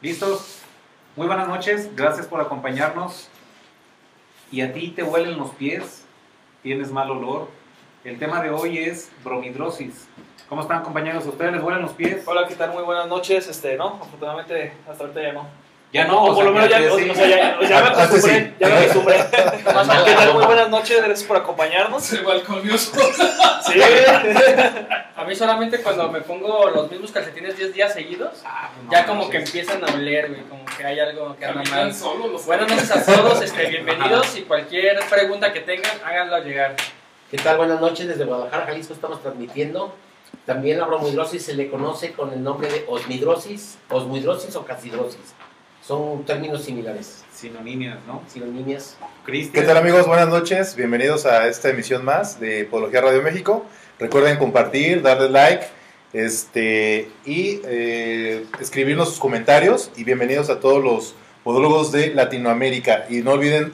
¿Listos? 0.00 0.60
Muy 1.16 1.26
buenas 1.26 1.48
noches, 1.48 1.90
gracias 1.96 2.24
por 2.28 2.40
acompañarnos. 2.40 3.28
¿Y 4.52 4.60
a 4.60 4.72
ti 4.72 4.92
te 4.94 5.02
huelen 5.02 5.36
los 5.36 5.50
pies? 5.50 6.04
¿Tienes 6.62 6.92
mal 6.92 7.10
olor? 7.10 7.48
El 8.04 8.16
tema 8.16 8.40
de 8.40 8.50
hoy 8.50 8.78
es 8.78 9.10
bromidrosis. 9.24 10.06
¿Cómo 10.48 10.62
están 10.62 10.84
compañeros? 10.84 11.26
¿Ustedes 11.26 11.52
les 11.52 11.62
huelen 11.64 11.82
los 11.82 11.94
pies? 11.94 12.22
Hola, 12.28 12.46
¿qué 12.46 12.54
tal? 12.54 12.70
Muy 12.70 12.84
buenas 12.84 13.08
noches. 13.08 13.48
Este, 13.48 13.76
no, 13.76 13.98
afortunadamente 14.00 14.72
hasta 14.88 15.02
ahorita 15.02 15.20
ya 15.20 15.32
no. 15.32 15.48
Ya 15.90 16.04
no, 16.04 16.22
o, 16.22 16.34
por 16.34 16.44
lo 16.44 16.52
menos 16.52 16.68
ya, 16.68 16.80
ya 16.80 16.92
o- 16.92 16.98
sí. 16.98 17.08
o 17.08 17.14
sea, 17.14 17.26
ya, 17.26 17.58
ya 17.62 17.80
me 17.80 17.86
Antes 17.88 17.98
acostumbré. 18.04 18.40
sí. 18.44 18.54
Ya 18.60 18.68
me 18.68 18.74
acostumbré. 18.76 19.16
¿Qué 20.04 20.12
tal? 20.14 20.34
Muy 20.34 20.44
buenas 20.44 20.68
noches, 20.68 20.98
gracias 20.98 21.22
por 21.26 21.36
acompañarnos. 21.38 22.02
Se 22.04 22.20
balconeó 22.20 22.76
Sí. 22.78 22.92
A 25.16 25.24
mí 25.24 25.34
solamente 25.34 25.80
cuando 25.82 26.10
me 26.10 26.20
pongo 26.20 26.68
los 26.70 26.90
mismos 26.90 27.10
calcetines 27.10 27.56
10 27.56 27.72
días 27.74 27.92
seguidos, 27.94 28.42
Ah, 28.44 28.70
no 28.84 28.92
ya 28.92 29.06
como 29.06 29.28
que 29.30 29.38
empiezan 29.38 29.82
a 29.82 29.92
oler, 29.94 30.28
güey, 30.28 30.42
como 30.42 30.64
que 30.64 30.84
hay 30.84 31.00
algo 31.00 31.34
que 31.36 31.46
anda 31.46 31.62
mal. 31.70 31.92
Buenas 32.46 32.68
noches 32.70 32.90
a 32.90 33.04
todos, 33.04 33.40
este, 33.42 33.66
bienvenidos 33.66 34.36
y 34.36 34.42
cualquier 34.42 35.00
pregunta 35.08 35.52
que 35.52 35.60
tengan, 35.60 35.92
háganlo 36.04 36.38
llegar. 36.44 36.76
¿Qué 37.30 37.36
tal? 37.38 37.56
Buenas 37.58 37.80
noches. 37.80 38.06
Desde 38.08 38.24
Guadalajara, 38.24 38.66
Jalisco, 38.66 38.92
estamos 38.94 39.20
transmitiendo. 39.22 39.94
También 40.46 40.78
la 40.78 40.86
bromidrosis 40.86 41.44
se 41.44 41.54
le 41.54 41.68
conoce 41.70 42.12
con 42.12 42.32
el 42.32 42.42
nombre 42.42 42.68
de 42.70 42.84
osmidrosis, 42.88 43.78
osmidrosis 43.90 44.54
o 44.56 44.64
casidrosis. 44.64 45.34
Son 45.88 46.22
términos 46.24 46.64
similares, 46.64 47.24
Sinonimias, 47.32 47.96
¿no? 48.06 48.22
sinonimias. 48.28 48.98
¿Qué 49.24 49.32
Cristian. 49.32 49.64
tal 49.64 49.78
amigos? 49.78 50.06
Buenas 50.06 50.28
noches, 50.28 50.76
bienvenidos 50.76 51.24
a 51.24 51.48
esta 51.48 51.70
emisión 51.70 52.04
más 52.04 52.38
de 52.38 52.66
Podología 52.66 53.00
Radio 53.00 53.22
México. 53.22 53.64
Recuerden 53.98 54.36
compartir, 54.36 55.00
darle 55.00 55.30
like 55.30 55.66
este, 56.12 57.10
y 57.24 57.62
eh, 57.64 58.44
escribirnos 58.60 59.08
sus 59.08 59.18
comentarios 59.18 59.90
y 59.96 60.04
bienvenidos 60.04 60.50
a 60.50 60.60
todos 60.60 60.84
los 60.84 61.14
podólogos 61.42 61.90
de 61.90 62.14
Latinoamérica. 62.14 63.06
Y 63.08 63.22
no 63.22 63.32
olviden 63.32 63.72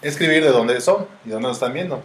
escribir 0.00 0.42
de 0.42 0.52
dónde 0.52 0.80
son 0.80 1.06
y 1.26 1.28
dónde 1.28 1.48
nos 1.48 1.58
están 1.58 1.74
viendo. 1.74 2.02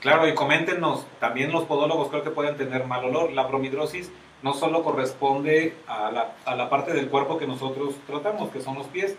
Claro, 0.00 0.26
y 0.26 0.34
coméntenos, 0.34 1.06
también 1.20 1.52
los 1.52 1.64
podólogos 1.64 2.08
creo 2.08 2.24
que 2.24 2.30
pueden 2.30 2.56
tener 2.56 2.86
mal 2.86 3.04
olor. 3.04 3.30
La 3.32 3.42
bromidrosis 3.42 4.10
no 4.46 4.54
solo 4.54 4.84
corresponde 4.84 5.74
a 5.88 6.12
la, 6.12 6.32
a 6.44 6.54
la 6.54 6.70
parte 6.70 6.92
del 6.92 7.08
cuerpo 7.08 7.36
que 7.36 7.48
nosotros 7.48 7.96
tratamos, 8.06 8.50
que 8.50 8.60
son 8.60 8.76
los 8.76 8.86
pies. 8.86 9.16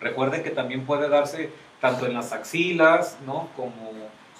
Recuerden 0.00 0.42
que 0.42 0.48
también 0.48 0.86
puede 0.86 1.10
darse 1.10 1.50
tanto 1.78 2.06
en 2.06 2.14
las 2.14 2.32
axilas, 2.32 3.18
¿no? 3.26 3.48
Como 3.54 3.92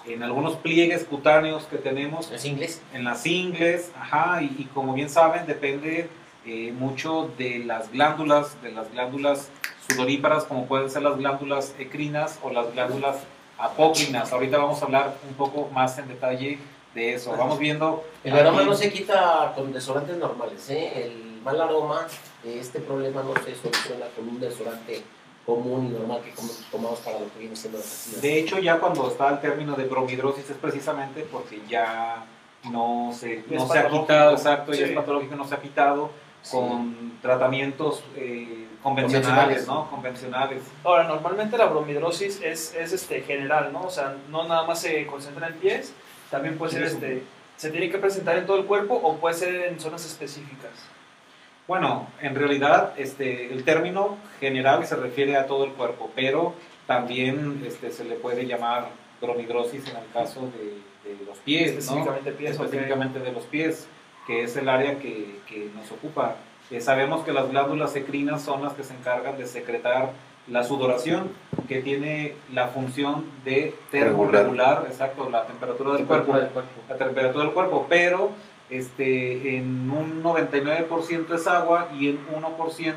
en 0.06 0.22
algunos 0.22 0.56
pliegues 0.56 1.04
cutáneos 1.04 1.64
que 1.64 1.76
tenemos, 1.76 2.30
¿Es 2.30 2.46
inglés? 2.46 2.80
en 2.94 3.04
las 3.04 3.26
ingles, 3.26 3.92
ajá, 3.94 4.40
y, 4.40 4.46
y 4.58 4.64
como 4.72 4.94
bien 4.94 5.10
saben, 5.10 5.46
depende 5.46 6.08
eh, 6.46 6.72
mucho 6.72 7.30
de 7.36 7.58
las 7.58 7.92
glándulas, 7.92 8.60
de 8.62 8.72
las 8.72 8.90
glándulas 8.90 9.50
sudoríparas, 9.86 10.44
como 10.44 10.64
pueden 10.64 10.88
ser 10.88 11.02
las 11.02 11.18
glándulas 11.18 11.74
ecrinas 11.78 12.38
o 12.42 12.48
las 12.48 12.72
glándulas 12.72 13.18
apócrinas. 13.58 14.32
Ahorita 14.32 14.56
vamos 14.56 14.80
a 14.80 14.86
hablar 14.86 15.18
un 15.28 15.34
poco 15.34 15.68
más 15.74 15.98
en 15.98 16.08
detalle 16.08 16.58
de 16.94 17.14
eso. 17.14 17.32
Vamos 17.36 17.58
viendo. 17.58 18.04
El 18.24 18.36
aroma 18.36 18.60
aquí- 18.60 18.68
no 18.68 18.74
se 18.74 18.92
quita 18.92 19.52
con 19.54 19.72
desodorantes 19.72 20.16
normales. 20.16 20.68
¿eh? 20.70 21.04
El 21.04 21.40
mal 21.42 21.60
aroma 21.60 22.06
este 22.44 22.80
problema 22.80 23.22
no 23.22 23.34
se 23.44 23.54
soluciona 23.54 24.06
con 24.16 24.28
un 24.28 24.40
desodorante 24.40 25.02
común 25.46 25.86
y 25.86 25.98
normal 25.98 26.20
que 26.22 26.32
tomamos 26.70 26.98
para 27.00 27.18
lo 27.20 27.32
que 27.32 27.38
viene 27.40 27.56
siendo 27.56 27.78
las 27.78 27.86
axilas. 27.86 28.22
De 28.22 28.38
hecho, 28.38 28.58
ya 28.58 28.78
cuando 28.78 29.08
está 29.08 29.28
el 29.30 29.40
término 29.40 29.74
de 29.74 29.84
bromidrosis 29.84 30.48
es 30.50 30.56
precisamente 30.56 31.26
porque 31.30 31.60
ya 31.68 32.24
no 32.70 33.10
se, 33.14 33.42
Ya 33.48 33.58
no 33.58 33.66
se 33.68 33.78
ha 33.78 33.88
quitado, 33.88 34.32
exacto, 34.32 34.72
ya 34.72 34.78
Sí. 34.78 34.82
es 34.84 34.96
patológico, 34.96 35.34
no 35.36 35.46
se 35.46 35.54
ha 35.54 35.60
quitado 35.60 36.10
Sí. 36.42 36.56
con 36.56 37.18
tratamientos 37.22 38.02
eh, 38.16 38.66
convencionales, 38.82 39.26
Convencionales. 39.64 39.66
¿no? 39.66 39.90
Convencionales. 39.90 40.62
Ahora, 40.84 41.04
normalmente 41.04 41.56
la 41.58 41.66
bromidrosis 41.66 42.40
es, 42.42 42.74
es 42.74 42.92
este, 42.92 43.20
general, 43.22 43.72
¿no? 43.72 43.82
O 43.82 43.90
sea, 43.90 44.16
no 44.30 44.46
nada 44.46 44.64
más 44.64 44.80
se 44.80 45.06
concentra 45.06 45.48
en 45.48 45.54
pies, 45.54 45.92
también 46.30 46.56
puede 46.56 46.72
ser, 46.72 46.82
este, 46.84 47.22
se 47.56 47.70
tiene 47.70 47.90
que 47.90 47.98
presentar 47.98 48.38
en 48.38 48.46
todo 48.46 48.58
el 48.58 48.64
cuerpo 48.64 48.94
o 48.94 49.16
puede 49.16 49.34
ser 49.34 49.54
en 49.66 49.80
zonas 49.80 50.04
específicas. 50.06 50.70
Bueno, 51.66 52.08
en 52.20 52.34
realidad 52.34 52.94
este, 52.96 53.52
el 53.52 53.64
término 53.64 54.16
general 54.40 54.86
se 54.86 54.96
refiere 54.96 55.36
a 55.36 55.46
todo 55.46 55.64
el 55.64 55.72
cuerpo, 55.72 56.10
pero 56.14 56.54
también 56.86 57.62
este, 57.66 57.92
se 57.92 58.04
le 58.04 58.16
puede 58.16 58.46
llamar 58.46 58.88
bromidrosis 59.20 59.88
en 59.88 59.96
el 59.96 60.10
caso 60.12 60.50
de, 60.50 61.10
de 61.10 61.24
los 61.24 61.38
pies, 61.38 61.72
¿no? 61.72 61.78
Específicamente 61.78 62.32
pies, 62.32 62.56
ok. 62.56 62.64
específicamente 62.64 63.18
de 63.20 63.32
los 63.32 63.44
pies, 63.44 63.86
que 64.26 64.42
es 64.42 64.56
el 64.56 64.68
área 64.68 64.98
que, 64.98 65.38
que 65.46 65.70
nos 65.74 65.90
ocupa. 65.92 66.36
Eh, 66.70 66.80
sabemos 66.80 67.24
que 67.24 67.32
las 67.32 67.50
glándulas 67.50 67.94
ecrinas 67.96 68.42
son 68.42 68.62
las 68.62 68.74
que 68.74 68.84
se 68.84 68.94
encargan 68.94 69.36
de 69.36 69.46
secretar 69.46 70.12
la 70.50 70.64
sudoración, 70.64 71.30
que 71.68 71.80
tiene 71.80 72.34
la 72.52 72.68
función 72.68 73.24
de 73.44 73.74
termorregular, 73.90 74.84
exacto, 74.88 75.30
la 75.30 75.46
temperatura 75.46 75.94
del 75.94 76.06
cuerpo 76.06 76.34
la 76.34 76.96
temperatura 76.96 77.44
del 77.44 77.52
cuerpo, 77.52 77.86
pero 77.88 78.30
este, 78.68 79.56
en 79.56 79.90
un 79.90 80.22
99% 80.22 81.34
es 81.34 81.46
agua 81.46 81.88
y 81.98 82.08
en 82.08 82.18
1% 82.28 82.94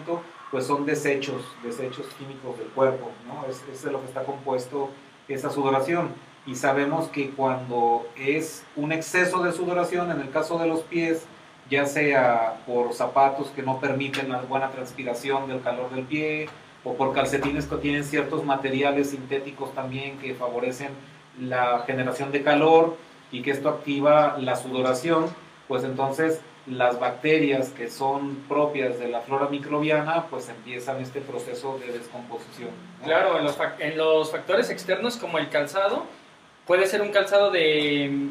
pues 0.52 0.68
son 0.68 0.86
desechos, 0.86 1.44
desechos 1.64 2.06
químicos 2.18 2.58
del 2.60 2.68
cuerpo, 2.68 3.10
¿no? 3.28 3.50
Es, 3.50 3.64
es 3.72 3.84
de 3.84 3.92
lo 3.92 4.00
que 4.02 4.06
está 4.06 4.24
compuesto 4.24 4.90
esa 5.28 5.50
sudoración. 5.50 6.10
Y 6.46 6.56
sabemos 6.56 7.08
que 7.08 7.32
cuando 7.32 8.08
es 8.16 8.64
un 8.76 8.92
exceso 8.92 9.42
de 9.42 9.52
sudoración, 9.52 10.12
en 10.12 10.22
el 10.22 10.30
caso 10.30 10.60
de 10.60 10.68
los 10.68 10.82
pies, 10.82 11.26
ya 11.70 11.86
sea 11.86 12.62
por 12.68 12.94
zapatos 12.94 13.48
que 13.50 13.64
no 13.64 13.80
permiten 13.80 14.30
la 14.30 14.42
buena 14.42 14.70
transpiración 14.70 15.48
del 15.48 15.62
calor 15.62 15.90
del 15.92 16.04
pie, 16.06 16.50
o 16.84 16.96
por 16.96 17.14
calcetines 17.14 17.66
que 17.66 17.76
tienen 17.78 18.04
ciertos 18.04 18.44
materiales 18.44 19.12
sintéticos 19.12 19.74
también 19.74 20.18
que 20.20 20.34
favorecen 20.36 20.90
la 21.40 21.84
generación 21.88 22.32
de 22.32 22.44
calor, 22.44 22.98
y 23.34 23.42
que 23.42 23.52
esto 23.52 23.68
activa 23.68 24.38
la 24.40 24.56
sudoración, 24.56 25.26
pues 25.68 25.84
entonces 25.84 26.40
las 26.68 27.00
bacterias 27.00 27.70
que 27.70 27.90
son 27.90 28.36
propias 28.48 29.00
de 29.00 29.10
la 29.10 29.22
flora 29.22 29.50
microbiana, 29.50 30.28
pues 30.28 30.48
empiezan 30.48 31.02
este 31.02 31.20
proceso 31.20 31.78
de 31.80 31.92
descomposición. 31.92 32.70
¿no? 33.02 33.06
Claro, 33.06 33.40
en 33.40 33.44
los, 33.44 33.58
en 33.80 33.98
los 33.98 34.32
factores 34.32 34.70
externos 34.70 35.18
como 35.18 35.40
el 35.40 35.50
calzado, 35.50 36.06
puede 36.66 36.86
ser 36.86 37.02
un 37.02 37.10
calzado 37.10 37.50
de... 37.52 38.30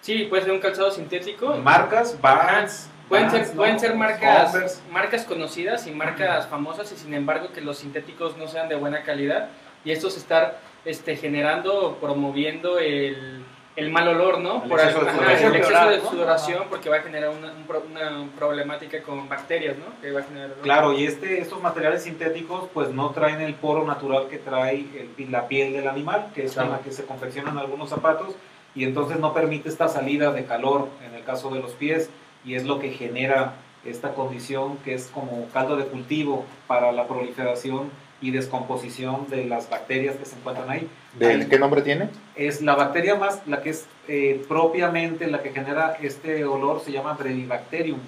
Sí, 0.00 0.26
puede 0.30 0.44
ser 0.44 0.52
un 0.52 0.60
calzado 0.60 0.92
sintético. 0.92 1.56
Marcas, 1.56 2.18
Vans, 2.20 2.88
Pueden 3.08 3.26
Vans, 3.26 3.38
ser, 3.38 3.48
¿no? 3.48 3.60
pueden 3.62 3.80
ser 3.80 3.94
marcas, 3.96 4.50
Converse. 4.50 4.80
marcas 4.90 5.24
conocidas 5.24 5.86
y 5.86 5.90
marcas 5.90 6.46
famosas 6.48 6.90
y 6.92 6.96
sin 6.96 7.12
embargo 7.14 7.48
que 7.52 7.60
los 7.60 7.78
sintéticos 7.78 8.36
no 8.38 8.48
sean 8.48 8.68
de 8.68 8.76
buena 8.76 9.02
calidad 9.02 9.48
y 9.84 9.90
estos 9.92 10.16
estar 10.16 10.58
este, 10.86 11.14
generando, 11.16 11.98
promoviendo 12.00 12.78
el, 12.78 13.44
el 13.76 13.90
mal 13.90 14.08
olor, 14.08 14.38
¿no? 14.40 14.62
El 14.62 14.68
Por 14.70 14.80
exceso 14.80 15.00
el, 15.00 15.04
de 15.04 15.10
ajá, 15.10 15.18
sudoración. 15.20 15.52
el 15.54 15.60
exceso 15.60 15.88
de 15.90 15.98
¿no? 15.98 16.10
sudoración 16.10 16.60
Ajá. 16.60 16.70
porque 16.70 16.88
va 16.88 16.96
a 16.96 17.02
generar 17.02 17.30
una, 17.30 17.52
un 17.52 17.64
pro- 17.64 17.84
una 17.90 18.26
problemática 18.38 19.02
con 19.02 19.28
bacterias, 19.28 19.76
¿no? 19.76 19.84
Que 20.00 20.10
va 20.12 20.20
a 20.20 20.22
generar. 20.24 20.50
Claro, 20.62 20.92
y 20.94 21.04
este, 21.06 21.40
estos 21.40 21.60
materiales 21.60 22.04
sintéticos 22.04 22.68
pues 22.72 22.88
no 22.88 23.10
traen 23.10 23.40
el 23.42 23.54
poro 23.54 23.84
natural 23.84 24.28
que 24.28 24.38
trae 24.38 24.86
el- 25.18 25.30
la 25.30 25.46
piel 25.48 25.74
del 25.74 25.88
animal, 25.88 26.28
que 26.34 26.44
es 26.44 26.54
con 26.54 26.70
la 26.70 26.78
que 26.78 26.90
se 26.92 27.04
confeccionan 27.04 27.58
algunos 27.58 27.90
zapatos, 27.90 28.34
y 28.74 28.84
entonces 28.84 29.18
no 29.18 29.34
permite 29.34 29.68
esta 29.68 29.88
salida 29.88 30.32
de 30.32 30.46
calor 30.46 30.88
en 31.06 31.14
el 31.14 31.22
caso 31.24 31.50
de 31.50 31.60
los 31.60 31.72
pies, 31.72 32.08
y 32.44 32.54
es 32.54 32.64
lo 32.64 32.78
que 32.78 32.90
genera 32.90 33.54
esta 33.84 34.14
condición 34.14 34.78
que 34.84 34.94
es 34.94 35.06
como 35.12 35.46
caldo 35.52 35.76
de 35.76 35.84
cultivo 35.84 36.44
para 36.66 36.92
la 36.92 37.06
proliferación 37.06 37.90
y 38.20 38.30
descomposición 38.30 39.28
de 39.28 39.44
las 39.44 39.68
bacterias 39.68 40.16
que 40.16 40.24
se 40.24 40.36
encuentran 40.36 40.70
ahí. 40.70 40.88
¿Del 41.18 41.48
qué 41.48 41.58
nombre 41.58 41.82
tiene? 41.82 42.08
Es 42.36 42.62
la 42.62 42.74
bacteria 42.74 43.16
más, 43.16 43.42
la 43.46 43.60
que 43.62 43.70
es 43.70 43.86
eh, 44.08 44.42
propiamente 44.48 45.26
la 45.26 45.42
que 45.42 45.50
genera 45.50 45.96
este 46.00 46.44
olor, 46.46 46.80
se 46.80 46.92
llama 46.92 47.12
Brevibacterium. 47.14 47.98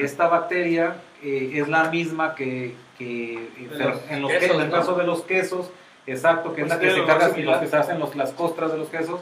Esta 0.00 0.28
bacteria 0.28 0.96
eh, 1.22 1.52
es 1.54 1.66
la 1.68 1.90
misma 1.90 2.34
que, 2.36 2.74
que, 2.96 3.34
eh, 3.34 3.68
De 3.76 3.84
los 3.84 4.00
en, 4.10 4.22
los 4.22 4.30
quesos, 4.30 4.48
que- 4.50 4.54
en 4.54 4.60
el 4.62 4.70
caso 4.70 4.94
de 4.94 5.04
los 5.04 5.22
quesos, 5.22 5.70
exacto, 6.06 6.54
que 6.54 6.62
es 6.62 6.68
Pues 6.68 6.78
la 6.78 6.86
que 6.88 6.94
se 6.94 7.04
carga 7.04 7.38
y 7.38 7.42
los 7.42 7.56
que 7.58 7.66
se 7.66 7.76
hacen 7.76 7.98
los, 7.98 8.14
las 8.14 8.30
costras 8.32 8.70
de 8.70 8.78
los 8.78 8.88
quesos, 8.88 9.20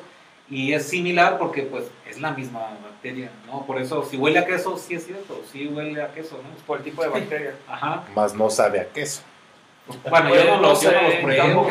y 0.50 0.72
es 0.74 0.88
similar 0.88 1.38
porque 1.38 1.62
pues 1.62 1.84
es 2.08 2.20
la 2.20 2.32
misma 2.32 2.60
bacteria, 2.82 3.30
¿no? 3.46 3.64
Por 3.66 3.80
eso, 3.80 4.04
si 4.04 4.16
huele 4.16 4.38
a 4.38 4.46
queso, 4.46 4.76
sí 4.78 4.94
es 4.94 5.06
cierto, 5.06 5.42
sí 5.50 5.66
huele 5.68 6.02
a 6.02 6.12
queso, 6.12 6.36
¿no? 6.42 6.50
Por 6.66 6.78
el 6.78 6.84
tipo 6.84 7.02
de 7.02 7.08
bacteria. 7.08 7.54
Ajá. 7.68 8.04
Más 8.14 8.34
no 8.34 8.50
sabe 8.50 8.80
a 8.80 8.88
queso. 8.88 9.22
Bueno, 10.08 10.34
yo 10.34 10.44
no, 10.44 10.60
los, 10.62 10.80
yo 10.80 10.92
no 10.92 11.02
los 11.02 11.14
pruebo. 11.16 11.68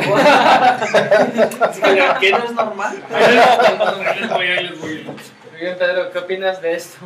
Así 1.61 1.81
que, 1.81 2.03
¿Qué 2.19 2.31
no 2.31 2.43
es 2.43 2.51
normal? 2.51 3.03
Ahí 3.11 4.19
les 4.19 4.29
voy, 4.29 4.45
ahí 4.47 4.63
les 4.69 4.79
voy. 4.81 5.03
Muy 5.03 5.59
bien, 5.61 5.77
Pedro, 5.77 6.11
¿qué 6.11 6.19
opinas 6.19 6.61
de 6.61 6.73
esto? 6.75 6.97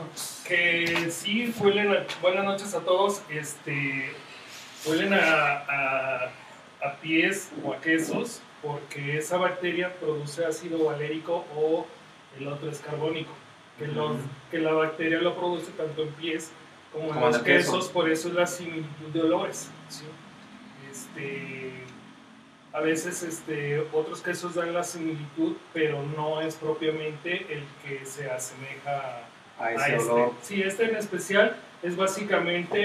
Que 0.45 1.07
sí, 1.11 1.53
huelen 1.59 1.91
a- 1.93 2.05
buenas 2.21 2.43
noches 2.45 2.73
a 2.73 2.79
todos. 2.79 3.21
Este, 3.29 4.11
huelen 4.85 5.13
a, 5.13 5.19
a, 5.21 6.29
a 6.85 6.95
pies 7.01 7.51
o 7.63 7.73
a 7.73 7.77
quesos 7.79 8.41
porque 8.61 9.17
esa 9.17 9.37
bacteria 9.37 9.93
produce 9.99 10.45
ácido 10.45 10.85
valérico 10.85 11.45
o 11.55 11.85
el 12.39 12.47
otro 12.47 12.69
es 12.69 12.79
carbónico. 12.79 13.31
Que, 13.77 13.87
los- 13.87 14.17
que 14.49 14.57
la 14.59 14.71
bacteria 14.73 15.19
lo 15.21 15.35
produce 15.35 15.71
tanto 15.71 16.01
en 16.03 16.09
pies 16.13 16.51
como 16.91 17.05
en 17.05 17.13
Como 17.13 17.25
en 17.27 17.31
los 17.31 17.37
el 17.37 17.43
queso. 17.45 17.71
quesos, 17.73 17.89
por 17.89 18.09
eso 18.09 18.29
es 18.29 18.33
la 18.33 18.47
similitud 18.47 19.07
de 19.13 19.21
olores. 19.21 19.69
¿sí? 19.89 20.05
Este, 20.89 21.71
a 22.73 22.79
veces 22.81 23.23
este, 23.23 23.79
otros 23.93 24.21
quesos 24.21 24.55
dan 24.55 24.73
la 24.73 24.83
similitud, 24.83 25.55
pero 25.73 26.01
no 26.03 26.41
es 26.41 26.55
propiamente 26.55 27.45
el 27.53 27.63
que 27.83 28.05
se 28.05 28.29
asemeja 28.29 29.23
A 29.59 29.65
a 29.65 29.71
ese 29.73 29.95
este. 29.95 30.09
olor. 30.09 30.33
Sí, 30.41 30.61
este 30.63 30.85
en 30.85 30.95
especial 30.95 31.55
es 31.83 31.95
básicamente 31.95 32.79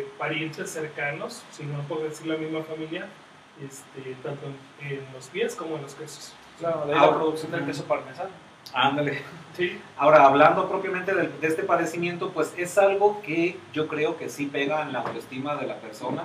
eh, 0.00 0.06
parientes 0.18 0.70
cercanos, 0.70 1.42
si 1.52 1.64
no 1.64 1.80
por 1.88 2.02
decir 2.02 2.26
la 2.26 2.36
misma 2.36 2.62
familia, 2.62 3.06
este, 3.66 4.14
tanto 4.22 4.46
en, 4.80 4.88
en 4.88 5.12
los 5.12 5.26
pies 5.28 5.54
como 5.54 5.76
en 5.76 5.82
los 5.82 5.94
quesos. 5.94 6.32
Claro, 6.58 6.86
de 6.86 6.92
ahí 6.94 6.98
Ah, 7.02 7.06
la 7.06 7.14
producción 7.16 7.52
del 7.52 7.64
queso 7.66 7.84
parmesano. 7.84 8.30
Ándale. 8.74 9.22
Sí, 9.56 9.80
Ahora, 9.96 10.24
hablando 10.26 10.68
propiamente 10.68 11.14
del- 11.14 11.40
de, 11.40 11.46
este 11.46 11.62
padecimiento, 11.62 12.30
pues 12.32 12.52
es 12.56 12.76
algo 12.78 13.22
que 13.22 13.58
yo 13.72 13.88
creo 13.88 14.16
que 14.18 14.28
sí 14.28 14.46
pega 14.46 14.82
en 14.82 14.92
la 14.92 15.00
autoestima 15.00 15.56
de 15.56 15.66
la 15.66 15.76
persona 15.80 16.24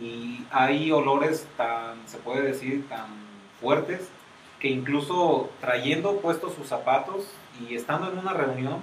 y 0.00 0.44
hay 0.50 0.92
olores 0.92 1.46
tan, 1.56 2.06
se 2.06 2.18
puede 2.18 2.42
decir, 2.42 2.88
tan 2.88 3.06
fuertes 3.60 4.08
que 4.60 4.68
incluso 4.68 5.50
trayendo 5.60 6.18
puestos 6.20 6.54
sus 6.54 6.66
zapatos 6.68 7.26
y 7.60 7.74
estando 7.74 8.10
en 8.12 8.18
una 8.18 8.32
reunión, 8.32 8.82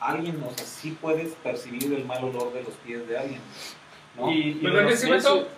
alguien, 0.00 0.42
o 0.46 0.50
sea, 0.56 0.66
sí 0.66 0.96
puedes 1.00 1.32
percibir 1.36 1.92
el 1.92 2.04
mal 2.04 2.22
olor 2.24 2.52
de 2.52 2.62
los 2.62 2.74
pies 2.74 3.06
de 3.08 3.18
alguien. 3.18 3.40
¿No? 4.16 4.30
Y, 4.32 4.40
y 4.40 4.54
de 4.54 4.70
¿Verdad 4.70 4.84
que 4.84 4.90
los 4.90 5.00
sí, 5.00 5.06
pies 5.06 5.24
Beto? 5.24 5.48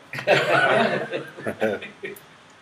y- 2.02 2.14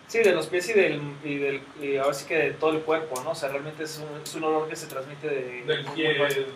Sí, 0.09 0.19
de 0.19 0.33
los 0.33 0.47
pies 0.49 0.69
y 0.69 0.73
del, 0.75 1.01
y 1.25 1.37
del 1.39 1.63
y 1.81 1.97
ahora 1.97 2.13
sí 2.13 2.27
que 2.27 2.37
de 2.37 2.51
todo 2.51 2.73
el 2.73 2.81
cuerpo, 2.81 3.19
¿no? 3.25 3.31
O 3.31 3.35
sea, 3.35 3.49
realmente 3.49 3.85
es 3.85 3.99
un, 3.99 4.21
es 4.23 4.35
un 4.35 4.45
olor 4.45 4.69
que 4.69 4.77
se 4.77 4.87
transmite 4.87 5.27
de 5.27 5.63
del 5.65 5.87
pie. 5.87 6.11
el- 6.23 6.47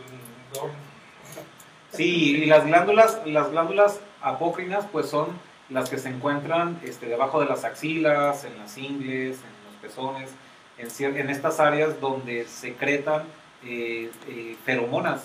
Sí, 1.92 2.42
y 2.42 2.46
las 2.46 2.66
glándulas, 2.66 3.20
las 3.24 3.50
glándulas 3.50 4.00
apócrinas, 4.20 4.84
pues 4.92 5.08
son 5.08 5.28
las 5.70 5.88
que 5.88 5.96
se 5.98 6.10
encuentran 6.10 6.78
este, 6.84 7.06
debajo 7.06 7.40
de 7.40 7.46
las 7.46 7.64
axilas, 7.64 8.44
en 8.44 8.58
las 8.58 8.76
ingles, 8.76 9.38
en 9.38 9.64
los 9.64 9.74
pezones, 9.80 10.30
en, 10.78 11.16
en 11.16 11.30
estas 11.30 11.58
áreas 11.58 11.98
donde 12.00 12.44
secretan 12.46 13.22
eh, 13.64 14.10
eh, 14.28 14.56
feromonas. 14.66 15.22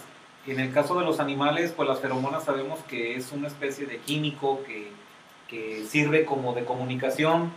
En 0.47 0.59
el 0.59 0.73
caso 0.73 0.97
de 0.99 1.05
los 1.05 1.19
animales, 1.19 1.71
pues 1.75 1.87
las 1.87 1.99
feromonas 1.99 2.43
sabemos 2.45 2.79
que 2.87 3.15
es 3.15 3.31
una 3.31 3.47
especie 3.47 3.85
de 3.85 3.97
químico 3.99 4.61
que, 4.65 4.91
que 5.47 5.83
sirve 5.85 6.25
como 6.25 6.53
de 6.53 6.65
comunicación 6.65 7.51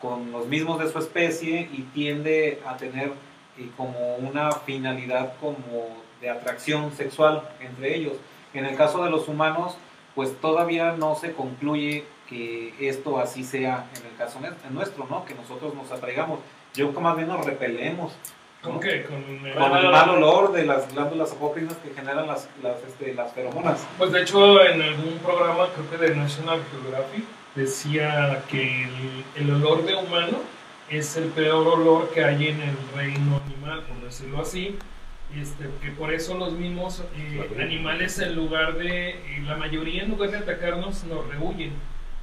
con 0.00 0.30
los 0.32 0.46
mismos 0.46 0.78
de 0.78 0.90
su 0.90 0.98
especie 0.98 1.68
y 1.72 1.82
tiende 1.92 2.60
a 2.66 2.76
tener 2.76 3.12
eh, 3.58 3.68
como 3.76 4.16
una 4.16 4.52
finalidad 4.52 5.34
como 5.40 5.88
de 6.20 6.30
atracción 6.30 6.92
sexual 6.92 7.42
entre 7.60 7.96
ellos. 7.96 8.14
En 8.54 8.64
el 8.64 8.76
caso 8.76 9.02
de 9.04 9.10
los 9.10 9.26
humanos, 9.28 9.76
pues 10.14 10.40
todavía 10.40 10.92
no 10.92 11.16
se 11.16 11.32
concluye 11.32 12.04
que 12.28 12.72
esto 12.80 13.18
así 13.18 13.42
sea 13.42 13.90
en 13.98 14.06
el 14.06 14.16
caso 14.16 14.38
nue- 14.40 14.54
nuestro, 14.70 15.06
¿no? 15.10 15.24
Que 15.24 15.34
nosotros 15.34 15.74
nos 15.74 15.90
atraigamos. 15.90 16.38
Yo 16.74 16.92
más 16.92 17.16
bien 17.16 17.28
nos 17.28 17.44
repelemos 17.44 18.12
¿Con 18.62 18.78
qué? 18.78 19.04
Con 19.04 19.16
el- 19.46 19.54
con 19.54 19.76
el 19.76 19.90
mal 19.90 20.10
olor 20.10 20.52
de 20.52 20.64
las 20.66 20.92
glándulas 20.92 21.32
apócrinas 21.32 21.74
que 21.78 21.94
generan 21.94 22.26
las, 22.26 22.48
las, 22.62 22.76
este, 22.86 23.14
las 23.14 23.32
feromonas. 23.32 23.86
Pues 23.96 24.12
de 24.12 24.20
hecho 24.22 24.62
en 24.62 24.82
algún 24.82 25.18
programa, 25.18 25.68
creo 25.74 25.90
que 25.90 25.96
de 26.08 26.14
National 26.16 26.60
Geographic, 26.70 27.24
decía 27.54 28.42
que 28.50 28.84
el, 28.84 29.24
el 29.36 29.50
olor 29.54 29.84
de 29.84 29.94
humano 29.94 30.38
es 30.90 31.16
el 31.16 31.24
peor 31.30 31.66
olor 31.66 32.10
que 32.10 32.22
hay 32.24 32.48
en 32.48 32.60
el 32.60 32.76
reino 32.94 33.40
animal, 33.46 33.82
por 33.84 34.04
decirlo 34.04 34.42
así. 34.42 34.76
Este, 35.40 35.70
que 35.80 35.92
por 35.92 36.12
eso 36.12 36.36
los 36.36 36.52
mismos 36.54 37.04
eh, 37.16 37.48
animales 37.62 38.18
en 38.18 38.34
lugar 38.34 38.74
de, 38.76 39.10
eh, 39.10 39.42
la 39.46 39.56
mayoría 39.56 40.02
en 40.02 40.10
lugar 40.10 40.30
de 40.32 40.38
atacarnos 40.38 41.04
nos 41.04 41.24
rehuyen. 41.28 41.72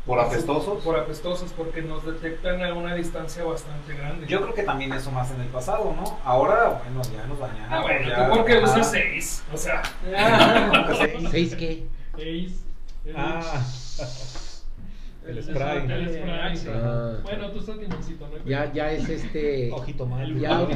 ¿Por 0.07 0.19
apestosos? 0.21 0.81
Por 0.83 0.97
apestosos, 0.97 1.51
porque 1.51 1.81
nos 1.81 2.05
detectan 2.05 2.63
a 2.63 2.73
una 2.73 2.95
distancia 2.95 3.43
bastante 3.43 3.93
grande. 3.93 4.25
Yo 4.25 4.41
creo 4.41 4.53
que 4.53 4.63
también 4.63 4.93
eso 4.93 5.11
más 5.11 5.29
en 5.31 5.41
el 5.41 5.47
pasado, 5.47 5.93
¿no? 5.95 6.17
Ahora, 6.23 6.81
bueno, 6.83 7.01
ya 7.13 7.27
nos 7.27 7.37
bañamos. 7.37 7.67
Ah, 7.69 7.81
bueno, 7.81 8.07
ya- 8.07 8.29
tú 8.29 8.37
porque 8.37 8.57
usas 8.59 8.89
seis, 8.89 9.43
o 9.53 9.57
sea, 9.57 9.83
¿Seis 11.29 11.55
qué? 11.55 11.85
seis. 12.15 12.63
Ah, 13.15 13.41
el 15.27 15.43
spray. 15.43 15.77
El 15.91 16.09
spray, 16.13 16.57
sí. 16.57 16.67
Ah. 16.73 17.13
Bueno, 17.23 17.51
tú 17.51 17.59
estás 17.59 17.77
timoncito, 17.77 18.27
¿no? 18.29 18.49
Ya, 18.49 18.71
ya 18.71 18.91
es 18.93 19.09
este. 19.09 19.71
Ojito 19.73 20.05
mal. 20.05 20.39
Ya 20.39 20.67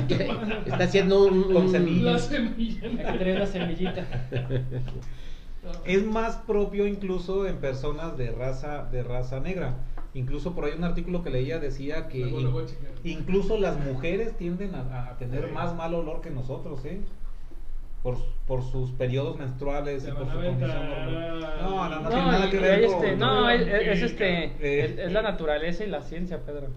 está 0.65 0.83
haciendo 0.83 1.23
un. 1.23 1.53
Con 1.53 1.71
semillas. 1.71 2.03
La 2.13 2.19
semilla. 2.19 2.83
Hay 2.85 2.97
que 2.97 3.17
tener 3.17 3.35
una 3.37 3.45
semillita. 3.45 4.05
Es 5.85 6.03
más 6.05 6.37
propio 6.37 6.87
incluso 6.87 7.47
en 7.47 7.57
personas 7.57 8.17
de 8.17 8.31
raza, 8.31 8.85
de 8.91 9.03
raza 9.03 9.39
negra. 9.39 9.75
Incluso 10.13 10.53
por 10.55 10.65
ahí 10.65 10.73
un 10.77 10.83
artículo 10.83 11.23
que 11.23 11.29
leía 11.29 11.59
decía 11.59 12.07
que 12.07 12.19
Luego, 12.19 12.39
luego, 12.41 12.61
incluso 13.03 13.57
las 13.57 13.79
mujeres 13.79 14.35
tienden 14.37 14.75
a, 14.75 15.07
a 15.09 15.17
tener 15.17 15.51
más 15.51 15.75
mal 15.75 15.93
olor 15.93 16.21
que 16.21 16.29
nosotros, 16.31 16.83
¿eh? 16.85 16.99
Por, 18.03 18.17
por 18.47 18.63
sus 18.63 18.91
periodos 18.91 19.37
menstruales 19.37 20.05
y 20.07 20.11
por 20.11 20.25
su 20.29 20.35
condición 20.35 20.71
a- 20.71 21.57
No, 21.61 21.87
no, 21.87 21.95
no 21.97 22.01
No, 22.01 22.09
tiene 22.09 22.25
nada 22.25 22.49
que 22.49 22.57
ver 22.59 22.71
hay 22.79 22.85
con- 22.87 22.95
este, 22.95 23.15
no, 23.15 23.49
es, 23.49 23.61
es- 23.61 23.87
es, 23.87 24.01
este, 24.11 24.43
Eh. 24.45 24.85
es, 24.85 24.97
es 24.97 25.11
la 25.11 25.21
naturaleza 25.21 25.83
y 25.85 25.87
la 25.87 26.01
ciencia, 26.01 26.39
Pedro. 26.39 26.67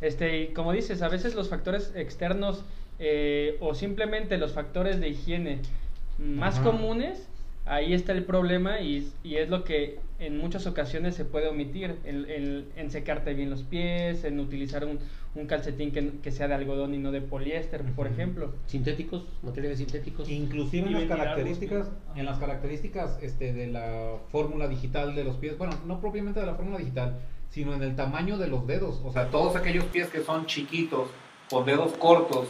Este, 0.00 0.40
y 0.42 0.48
como 0.48 0.72
dices, 0.72 1.00
a 1.02 1.08
veces 1.08 1.34
los 1.36 1.48
factores 1.48 1.92
externos 1.94 2.64
eh, 2.98 3.56
o 3.60 3.74
simplemente 3.74 4.36
los 4.38 4.52
factores 4.52 5.00
de 5.00 5.08
higiene 5.08 5.60
más 6.18 6.56
Ajá. 6.56 6.64
comunes, 6.64 7.28
ahí 7.64 7.94
está 7.94 8.12
el 8.12 8.24
problema 8.24 8.80
y, 8.80 9.10
y 9.22 9.36
es 9.36 9.48
lo 9.48 9.64
que 9.64 9.98
en 10.18 10.38
muchas 10.38 10.66
ocasiones 10.66 11.14
se 11.14 11.24
puede 11.24 11.48
omitir, 11.48 11.96
en, 12.04 12.28
en- 12.30 12.66
en 12.76 12.90
secarte 12.90 13.34
bien 13.34 13.50
los 13.50 13.62
pies, 13.62 14.24
en 14.24 14.38
utilizar 14.40 14.84
un, 14.84 14.98
un 15.34 15.46
calcetín 15.46 15.90
que, 15.90 16.10
que 16.22 16.30
sea 16.30 16.46
de 16.48 16.54
algodón 16.54 16.94
y 16.94 16.98
no 16.98 17.10
de 17.10 17.20
poliéster, 17.20 17.82
por 17.96 18.06
ejemplo. 18.06 18.52
Sintéticos, 18.66 19.24
materiales 19.42 19.78
sintéticos. 19.78 20.28
Inclusive 20.28 20.86
en 20.86 20.92
las 20.94 21.04
características, 21.04 21.88
en 22.14 22.24
las 22.26 22.38
características 22.38 23.18
este, 23.22 23.52
de 23.52 23.66
la 23.68 24.16
fórmula 24.30 24.68
digital 24.68 25.14
de 25.14 25.24
los 25.24 25.36
pies, 25.36 25.58
bueno, 25.58 25.74
no 25.86 26.00
propiamente 26.00 26.38
de 26.40 26.46
la 26.46 26.54
fórmula 26.54 26.78
digital, 26.78 27.18
sino 27.50 27.74
en 27.74 27.82
el 27.82 27.96
tamaño 27.96 28.38
de 28.38 28.46
los 28.48 28.66
dedos. 28.66 29.00
O 29.04 29.12
sea, 29.12 29.28
todos 29.28 29.56
aquellos 29.56 29.84
pies 29.86 30.08
que 30.08 30.20
son 30.22 30.46
chiquitos, 30.46 31.08
con 31.50 31.66
dedos 31.66 31.92
cortos 31.94 32.48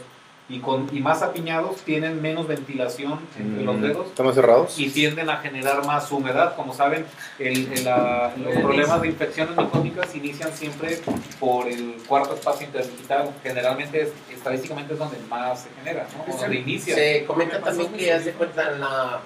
y, 0.49 0.59
con, 0.59 0.89
y 0.91 0.99
más 0.99 1.21
apiñados, 1.21 1.77
tienen 1.77 2.21
menos 2.21 2.47
ventilación 2.47 3.19
entre 3.39 3.63
los 3.63 3.75
Mm, 3.77 3.81
dedos 3.81 4.07
¿Estamos 4.07 4.35
cerrados? 4.35 4.77
y 4.77 4.89
tienden 4.89 5.29
a 5.29 5.37
generar 5.37 5.85
más 5.85 6.11
humedad. 6.11 6.55
Como 6.55 6.73
saben, 6.73 7.05
el- 7.39 7.71
el- 7.71 7.85
la- 7.85 8.33
los 8.37 8.53
problemas 8.57 9.01
de 9.01 9.07
infecciones 9.07 9.55
micóticas 9.55 10.13
inician 10.15 10.51
siempre 10.53 10.99
por 11.39 11.67
el 11.67 11.95
cuarto 12.07 12.35
espacio 12.35 12.65
interdigital. 12.67 13.31
Generalmente, 13.41 14.01
es- 14.01 14.11
estadísticamente, 14.33 14.93
es 14.93 14.99
donde 14.99 15.17
más 15.29 15.61
se 15.63 15.69
genera, 15.79 16.07
¿no? 16.27 16.33
O 16.33 16.37
donde 16.37 16.57
inicia. 16.57 16.93
Se 16.95 17.23
comenta 17.25 17.61
también 17.61 17.93
que, 17.93 18.11
haz 18.11 18.25
de 18.25 18.33
cuenta, 18.33 18.71
en 18.73 18.81
la, 18.81 19.21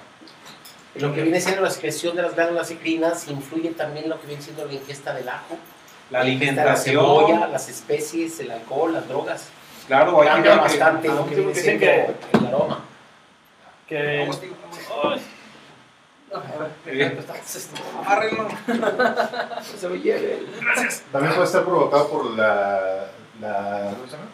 lo 0.94 1.14
que 1.14 1.22
viene 1.22 1.40
siendo 1.40 1.62
la 1.62 1.70
secreción 1.70 2.14
de 2.14 2.22
las 2.22 2.34
glándulas 2.36 2.70
endocrinas, 2.70 3.26
influye 3.28 3.70
también 3.70 4.08
lo 4.08 4.20
que 4.20 4.28
viene 4.28 4.42
siendo 4.42 4.64
la 4.64 4.72
ingesta 4.72 5.12
del 5.14 5.28
ajo, 5.28 5.56
La 6.10 6.20
de 6.20 6.24
la 6.26 6.30
alimentación, 6.32 7.04
cebolla, 7.04 7.46
las 7.48 7.68
especies, 7.68 8.38
el 8.40 8.52
alcohol, 8.52 8.92
las 8.92 9.08
drogas. 9.08 9.48
Claro, 9.88 10.20
hay 10.22 10.28
Cambia 10.28 10.52
que- 10.52 10.58
bastante 10.60 11.08
lo 11.08 11.26
que 11.26 11.34
viene 11.34 11.54
siendo 11.54 11.80
dicen 11.86 12.16
el 12.40 12.46
aroma. 12.46 12.80
Que, 13.88 14.28
Se 19.78 19.88
me 19.88 19.98
lleve. 19.98 20.42
También 21.10 21.32
puede 21.34 21.46
estar 21.46 21.64
provocado 21.64 22.08
por 22.10 22.30
la, 22.36 23.06
la 23.40 23.90
¿cómo 23.94 24.06
se 24.06 24.16
llama? 24.16 24.28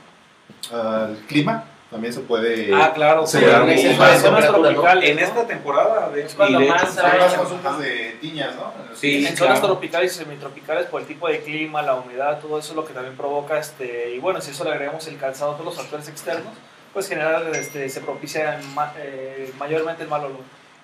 Ah, 0.73 1.06
el 1.11 1.16
clima. 1.26 1.64
También 1.94 2.12
se 2.12 2.22
puede. 2.22 2.74
Ah, 2.74 2.90
claro. 2.92 3.22
Estas 3.22 3.40
sí, 3.80 3.94
zonas 4.20 4.48
tropicales, 4.48 5.10
en 5.10 5.18
esta 5.20 5.46
temporada, 5.46 6.08
de, 6.10 6.24
Es 6.24 6.34
cuando 6.34 6.58
más 6.58 6.92
hecho, 6.98 7.06
hay- 7.06 7.20
más 7.20 7.34
consultas 7.34 7.78
de 7.78 8.16
tiñas, 8.20 8.56
¿no? 8.56 8.72
Sí, 8.96 9.24
en 9.24 9.36
zonas 9.36 9.60
tropicales 9.62 10.12
y 10.12 10.18
semitropicales 10.24 10.86
por 10.86 11.02
el 11.02 11.06
tipo 11.06 11.28
de 11.28 11.38
clima, 11.44 11.82
la 11.82 11.94
humedad, 11.94 12.40
todo 12.40 12.58
eso 12.58 12.70
es 12.72 12.76
lo 12.76 12.84
que 12.84 12.94
también 12.94 13.16
provoca 13.16 13.60
este 13.60 14.12
y 14.12 14.18
bueno, 14.18 14.40
si 14.40 14.50
eso 14.50 14.64
le 14.64 14.72
agregamos 14.72 15.06
el 15.06 15.18
calzado, 15.18 15.52
todos 15.52 15.66
los 15.66 15.76
factores 15.76 16.08
externos, 16.08 16.52
pues 16.92 17.06
general 17.08 17.54
este, 17.54 17.88
se 17.88 18.00
propicia 18.00 18.58
ma- 18.74 18.92
eh, 18.98 19.52
mayormente 19.56 20.02
el 20.02 20.08
mal 20.08 20.24
olor. 20.24 20.40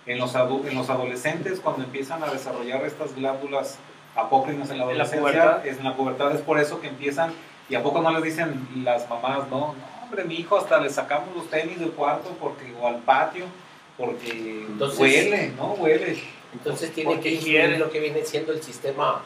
en 0.06 0.16
los, 0.16 0.32
en 0.36 0.74
los 0.76 0.90
adolescentes 0.90 1.58
cuando 1.58 1.82
empiezan 1.82 2.22
a 2.22 2.28
desarrollar 2.28 2.84
estas 2.84 3.16
glándulas 3.16 3.78
apócrinas 4.14 4.70
en 4.70 4.78
la 4.78 4.84
En 4.84 4.96
la 4.98 5.02
adolescencia, 5.04 5.20
pubertad. 5.42 5.66
es 5.66 5.78
en 5.78 5.84
la 5.84 5.96
pubertad 5.96 6.32
es 6.36 6.40
por 6.40 6.60
eso 6.60 6.80
que 6.80 6.86
empiezan 6.86 7.32
y 7.68 7.74
a 7.74 7.82
poco 7.82 8.00
no 8.00 8.12
les 8.12 8.22
dicen 8.22 8.68
las 8.84 9.08
mamás, 9.10 9.48
no 9.50 9.74
hombre, 10.10 10.24
mi 10.24 10.34
hijo 10.34 10.56
hasta 10.58 10.80
le 10.80 10.90
sacamos 10.90 11.34
los 11.36 11.48
tenis 11.48 11.78
del 11.78 11.92
cuarto 11.92 12.30
porque 12.40 12.74
o 12.80 12.86
al 12.88 12.96
patio 12.98 13.44
porque 13.96 14.64
Entonces- 14.66 14.98
huele, 14.98 15.52
¿no? 15.56 15.74
Huele. 15.74 16.20
Entonces 16.52 16.92
tiene 16.92 17.10
Porque 17.14 17.28
que 17.28 17.34
influir 17.36 17.78
lo 17.78 17.90
que 17.92 18.00
viene 18.00 18.24
siendo 18.24 18.52
el 18.52 18.60
sistema, 18.60 19.22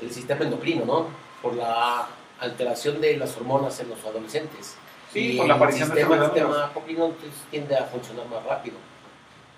el 0.00 0.12
sistema 0.12 0.44
endocrino, 0.44 0.84
¿no? 0.84 1.06
Por 1.42 1.54
la 1.54 2.06
alteración 2.38 3.00
de 3.00 3.16
las 3.16 3.36
hormonas 3.36 3.80
en 3.80 3.88
los 3.88 3.98
adolescentes. 4.04 4.76
Sí, 5.12 5.32
Y 5.32 5.36
por 5.36 5.48
la 5.48 5.54
el 5.54 5.56
aparición 5.58 5.88
de 5.88 5.94
sistema, 5.96 6.14
esas 6.14 6.26
el 6.28 6.32
sistema 6.34 6.66
endocrino 6.68 7.04
entonces, 7.06 7.40
tiende 7.50 7.76
a 7.76 7.84
funcionar 7.86 8.26
más 8.26 8.44
rápido. 8.44 8.76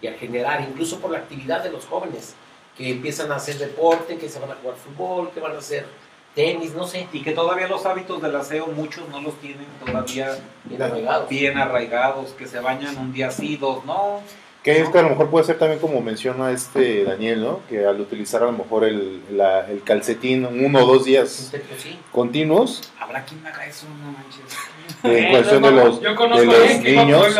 y 0.00 0.06
a 0.08 0.14
generar, 0.14 0.60
incluso 0.62 0.98
por 0.98 1.12
la 1.12 1.18
actividad 1.18 1.62
de 1.62 1.70
los 1.70 1.84
jóvenes, 1.86 2.34
que 2.76 2.90
empiezan 2.90 3.30
a 3.30 3.36
hacer 3.36 3.56
deporte, 3.58 4.18
que 4.18 4.28
se 4.28 4.40
van 4.40 4.50
a 4.50 4.54
jugar 4.56 4.74
fútbol, 4.76 5.30
que 5.30 5.38
van 5.38 5.54
a 5.54 5.58
hacer 5.58 5.86
tenis, 6.34 6.74
no 6.74 6.86
sé, 6.86 7.06
Y 7.12 7.22
que 7.22 7.32
todavía 7.32 7.68
los 7.68 7.84
hábitos 7.86 8.22
del 8.22 8.34
aseo 8.36 8.66
muchos 8.68 9.08
no 9.10 9.20
los 9.20 9.34
tienen 9.40 9.66
todavía 9.84 10.38
bien 10.64 10.82
arraigados. 10.82 11.28
bien 11.28 11.58
arraigados, 11.58 12.30
que 12.30 12.46
se 12.46 12.60
bañan 12.60 12.96
un 12.96 13.12
día 13.12 13.30
sí, 13.30 13.56
dos 13.56 13.84
no. 13.84 14.20
Que 14.62 14.80
es 14.80 14.88
que 14.90 14.98
a 14.98 15.02
lo 15.02 15.08
mejor 15.10 15.28
puede 15.28 15.44
ser 15.44 15.58
también 15.58 15.80
como 15.80 16.00
menciona 16.00 16.52
este 16.52 17.02
Daniel, 17.04 17.42
¿no? 17.42 17.60
Que 17.68 17.84
al 17.84 18.00
utilizar 18.00 18.42
a 18.42 18.46
lo 18.46 18.52
mejor 18.52 18.84
el, 18.84 19.20
la- 19.36 19.68
el 19.68 19.82
calcetín 19.82 20.46
uno 20.46 20.84
o 20.84 20.86
dos 20.86 21.04
días 21.04 21.50
sí. 21.78 21.98
continuos, 22.12 22.92
Habrá 23.00 23.24
quien 23.24 23.44
haga 23.44 23.66
eso, 23.66 23.86
no 23.88 24.12
manches. 24.12 25.22
en 25.24 25.30
cuestión 25.32 25.62
de 25.64 25.70
los, 25.72 26.00
Yo 26.00 26.14
de 26.14 26.46
los 26.46 26.80
niños. 26.80 27.34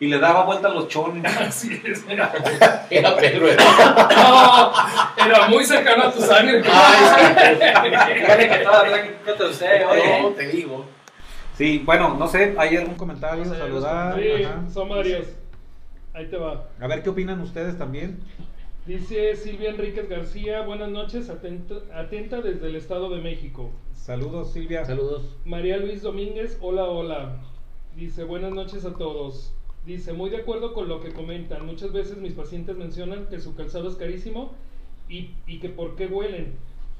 Y 0.00 0.06
le 0.06 0.18
daba 0.18 0.44
vuelta 0.44 0.68
a 0.68 0.70
los 0.70 0.88
chones. 0.88 1.24
Así 1.40 1.80
es. 1.84 2.04
Era 2.90 3.16
Pedro. 3.16 3.46
No, 3.56 4.72
era 5.16 5.48
muy 5.48 5.64
cercano 5.64 6.04
a 6.04 6.12
tu 6.12 6.20
sangre. 6.20 6.62
Fíjate 6.62 8.48
que 8.48 8.58
todavía 8.58 9.02
que 9.02 9.32
te 9.32 9.44
usted, 9.44 9.86
oye. 9.88 10.22
No, 10.22 10.28
te 10.30 10.48
digo. 10.48 10.84
Sí, 11.56 11.82
bueno, 11.84 12.14
no 12.16 12.28
sé, 12.28 12.54
hay 12.56 12.68
algún 12.68 12.80
¿Algún 12.80 12.94
comentario? 12.94 13.40
Ver 13.40 13.48
los 13.48 13.58
Saludar. 13.58 14.20
Sí, 14.20 14.44
ajá. 14.44 14.70
son 14.72 14.88
varios. 14.88 15.26
Ahí 16.14 16.26
te 16.26 16.36
va. 16.36 16.68
A 16.80 16.86
ver 16.86 17.02
qué 17.02 17.10
opinan 17.10 17.40
ustedes 17.40 17.76
también. 17.76 18.20
Dice 18.86 19.36
Silvia 19.36 19.70
Enríquez 19.70 20.08
García, 20.08 20.62
buenas 20.62 20.88
noches, 20.88 21.28
atenta, 21.28 21.74
atenta 21.92 22.40
desde 22.40 22.68
el 22.68 22.76
Estado 22.76 23.10
de 23.10 23.20
México. 23.20 23.70
Saludos, 23.92 24.52
Silvia. 24.52 24.84
Saludos. 24.84 25.36
María 25.44 25.76
Luis 25.76 26.00
Domínguez, 26.02 26.56
hola, 26.62 26.84
hola. 26.84 27.36
Dice, 27.96 28.24
buenas 28.24 28.52
noches 28.52 28.84
a 28.84 28.94
todos. 28.94 29.52
Dice, 29.88 30.12
muy 30.12 30.28
de 30.28 30.36
acuerdo 30.36 30.74
con 30.74 30.86
lo 30.86 31.00
que 31.00 31.12
comentan. 31.14 31.64
Muchas 31.64 31.94
veces 31.94 32.18
mis 32.18 32.34
pacientes 32.34 32.76
mencionan 32.76 33.26
que 33.28 33.40
su 33.40 33.54
calzado 33.54 33.88
es 33.88 33.96
carísimo 33.96 34.52
y, 35.08 35.30
y 35.46 35.60
que 35.60 35.70
por 35.70 35.96
qué 35.96 36.06
huelen. 36.06 36.52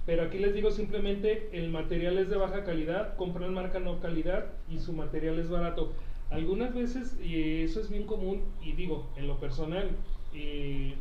Pero 0.06 0.22
aquí 0.22 0.38
les 0.38 0.54
digo 0.54 0.70
simplemente, 0.70 1.50
el 1.52 1.68
material 1.68 2.16
es 2.16 2.30
de 2.30 2.38
baja 2.38 2.64
calidad, 2.64 3.14
compran 3.16 3.52
marca 3.52 3.78
no 3.78 4.00
calidad 4.00 4.46
y 4.70 4.78
su 4.78 4.94
material 4.94 5.38
es 5.38 5.50
barato. 5.50 5.92
Algunas 6.30 6.74
veces, 6.74 7.14
y 7.22 7.60
eso 7.62 7.78
es 7.82 7.90
bien 7.90 8.04
común, 8.04 8.40
y 8.62 8.72
digo, 8.72 9.06
en 9.16 9.26
lo 9.26 9.38
personal, 9.38 9.90
y 10.32 10.94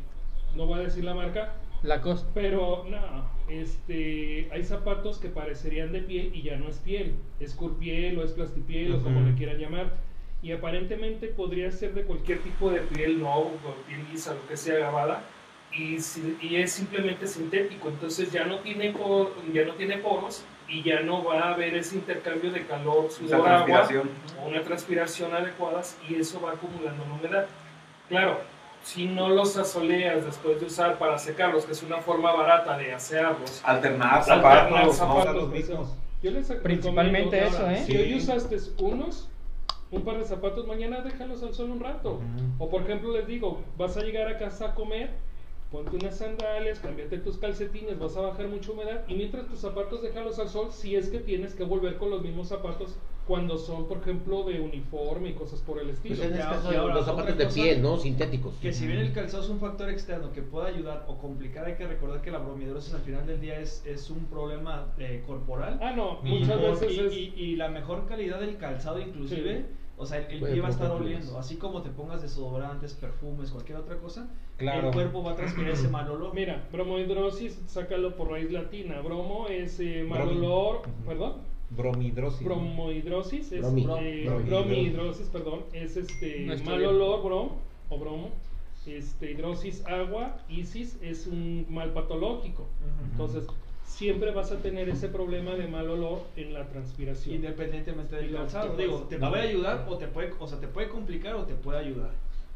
no 0.56 0.66
voy 0.66 0.80
a 0.80 0.82
decir 0.82 1.04
la 1.04 1.14
marca, 1.14 1.54
La 1.82 2.02
costa. 2.02 2.28
pero 2.34 2.84
no, 2.86 3.30
este, 3.48 4.48
hay 4.52 4.62
zapatos 4.62 5.16
que 5.16 5.30
parecerían 5.30 5.92
de 5.92 6.02
piel 6.02 6.34
y 6.34 6.42
ya 6.42 6.58
no 6.58 6.68
es 6.68 6.80
piel, 6.80 7.14
es 7.40 7.54
curpiel 7.54 8.18
o 8.18 8.24
es 8.24 8.32
plastipiel 8.32 8.94
o 8.94 9.02
como 9.02 9.22
le 9.22 9.34
quieran 9.36 9.56
llamar. 9.58 10.06
Y 10.42 10.52
aparentemente 10.52 11.26
podría 11.28 11.70
ser 11.72 11.94
de 11.94 12.02
cualquier 12.04 12.38
tipo 12.40 12.70
de 12.70 12.80
piel, 12.80 13.20
no, 13.20 13.38
o 13.38 13.50
piel 13.88 14.04
lisa, 14.10 14.34
lo 14.34 14.46
que 14.46 14.56
sea 14.56 14.76
grabada, 14.76 15.22
y, 15.72 15.98
si- 16.00 16.36
y 16.40 16.56
es 16.56 16.72
simplemente 16.72 17.26
sintético, 17.26 17.88
entonces 17.88 18.30
ya 18.30 18.44
no 18.44 18.60
tiene 18.60 18.92
por- 18.92 19.32
ya 19.52 19.64
no 19.64 19.74
tiene 19.74 19.98
poros 19.98 20.44
y 20.68 20.82
ya 20.82 21.00
no 21.00 21.24
va 21.24 21.40
a 21.40 21.54
haber 21.54 21.74
ese 21.74 21.96
intercambio 21.96 22.50
de 22.52 22.64
calor, 22.66 23.10
sudor, 23.10 23.48
agua 23.48 23.88
o 24.42 24.48
una 24.48 24.62
transpiración 24.62 25.34
adecuadas 25.34 25.96
y 26.08 26.14
eso 26.14 26.40
va 26.40 26.52
acumulando 26.52 27.04
la 27.04 27.14
humedad. 27.14 27.46
Claro, 28.08 28.40
si 28.82 29.06
no 29.06 29.28
los 29.28 29.56
asoleas 29.56 30.24
después 30.24 30.60
de 30.60 30.66
usar 30.66 30.98
para 30.98 31.18
secarlos, 31.18 31.66
que 31.66 31.72
es 31.72 31.82
una 31.82 31.98
forma 31.98 32.32
barata 32.32 32.78
de 32.78 32.92
asearlos, 32.94 33.60
Alternar 33.64 34.18
Alternar 34.20 34.24
zapatos. 34.24 34.96
zapatos. 34.96 35.34
¿no? 35.34 35.40
los 35.40 35.48
mismos. 35.50 35.88
yo 36.22 36.30
les 36.30 36.46
Principalmente 36.52 37.44
eso, 37.46 37.68
¿eh? 37.68 37.82
Si 37.84 37.92
Sí. 37.92 37.98
hoy 37.98 38.14
usaste 38.16 38.56
unos, 38.78 39.28
un 39.90 40.02
par 40.02 40.18
de 40.18 40.24
zapatos, 40.24 40.66
mañana 40.66 41.00
déjalos 41.00 41.42
al 41.42 41.54
sol 41.54 41.70
un 41.70 41.80
rato. 41.80 42.20
O 42.58 42.68
por 42.68 42.82
ejemplo 42.82 43.12
les 43.12 43.26
digo, 43.26 43.60
vas 43.76 43.96
a 43.96 44.02
llegar 44.02 44.28
a 44.28 44.38
casa 44.38 44.66
a 44.66 44.74
comer, 44.74 45.10
ponte 45.70 45.96
unas 45.96 46.16
sandalias, 46.16 46.80
cámbiate 46.80 47.18
tus 47.18 47.38
calcetines, 47.38 47.98
vas 47.98 48.16
a 48.16 48.22
bajar 48.22 48.48
mucha 48.48 48.72
humedad 48.72 49.04
y 49.08 49.14
mientras 49.14 49.46
tus 49.46 49.60
zapatos 49.60 50.02
déjalos 50.02 50.38
al 50.38 50.48
sol, 50.48 50.68
si 50.72 50.96
es 50.96 51.08
que 51.08 51.18
tienes 51.18 51.54
que 51.54 51.64
volver 51.64 51.96
con 51.96 52.10
los 52.10 52.22
mismos 52.22 52.48
zapatos 52.48 52.96
cuando 53.28 53.58
son, 53.58 53.86
por 53.86 53.98
ejemplo, 53.98 54.42
de 54.44 54.58
uniforme 54.58 55.28
y 55.28 55.34
cosas 55.34 55.60
por 55.60 55.78
el 55.78 55.90
estilo. 55.90 56.16
Pues 56.16 56.28
en 56.28 56.34
este 56.34 56.48
caso, 56.48 56.72
y 56.72 56.76
ahora, 56.76 56.94
los 56.94 57.04
zapatos 57.04 57.36
de 57.36 57.46
piel, 57.46 57.82
¿no? 57.82 57.98
Sintéticos. 57.98 58.54
Que 58.56 58.72
si 58.72 58.86
bien 58.86 58.98
el 59.00 59.12
calzado 59.12 59.42
es 59.44 59.50
un 59.50 59.60
factor 59.60 59.90
externo 59.90 60.32
que 60.32 60.40
puede 60.40 60.68
ayudar 60.74 61.04
o 61.08 61.18
complicar, 61.18 61.66
hay 61.66 61.74
que 61.74 61.86
recordar 61.86 62.22
que 62.22 62.30
la 62.30 62.38
bromidrosis 62.38 62.94
al 62.94 63.02
final 63.02 63.26
del 63.26 63.40
día 63.40 63.60
es, 63.60 63.84
es 63.86 64.08
un 64.08 64.24
problema 64.24 64.86
eh, 64.98 65.22
corporal. 65.26 65.78
Ah, 65.82 65.92
no, 65.92 66.20
muchas 66.22 66.56
Por- 66.58 66.70
veces 66.80 66.92
y, 66.92 67.00
es... 67.00 67.12
y- 67.12 67.34
y 67.36 67.56
la 67.56 67.68
mejor 67.68 68.06
calidad 68.06 68.40
del 68.40 68.56
calzado 68.56 68.98
inclusive, 68.98 69.58
Sí. 69.58 69.64
o 69.98 70.06
sea, 70.06 70.18
el, 70.26 70.40
pie 70.40 70.60
va 70.62 70.68
a 70.68 70.70
estar 70.70 70.90
oliendo, 70.90 71.38
así 71.38 71.56
como 71.56 71.82
te 71.82 71.90
pongas 71.90 72.22
desodorantes, 72.22 72.94
perfumes, 72.94 73.50
cualquier 73.50 73.76
otra 73.78 73.98
cosa, 73.98 74.26
Claro. 74.56 74.88
el 74.88 74.94
cuerpo 74.94 75.22
va 75.22 75.32
a 75.32 75.36
transpirar 75.36 75.72
ese 75.72 75.88
mal 75.88 76.10
olor. 76.10 76.32
Mira, 76.34 76.66
bromohidrosis, 76.72 77.60
sácalo 77.66 78.16
por 78.16 78.30
raíz 78.30 78.50
latina. 78.50 79.00
Bromo 79.02 79.46
es 79.48 79.78
eh, 79.80 80.04
mal 80.08 80.22
Bromi. 80.22 80.38
olor, 80.46 80.82
perdón. 81.06 81.47
Bromidrosis. 81.70 82.44
Bromohidrosis 82.44 83.52
es 83.52 83.60
Bromi. 83.60 83.86
eh, 84.00 84.24
Bromi. 84.26 84.44
bromihidrosis, 84.48 85.26
perdón, 85.28 85.60
es 85.72 85.96
este 85.96 86.40
No 86.46 86.56
mal 86.64 86.78
bien. 86.78 86.90
olor, 86.90 87.22
brom 87.22 87.48
o 87.90 87.98
bromo. 87.98 88.30
Este 88.86 89.32
hidrosis 89.32 89.84
agua, 89.86 90.38
isis 90.48 90.96
es 91.02 91.26
un 91.26 91.66
mal 91.68 91.92
patológico. 91.92 92.66
Entonces, 93.10 93.44
siempre 93.84 94.30
vas 94.30 94.50
a 94.50 94.56
tener 94.62 94.88
ese 94.88 95.08
problema 95.08 95.56
de 95.56 95.66
mal 95.68 95.90
olor 95.90 96.22
en 96.36 96.54
la 96.54 96.66
transpiración. 96.68 97.34
Independientemente 97.36 98.16
del 98.16 98.32
calzado, 98.34 98.76
digo, 98.78 98.94
pasa- 99.00 99.08
te 99.10 99.18
No. 99.18 99.28
puede 99.28 99.42
ayudar 99.48 99.86
o 99.90 99.98
te 99.98 100.06
puede, 100.08 100.32
o 100.38 100.46
sea, 100.46 100.58
te 100.58 100.68
puede 100.68 100.88
complicar 100.88 101.34
o 101.34 101.44
te 101.44 101.54
puede 101.54 101.80
ayudar. 101.80 102.12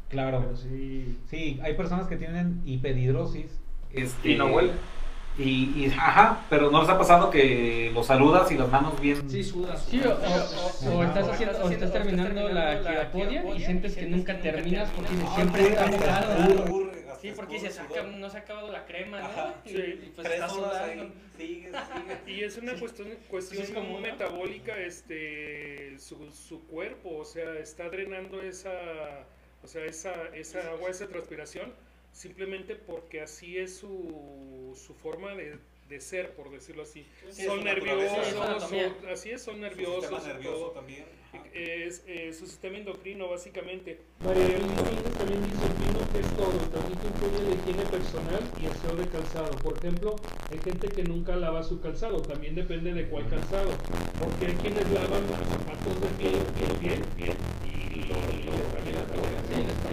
Claro. 0.09 0.39
Pero 0.43 0.57
sí, 0.57 1.17
Sí, 1.29 1.59
hay 1.61 1.75
personas 1.75 2.07
que 2.07 2.15
tienen 2.17 2.61
hipedidrosis. 2.65 3.59
Este, 3.91 4.31
Y 4.31 4.35
no 4.35 4.47
huele. 4.47 4.71
Y, 5.37 5.85
y, 5.85 5.93
ajá, 5.97 6.45
pero 6.49 6.69
no 6.69 6.81
les 6.81 6.89
ha 6.89 6.97
pasado 6.97 7.31
que 7.31 7.89
los 7.93 8.05
saludas 8.05 8.51
y 8.51 8.57
las 8.57 8.69
manos 8.69 8.99
bien. 9.01 9.27
sí 9.29 9.43
sudas. 9.43 9.83
Sí, 9.89 9.99
o, 10.05 10.11
o- 10.11 10.91
o- 10.93 10.97
o 10.99 11.03
estás, 11.03 11.27
haciendo, 11.27 11.65
o 11.65 11.69
estás 11.69 11.91
terminando 11.91 12.49
la 12.49 12.79
quirapodia 12.79 13.43
y 13.55 13.59
sientes 13.59 13.95
que 13.95 14.05
nunca 14.05 14.39
terminas 14.39 14.89
porque 14.91 15.09
siempre 15.35 15.67
está 15.69 15.87
mojado. 15.87 16.93
Sí, 17.19 17.31
porque 17.35 17.55
"Ah, 17.57 17.87
cabrón, 17.93 18.19
no 18.19 18.29
se 18.29 18.37
ha 18.37 18.41
acabado 18.41 18.69
la 18.71 18.85
crema, 18.85 19.21
¿no? 19.21 19.25
Ajá. 19.27 19.53
Y, 19.65 19.69
Sí. 19.69 19.77
y 20.07 20.11
pues 20.13 20.27
está 20.29 20.49
sudando. 20.49 21.09
sigues, 21.37 21.73
Y 22.27 22.43
es 22.43 22.57
una 22.57 22.73
cuestión, 22.73 23.07
cuestión 23.29 23.57
Pues 23.61 23.69
es 23.69 23.75
como 23.75 23.97
una- 23.97 24.11
metabólica, 24.11 24.77
este, 24.77 25.97
su, 25.99 26.29
su 26.31 26.67
cuerpo, 26.67 27.17
o 27.17 27.25
sea, 27.25 27.53
está 27.59 27.89
drenando 27.89 28.41
esa, 28.41 28.69
o 29.63 29.67
sea, 29.67 29.85
esa, 29.85 30.11
esa 30.35 30.59
agua, 30.71 30.89
esa 30.89 31.07
transpiración, 31.07 31.71
simplemente 32.13 32.75
porque 32.75 33.21
así 33.21 33.57
es 33.57 33.75
su, 33.75 34.77
su 34.77 34.93
forma 34.93 35.33
de, 35.35 35.57
de 35.89 35.99
ser, 35.99 36.31
por 36.35 36.49
decirlo 36.51 36.83
así. 36.83 37.05
Sí, 37.31 37.43
son 37.43 37.63
nerviosos, 37.63 38.27
son- 38.27 39.09
así 39.11 39.31
es, 39.31 39.41
son 39.41 39.59
nerviosos. 39.59 40.05
Sistema 40.05 40.23
y 40.23 40.27
nervioso 40.33 40.57
todo. 40.59 40.71
también. 40.71 41.03
Es 41.51 42.03
eh, 42.05 42.31
su 42.31 42.45
sistema 42.45 42.77
endocrino, 42.77 43.27
básicamente. 43.27 43.99
María 44.23 44.43
Domínguez 44.59 45.13
también 45.17 45.41
dice 45.43 45.65
vino 45.81 45.99
que 46.13 46.19
es 46.19 46.27
todo, 46.37 46.57
también 46.69 46.99
que 46.99 47.07
influye 47.07 47.49
la 47.49 47.55
higiene 47.55 47.89
personal 47.89 48.43
y 48.61 48.65
aseo 48.67 48.95
de 48.95 49.07
calzado. 49.07 49.49
Por 49.57 49.77
ejemplo, 49.79 50.15
hay 50.51 50.59
gente 50.59 50.87
que 50.89 51.03
nunca 51.03 51.35
lava 51.35 51.63
su 51.63 51.81
calzado, 51.81 52.21
también 52.21 52.53
depende 52.53 52.93
de 52.93 53.07
cuál 53.07 53.27
calzado. 53.29 53.71
Porque 54.19 54.45
hay 54.47 54.53
quienes 54.53 54.87
lavan 54.91 55.25
los 55.27 55.39
zapatos 55.49 56.01
de 56.01 56.07
piel, 56.19 56.37
piel, 56.53 56.77
piel, 56.79 57.01
piel, 57.17 57.35
y 57.65 58.03
lo, 58.05 58.15
lo 58.15 58.73
también 58.73 59.92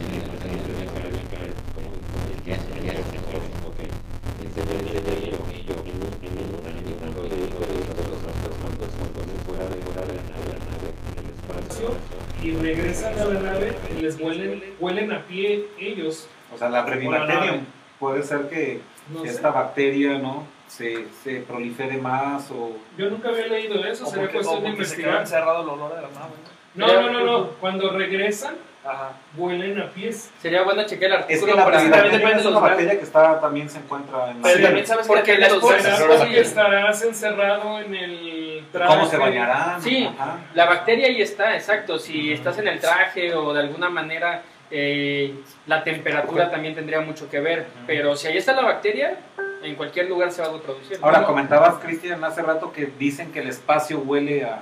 y 12.42 12.52
regresan 12.52 13.18
a 13.18 13.24
la 13.24 13.40
nave 13.40 13.72
y 13.96 14.00
les 14.02 14.18
huelen, 14.18 14.62
huelen 14.78 15.12
a 15.12 15.22
pie 15.26 15.66
ellos. 15.78 16.26
O 16.54 16.59
sea, 16.59 16.68
la 16.68 16.83
Brevibacterium 16.83 17.64
puede 17.98 18.22
ser 18.22 18.48
que 18.48 18.80
No 19.12 19.22
sé. 19.22 19.28
esta 19.28 19.50
bacteria, 19.50 20.18
¿no? 20.18 20.46
Se, 20.68 21.06
se 21.24 21.40
prolifere 21.40 21.96
más 21.98 22.50
o... 22.50 22.76
Yo 22.96 23.11
nunca 23.11 23.28
había 23.30 23.46
leído 23.48 23.85
eso, 23.85 24.04
O 24.06 24.11
sería 24.11 24.22
porque, 24.30 24.35
cuestión 24.38 24.59
o 24.59 24.61
de 24.61 24.62
se 24.62 24.62
queda 24.62 24.72
investigar. 24.72 25.20
encerrado 25.20 25.62
el 25.62 25.68
olor 25.68 25.94
de 25.96 26.02
la 26.02 26.09
nave. 26.09 26.33
No, 26.74 26.87
no, 26.87 27.11
no, 27.12 27.24
no. 27.26 27.48
Cuando 27.61 27.90
regresan, 27.90 28.54
Ajá. 28.84 29.12
huelen 29.36 29.78
a 29.80 29.90
pies. 29.90 30.30
Sería 30.40 30.62
bueno 30.62 30.84
chequear 30.84 31.10
el 31.12 31.18
Es 31.20 31.26
que 31.26 31.32
artículo 31.34 31.56
la 31.56 31.64
para 31.64 31.76
también 31.78 32.12
depende 32.12 32.36
es 32.38 32.42
de 32.44 32.48
una 32.48 32.60
bacteria 32.60 32.92
que 32.98 33.04
está, 33.04 33.40
también 33.40 33.68
se 33.68 33.78
encuentra 33.78 34.30
en 34.30 34.36
la 34.38 34.42
Pero 34.42 34.54
piel. 34.54 34.62
también 34.64 34.86
sabes 34.86 35.06
Porque 35.06 35.22
que 35.34 35.38
las 35.38 35.52
cosas- 35.54 36.28
estarás 36.32 37.02
encerrado 37.02 37.80
en 37.80 37.94
el 37.94 38.64
traje. 38.72 38.94
¿Cómo 38.94 39.06
se 39.06 39.18
bañarán? 39.18 39.82
Sí, 39.82 40.08
Ajá. 40.18 40.38
la 40.54 40.64
bacteria 40.66 41.08
ahí 41.08 41.20
está, 41.20 41.54
exacto. 41.54 41.98
Si 41.98 42.32
estás 42.32 42.58
en 42.58 42.68
el 42.68 42.80
traje 42.80 43.34
o 43.34 43.52
de 43.52 43.60
alguna 43.60 43.90
manera 43.90 44.42
eh, 44.70 45.34
la 45.66 45.82
temperatura 45.82 46.48
también 46.50 46.74
tendría 46.74 47.00
mucho 47.00 47.28
que 47.28 47.40
ver. 47.40 47.66
Pero 47.86 48.14
si 48.16 48.28
ahí 48.28 48.36
está 48.38 48.52
la 48.54 48.62
bacteria, 48.62 49.16
en 49.62 49.74
cualquier 49.74 50.08
lugar 50.08 50.30
se 50.32 50.40
va 50.42 50.48
a 50.48 50.52
reproducir. 50.52 50.98
Ahora, 51.02 51.20
¿no? 51.20 51.26
comentabas, 51.26 51.74
Cristian, 51.82 52.22
hace 52.24 52.40
rato 52.40 52.72
que 52.72 52.86
dicen 52.98 53.32
que 53.32 53.40
el 53.40 53.48
espacio 53.48 53.98
huele 53.98 54.44
a... 54.44 54.60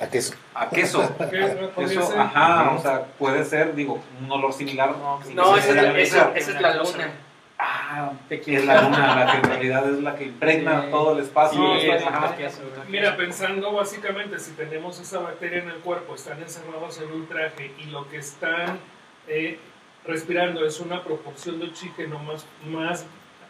A 0.00 0.08
queso. 0.08 0.34
a 0.54 0.68
queso. 0.68 1.16
¿Qué 1.30 1.40
no 1.76 1.82
Eso, 1.82 2.14
ajá, 2.18 2.70
o 2.70 2.80
sea, 2.80 3.04
puede 3.18 3.44
ser, 3.44 3.74
digo, 3.74 4.00
un 4.22 4.30
olor 4.30 4.52
similar. 4.52 4.94
No, 5.34 5.54
que 5.54 5.60
esa 5.60 5.98
es 5.98 6.14
esa 6.14 6.32
es 6.36 6.60
la 6.60 6.76
luna. 6.76 7.10
Ah, 7.62 8.12
es 8.30 8.64
la 8.64 8.82
luna, 8.82 9.16
la 9.24 9.32
que 9.32 9.36
en 9.36 9.44
realidad 9.44 9.90
es 9.92 10.00
la 10.00 10.16
que 10.16 10.24
impregna 10.24 10.82
Sí. 10.84 10.90
todo 10.90 11.12
el 11.12 11.22
espacio. 11.22 11.78
Sí, 11.78 11.86
que 12.36 12.46
eso. 12.46 12.62
Mira, 12.88 13.16
pensando 13.18 13.72
básicamente, 13.72 14.38
si 14.38 14.52
tenemos 14.52 14.98
esa 14.98 15.18
bacteria 15.18 15.58
en 15.62 15.68
el 15.68 15.76
cuerpo, 15.76 16.14
están 16.14 16.40
encerrados 16.40 16.98
en 17.02 17.12
un 17.12 17.26
traje 17.28 17.74
y 17.78 17.84
lo 17.90 18.08
que 18.08 18.16
están 18.16 18.78
eh, 19.28 19.58
respirando 20.06 20.64
es 20.64 20.80
una 20.80 21.04
proporción 21.04 21.58
de 21.58 21.66
oxígeno 21.66 22.18
más, 22.20 22.46
más 22.66 23.04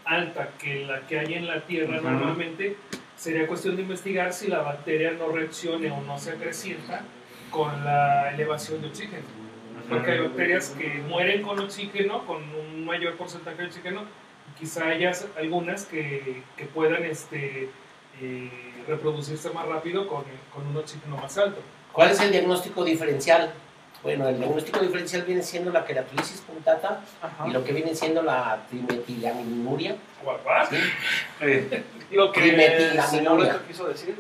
alta 0.05 0.48
que 0.59 0.85
la 0.87 1.03
que 1.07 1.20
hay 1.20 1.35
en 1.35 1.46
la 1.46 1.61
Tierra 1.61 2.00
normalmente, 2.00 2.76
sería 3.20 3.46
cuestión 3.46 3.76
de 3.76 3.83
investigar 3.83 4.33
si 4.33 4.48
la 4.48 4.62
bacteria 4.62 5.11
no 5.12 5.28
reaccione 5.28 5.90
o 5.90 6.00
no 6.00 6.18
se 6.18 6.30
acrecienta 6.30 7.02
con 7.50 7.85
la 7.85 8.33
elevación 8.33 8.80
de 8.80 8.88
oxígeno. 8.88 9.24
Porque 9.90 10.12
hay 10.12 10.20
bacterias 10.20 10.70
que 10.70 10.88
mueren 11.06 11.42
con 11.42 11.59
oxígeno, 11.59 12.26
con 12.26 12.42
un 12.54 12.87
mayor 12.87 13.16
porcentaje 13.16 13.59
de 13.59 13.68
oxígeno, 13.68 14.04
y 14.48 14.61
quizá 14.61 14.87
haya 14.87 15.12
algunas 15.37 15.85
que, 15.85 16.42
que 16.56 16.64
puedan 16.64 17.04
este, 17.04 17.68
eh, 18.22 18.50
reproducirse 18.88 19.50
más 19.50 19.66
rápido 19.66 20.09
con, 20.09 20.24
con 20.54 20.66
un 20.66 20.78
oxígeno 20.78 21.18
más 21.18 21.37
alto. 21.37 21.61
¿Cuál 21.92 22.12
es 22.12 22.20
el 22.20 22.30
diagnóstico 22.30 22.85
diferencial? 22.85 23.52
Bueno, 24.02 24.28
el 24.28 24.38
diagnóstico 24.38 24.80
diferencial 24.80 25.24
viene 25.24 25.42
siendo 25.42 25.70
la 25.70 25.85
queratolisis 25.85 26.40
punctata 26.40 27.02
Ajá. 27.20 27.48
y 27.48 27.50
lo 27.50 27.62
que 27.64 27.74
viene 27.74 27.94
siendo 27.94 28.22
la 28.22 28.64
trimetilaminuria. 28.70 29.96
¿What, 30.24 30.38
what? 30.46 30.70
¿sí? 30.70 30.76
Lo 32.11 32.33
que 32.33 32.51
el 32.51 32.57
Beto 33.53 33.66
quiso 33.66 33.87
decir. 33.88 34.16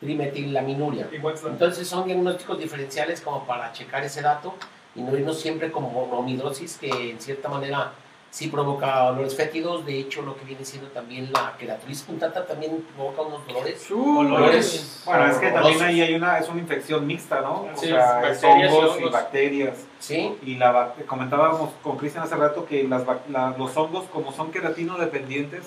Trimetilaminuria. 0.00 1.08
¿Y 1.12 1.18
what's 1.18 1.40
that? 1.42 1.50
Entonces 1.50 1.88
son 1.88 2.06
diagnósticos 2.06 2.58
diferenciales 2.58 3.20
como 3.20 3.44
para 3.44 3.72
checar 3.72 4.04
ese 4.04 4.22
dato 4.22 4.54
y 4.94 5.00
no 5.02 5.16
irnos 5.16 5.40
siempre 5.40 5.72
como 5.72 5.90
monomidrosis 5.90 6.78
que 6.78 7.10
en 7.10 7.20
cierta 7.20 7.48
manera 7.48 7.92
sí 8.30 8.46
provoca 8.46 9.04
olores 9.04 9.34
fétidos. 9.36 9.84
De 9.84 9.98
hecho, 9.98 10.22
lo 10.22 10.36
que 10.36 10.44
viene 10.44 10.64
siendo 10.64 10.88
también 10.90 11.32
la 11.32 11.56
queratolisis 11.58 12.04
punctata 12.04 12.46
también 12.46 12.84
provoca 12.94 13.22
unos 13.22 13.44
dolores. 13.48 13.90
olores 13.90 15.02
Bueno, 15.04 15.26
es 15.26 15.36
que 15.38 15.50
también 15.50 15.82
ahí 15.82 16.00
hay 16.00 16.14
una, 16.14 16.38
es 16.38 16.48
una 16.48 16.60
infección 16.60 17.04
mixta, 17.04 17.40
¿no? 17.40 17.66
O 17.74 17.76
sea, 17.76 18.30
es 18.30 18.40
bacterias 18.40 18.72
y 18.72 18.76
hongos 18.76 19.00
y 19.00 19.04
bacterias. 19.04 19.74
Sí, 19.98 20.36
Y 20.44 20.54
la, 20.56 20.94
comentábamos 21.08 21.70
con 21.82 21.96
Cristian 21.96 22.22
hace 22.22 22.36
rato 22.36 22.64
que 22.66 22.84
las, 22.84 23.04
bac- 23.04 23.26
la- 23.30 23.56
los 23.58 23.76
hongos, 23.76 24.04
como 24.12 24.30
son 24.32 24.52
queratino 24.52 24.96
dependientes, 24.96 25.64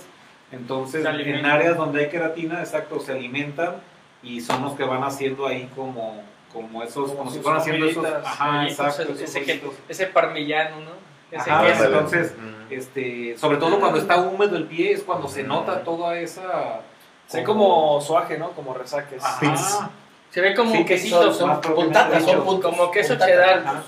entonces 0.51 1.05
en 1.05 1.45
áreas 1.45 1.77
donde 1.77 2.01
hay 2.03 2.09
queratina, 2.09 2.59
exacto, 2.59 2.99
se 2.99 3.13
alimentan 3.13 3.75
y 4.23 4.41
son 4.41 4.61
los 4.63 4.73
que 4.73 4.83
van 4.83 5.03
haciendo 5.03 5.47
ahí 5.47 5.69
como, 5.75 6.21
como 6.53 6.83
esos, 6.83 7.09
como, 7.11 7.19
Como 7.19 7.31
si 7.31 7.39
fueran 7.39 7.61
haciendo 7.61 7.85
esos, 7.85 8.05
ajá, 8.05 8.67
exacto, 8.67 9.03
ese 9.13 9.23
esos 9.23 9.35
que-. 9.43 9.61
Ese 9.89 10.07
parmillano, 10.07 10.77
¿no? 10.81 10.91
Ese 11.31 11.49
Ajá, 11.49 11.61
queso. 11.65 11.73
Ándale. 11.85 11.95
entonces, 11.97 12.35
Mm. 12.37 12.73
este, 12.73 13.37
sobre 13.37 13.57
todo 13.57 13.79
cuando 13.79 13.97
está 13.99 14.17
húmedo 14.17 14.55
el 14.57 14.65
pie 14.65 14.91
es 14.91 15.03
cuando 15.03 15.27
se 15.27 15.43
nota 15.43 15.83
toda 15.83 16.17
esa... 16.19 16.81
Se 17.27 17.37
ve 17.39 17.43
como 17.45 18.01
suaje, 18.01 18.37
¿no? 18.37 18.51
Como 18.51 18.73
resaques. 18.73 19.23
Ajá. 19.23 19.89
Se 20.31 20.41
ve 20.41 20.53
como 20.53 20.71
Sí, 20.71 20.77
un 20.79 20.85
que 20.85 20.93
quesito. 20.95 21.31
son, 21.33 21.33
son 21.33 21.63
son 21.63 22.43
puntos. 22.43 22.71
Como 22.75 22.91
queso 22.91 23.15
cheddar. 23.15 23.83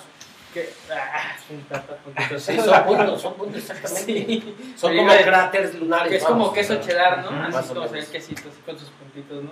Que, 0.54 0.70
ah, 0.92 1.36
puntata, 1.48 1.96
puntita, 1.98 2.40
Sí, 2.40 2.54
sí. 2.54 2.60
son 2.62 2.84
puntos, 2.86 3.22
son 3.22 3.34
puntos 3.34 3.58
exactamente. 3.58 4.06
Sí. 4.06 4.56
Son 4.78 4.96
como 4.96 5.12
cráteres 5.12 5.76
lunares. 5.76 6.10
Que 6.10 6.18
es 6.18 6.24
vamos. 6.24 6.38
como 6.40 6.54
queso 6.54 6.76
cheddar, 6.76 7.24
¿no? 7.24 7.58
Así 7.58 7.72
o 7.72 7.74
como 7.74 7.88
se 7.88 7.94
ve 7.94 8.00
el 8.00 8.08
quesito, 8.08 8.50
así 8.50 8.62
con 8.66 8.78
sus 8.78 8.90
puntitos, 8.90 9.44
¿no? 9.44 9.52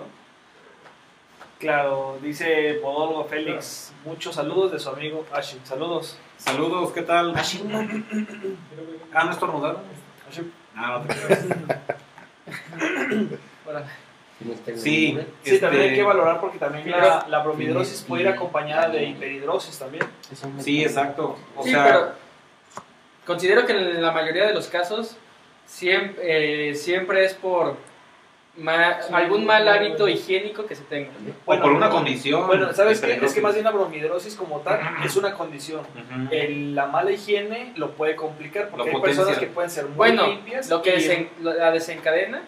Claro, 1.58 2.18
dice 2.20 2.78
Podólogo 2.82 3.24
Félix. 3.24 3.92
Muchos 4.04 4.34
saludos 4.34 4.72
de 4.72 4.78
su 4.80 4.88
amigo 4.90 5.24
Ashin. 5.32 5.60
Saludos. 5.64 6.18
Saludos, 6.36 6.92
¿qué 6.92 7.02
tal? 7.02 7.32
Ah, 7.36 7.42
no. 7.64 7.88
Ah, 9.14 9.24
¿no 9.24 9.30
estornudaron? 9.30 9.82
Ashin. 10.28 10.52
Ah, 10.76 10.98
no 10.98 11.06
te 11.06 11.14
creas. 11.20 11.46
Sí, 14.76 15.18
Sí, 15.42 15.58
también 15.58 15.82
hay 15.82 15.88
este, 15.88 15.96
que 15.98 16.02
valorar 16.02 16.40
porque 16.40 16.58
también 16.58 16.90
la, 16.90 17.26
la 17.28 17.38
bromidrosis 17.42 18.02
puede 18.06 18.22
ir 18.22 18.28
acompañada 18.28 18.88
de 18.88 19.04
hiperhidrosis 19.04 19.78
también. 19.78 20.04
Sí, 20.58 20.82
exacto. 20.82 21.36
O 21.56 21.62
sí, 21.64 21.70
sea, 21.70 21.84
pero 21.84 22.12
considero 23.26 23.66
que 23.66 23.72
en 23.72 24.02
la 24.02 24.12
mayoría 24.12 24.46
de 24.46 24.54
los 24.54 24.68
casos 24.68 25.16
siempre, 25.66 26.70
eh, 26.70 26.74
siempre 26.74 27.24
es 27.24 27.34
por 27.34 27.76
ma- 28.56 28.98
algún 29.12 29.46
mal 29.46 29.66
hábito 29.68 30.08
higiénico 30.08 30.66
que 30.66 30.74
se 30.74 30.82
tenga. 30.84 31.10
o 31.46 31.56
por 31.58 31.72
una 31.72 31.88
condición. 31.88 32.46
Bueno, 32.46 32.72
¿sabes 32.72 33.00
qué? 33.00 33.18
Es 33.22 33.32
que 33.34 33.40
más 33.40 33.54
bien 33.54 33.64
la 33.64 33.70
bromidrosis 33.70 34.34
como 34.34 34.60
tal 34.60 34.80
es 35.04 35.16
una 35.16 35.32
condición. 35.34 35.80
Ujú. 35.80 36.28
El- 36.30 36.74
la 36.74 36.86
mala 36.86 37.12
higiene 37.12 37.72
lo 37.76 37.92
puede 37.92 38.16
complicar 38.16 38.68
porque 38.70 38.90
Lo 38.90 38.96
hay 38.96 39.02
personas 39.02 39.28
potencia. 39.30 39.48
que 39.48 39.54
pueden 39.54 39.70
ser 39.70 39.84
muy 39.86 39.94
Bueno, 39.96 40.26
limpias. 40.26 40.68
lo 40.68 40.82
que 40.82 40.96
y- 40.96 40.98
desen- 40.98 41.28
la 41.40 41.70
desencadena 41.70 42.42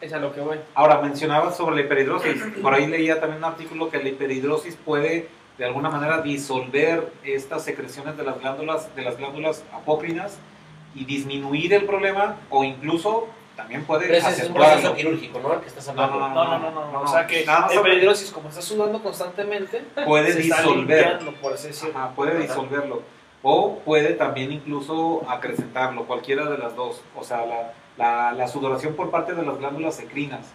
es 0.00 0.12
a 0.12 0.18
lo 0.18 0.34
que 0.34 0.40
voy. 0.40 0.58
Ahora, 0.74 1.00
mencionabas 1.00 1.56
sobre 1.56 1.76
la 1.76 1.82
hiperhidrosis. 1.82 2.42
Por 2.62 2.74
ahí 2.74 2.86
leía 2.86 3.20
también 3.20 3.38
un 3.38 3.44
artículo 3.50 3.90
que 3.90 3.98
la 4.02 4.08
hiperhidrosis 4.08 4.76
puede 4.76 5.28
de 5.58 5.64
alguna 5.64 5.88
manera 5.88 6.20
disolver 6.20 7.10
estas 7.24 7.64
secreciones 7.64 8.16
de 8.16 8.24
las 8.24 8.38
glándulas, 8.40 8.94
de 8.94 9.02
las 9.02 9.16
glándulas 9.16 9.64
apócrinas 9.72 10.38
y 10.94 11.04
disminuir 11.06 11.72
el 11.72 11.84
problema 11.86 12.36
o 12.50 12.62
incluso 12.64 13.26
también 13.56 13.84
puede 13.84 14.06
Pero 14.06 14.18
ese 14.18 14.42
es 14.42 14.48
un 14.48 14.54
proceso 14.54 14.94
quirúrgico, 14.94 15.40
¿no? 15.40 15.58
Que 15.62 15.68
estás 15.68 15.86
No, 15.94 16.02
hablando. 16.02 16.28
no, 16.28 16.44
No, 16.44 16.58
no, 16.58 16.70
no, 16.70 16.70
no, 16.86 16.92
No, 16.92 17.00
O 17.00 17.06
sea 17.06 17.26
que 17.26 17.44
sobre- 17.46 17.74
hiperhidrosis, 17.74 18.30
como 18.30 18.50
está 18.50 18.60
sudando 18.60 19.02
constantemente, 19.02 19.82
puede 20.04 20.34
disolver. 20.34 21.18
por 21.40 21.54
así 21.54 21.68
decirlo. 21.68 21.98
Ajá, 21.98 22.10
puede 22.14 22.38
disolverlo. 22.38 23.00
O 23.42 23.78
puede 23.78 24.12
también 24.14 24.52
incluso 24.52 25.22
acrecentarlo, 25.28 26.04
cualquiera 26.04 26.44
de 26.50 26.58
las 26.58 26.76
dos. 26.76 27.00
O 27.16 27.24
sea, 27.24 27.46
la, 27.46 27.72
la, 27.96 28.32
la 28.32 28.48
sudoración 28.48 28.94
por 28.94 29.10
parte 29.10 29.34
de 29.34 29.42
las 29.44 29.58
glándulas 29.58 29.94
secrinas. 29.96 30.46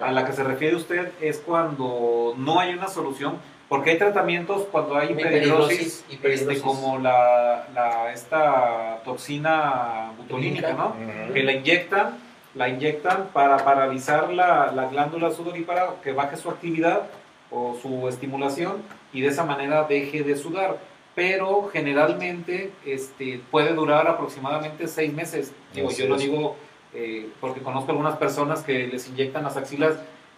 A 0.00 0.10
la 0.12 0.24
que 0.24 0.32
se 0.32 0.42
refiere 0.44 0.76
usted 0.76 1.12
es 1.20 1.38
cuando 1.38 2.34
no 2.36 2.58
hay 2.60 2.72
una 2.72 2.88
solución, 2.88 3.36
porque 3.68 3.90
hay 3.90 3.98
tratamientos 3.98 4.66
cuando 4.72 4.96
hay 4.96 5.10
hiperhidrosis, 5.12 6.04
este, 6.10 6.60
como 6.62 6.98
la, 6.98 7.66
la- 7.74 8.12
esta 8.12 9.00
toxina 9.04 10.12
butolínica, 10.16 10.72
¿no? 10.72 10.94
Que 11.32 11.42
la 11.42 11.52
inyectan, 11.52 12.18
la 12.54 12.68
inyectan 12.68 13.28
para 13.32 13.58
paralizar 13.58 14.32
la, 14.32 14.72
la 14.72 14.86
glándula 14.88 15.30
sudorípara, 15.30 15.94
que 16.02 16.12
baje 16.12 16.36
su 16.36 16.48
actividad 16.50 17.02
o 17.50 17.76
su 17.80 18.08
estimulación 18.08 18.82
y 19.12 19.20
de 19.20 19.28
esa 19.28 19.44
manera 19.44 19.84
deje 19.84 20.22
de 20.22 20.36
sudar. 20.36 20.78
Pero 21.14 21.68
generalmente 21.72 22.72
este, 22.86 23.40
puede 23.50 23.74
durar 23.74 24.06
aproximadamente 24.08 24.86
seis 24.88 25.12
meses. 25.12 25.52
Digo, 25.74 25.90
yo 25.90 26.06
lo 26.06 26.16
digo 26.16 26.56
eh, 26.94 27.28
porque 27.40 27.60
conozco 27.60 27.90
algunas 27.92 28.16
personas 28.16 28.62
que 28.62 28.86
les 28.86 29.08
inyectan 29.08 29.44
las 29.44 29.56
axilas 29.56 29.94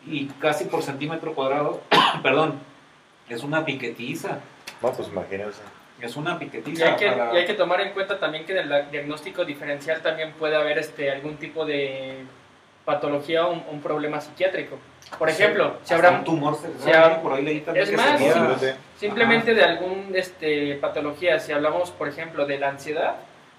y 0.06 0.26
casi 0.40 0.64
por 0.64 0.82
centímetro 0.82 1.34
cuadrado, 1.34 1.80
perdón, 2.22 2.58
es 3.28 3.42
una 3.42 3.64
piquetiza. 3.64 4.38
No, 4.82 4.92
pues 4.92 5.08
imagínense. 5.08 5.60
Es 6.00 6.16
una 6.16 6.34
Y 6.34 6.38
piquetiza. 6.38 6.86
hay, 6.88 6.96
que, 6.96 7.12
para- 7.12 7.32
y 7.32 7.36
hay 7.38 7.46
que 7.46 7.54
tomar 7.54 7.80
en 7.80 7.92
cuenta 7.92 8.18
también 8.18 8.44
que 8.44 8.58
en 8.58 8.70
el 8.72 8.90
diagnóstico 8.90 9.44
diferencial 9.44 10.00
también 10.02 10.32
puede 10.32 10.56
haber 10.56 10.78
este, 10.78 11.10
algún 11.12 11.36
tipo 11.36 11.64
de 11.64 12.24
patología 12.84 13.46
o 13.46 13.52
un, 13.52 13.62
un 13.70 13.80
problema 13.80 14.20
psiquiátrico. 14.20 14.76
Por 15.18 15.28
ejemplo, 15.28 15.76
si 15.84 15.94
hasta 15.94 16.08
habrá 16.08 16.18
un 16.18 16.24
tumor 16.24 16.56
cerebral, 16.56 16.82
si 16.82 16.90
habrá- 16.90 17.22
por 17.22 17.32
ahí 17.34 17.42
leí 17.44 17.60
también 17.60 17.84
es 17.84 17.90
que 17.90 17.96
más, 17.96 18.20
simplemente 18.98 19.54
de 19.54 19.62
algún 19.62 20.10
este, 20.14 20.74
patología, 20.76 21.38
si 21.38 21.52
hablamos 21.52 21.92
por 21.92 22.08
ejemplo 22.08 22.46
de 22.46 22.58
la 22.58 22.70
ansiedad, 22.70 23.14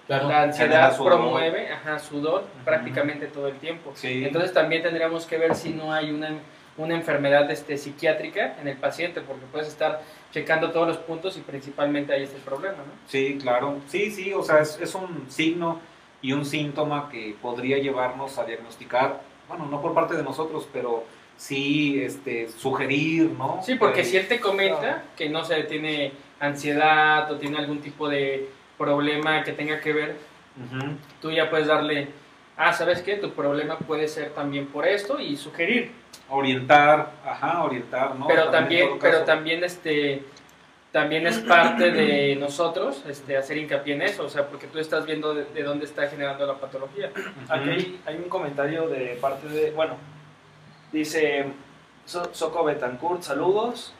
Claro. 0.06 0.28
la 0.28 0.42
ansiedad 0.42 0.96
promueve 0.96 1.72
ajá, 1.72 1.98
sudor 1.98 2.44
prácticamente 2.64 3.26
todo 3.26 3.48
el 3.48 3.56
tiempo. 3.56 3.92
Sí. 3.94 4.24
Entonces 4.24 4.52
también 4.52 4.82
tendríamos 4.82 5.24
que 5.26 5.38
ver 5.38 5.54
si 5.54 5.70
no 5.70 5.92
hay 5.92 6.10
una, 6.10 6.30
una 6.76 6.94
enfermedad 6.94 7.50
este, 7.50 7.78
psiquiátrica 7.78 8.56
en 8.60 8.68
el 8.68 8.76
paciente, 8.76 9.22
porque 9.22 9.46
puedes 9.50 9.68
estar 9.68 10.02
checando 10.32 10.70
todos 10.72 10.88
los 10.88 10.96
puntos 10.98 11.36
y 11.38 11.40
principalmente 11.40 12.12
ahí 12.12 12.24
está 12.24 12.36
el 12.36 12.42
problema, 12.42 12.78
¿no? 12.78 12.92
Sí, 13.06 13.38
claro. 13.40 13.78
Sí, 13.88 14.10
sí, 14.10 14.32
o 14.34 14.42
sea, 14.42 14.58
es, 14.58 14.78
es 14.80 14.94
un 14.94 15.26
signo 15.30 15.80
y 16.20 16.32
un 16.32 16.44
síntoma 16.44 17.08
que 17.10 17.36
podría 17.40 17.78
llevarnos 17.78 18.36
a 18.38 18.44
diagnosticar, 18.44 19.20
bueno, 19.48 19.66
no 19.66 19.80
por 19.80 19.94
parte 19.94 20.16
de 20.16 20.22
nosotros, 20.22 20.66
pero 20.72 21.04
sí 21.36 22.00
este, 22.02 22.48
sugerir, 22.48 23.30
¿no? 23.30 23.60
Sí, 23.64 23.74
porque 23.76 24.00
Eh, 24.00 24.04
si 24.04 24.16
él 24.16 24.28
te 24.28 24.40
comenta 24.40 25.02
que 25.16 25.28
no 25.28 25.44
sé, 25.44 25.62
tiene 25.64 26.12
ansiedad 26.40 27.30
o 27.30 27.36
tiene 27.36 27.58
algún 27.58 27.80
tipo 27.80 28.08
de 28.08 28.48
problema 28.78 29.42
que 29.42 29.52
tenga 29.52 29.80
que 29.80 29.92
ver, 29.92 30.16
tú 31.20 31.30
ya 31.30 31.50
puedes 31.50 31.66
darle, 31.66 32.08
ah, 32.56 32.72
¿sabes 32.72 33.02
qué? 33.02 33.16
Tu 33.16 33.30
problema 33.32 33.76
puede 33.78 34.08
ser 34.08 34.30
también 34.30 34.66
por 34.66 34.86
esto 34.86 35.18
y 35.20 35.36
sugerir. 35.36 35.92
Orientar, 36.28 37.10
ajá, 37.26 37.62
orientar, 37.64 38.14
¿no? 38.16 38.26
pero 38.26 38.48
también, 38.50 38.98
pero 39.00 39.24
también 39.24 39.62
este 39.64 40.22
también 40.92 41.26
es 41.26 41.40
parte 41.40 41.90
de 41.90 42.36
nosotros 42.40 43.02
este, 43.08 43.36
hacer 43.36 43.56
hincapié 43.56 43.94
en 43.94 44.02
eso, 44.02 44.24
o 44.24 44.28
sea, 44.28 44.46
porque 44.46 44.68
tú 44.68 44.78
estás 44.78 45.04
viendo 45.06 45.34
de, 45.34 45.44
de 45.46 45.62
dónde 45.64 45.86
está 45.86 46.06
generando 46.06 46.46
la 46.46 46.54
patología. 46.54 47.10
Aquí 47.48 47.68
hay, 47.68 48.00
hay 48.06 48.14
un 48.16 48.28
comentario 48.28 48.86
de 48.88 49.18
parte 49.20 49.48
de, 49.48 49.72
bueno, 49.72 49.96
dice, 50.92 51.46
So- 52.06 52.32
Soco 52.32 52.62
Betancourt, 52.64 53.22
saludos. 53.22 53.92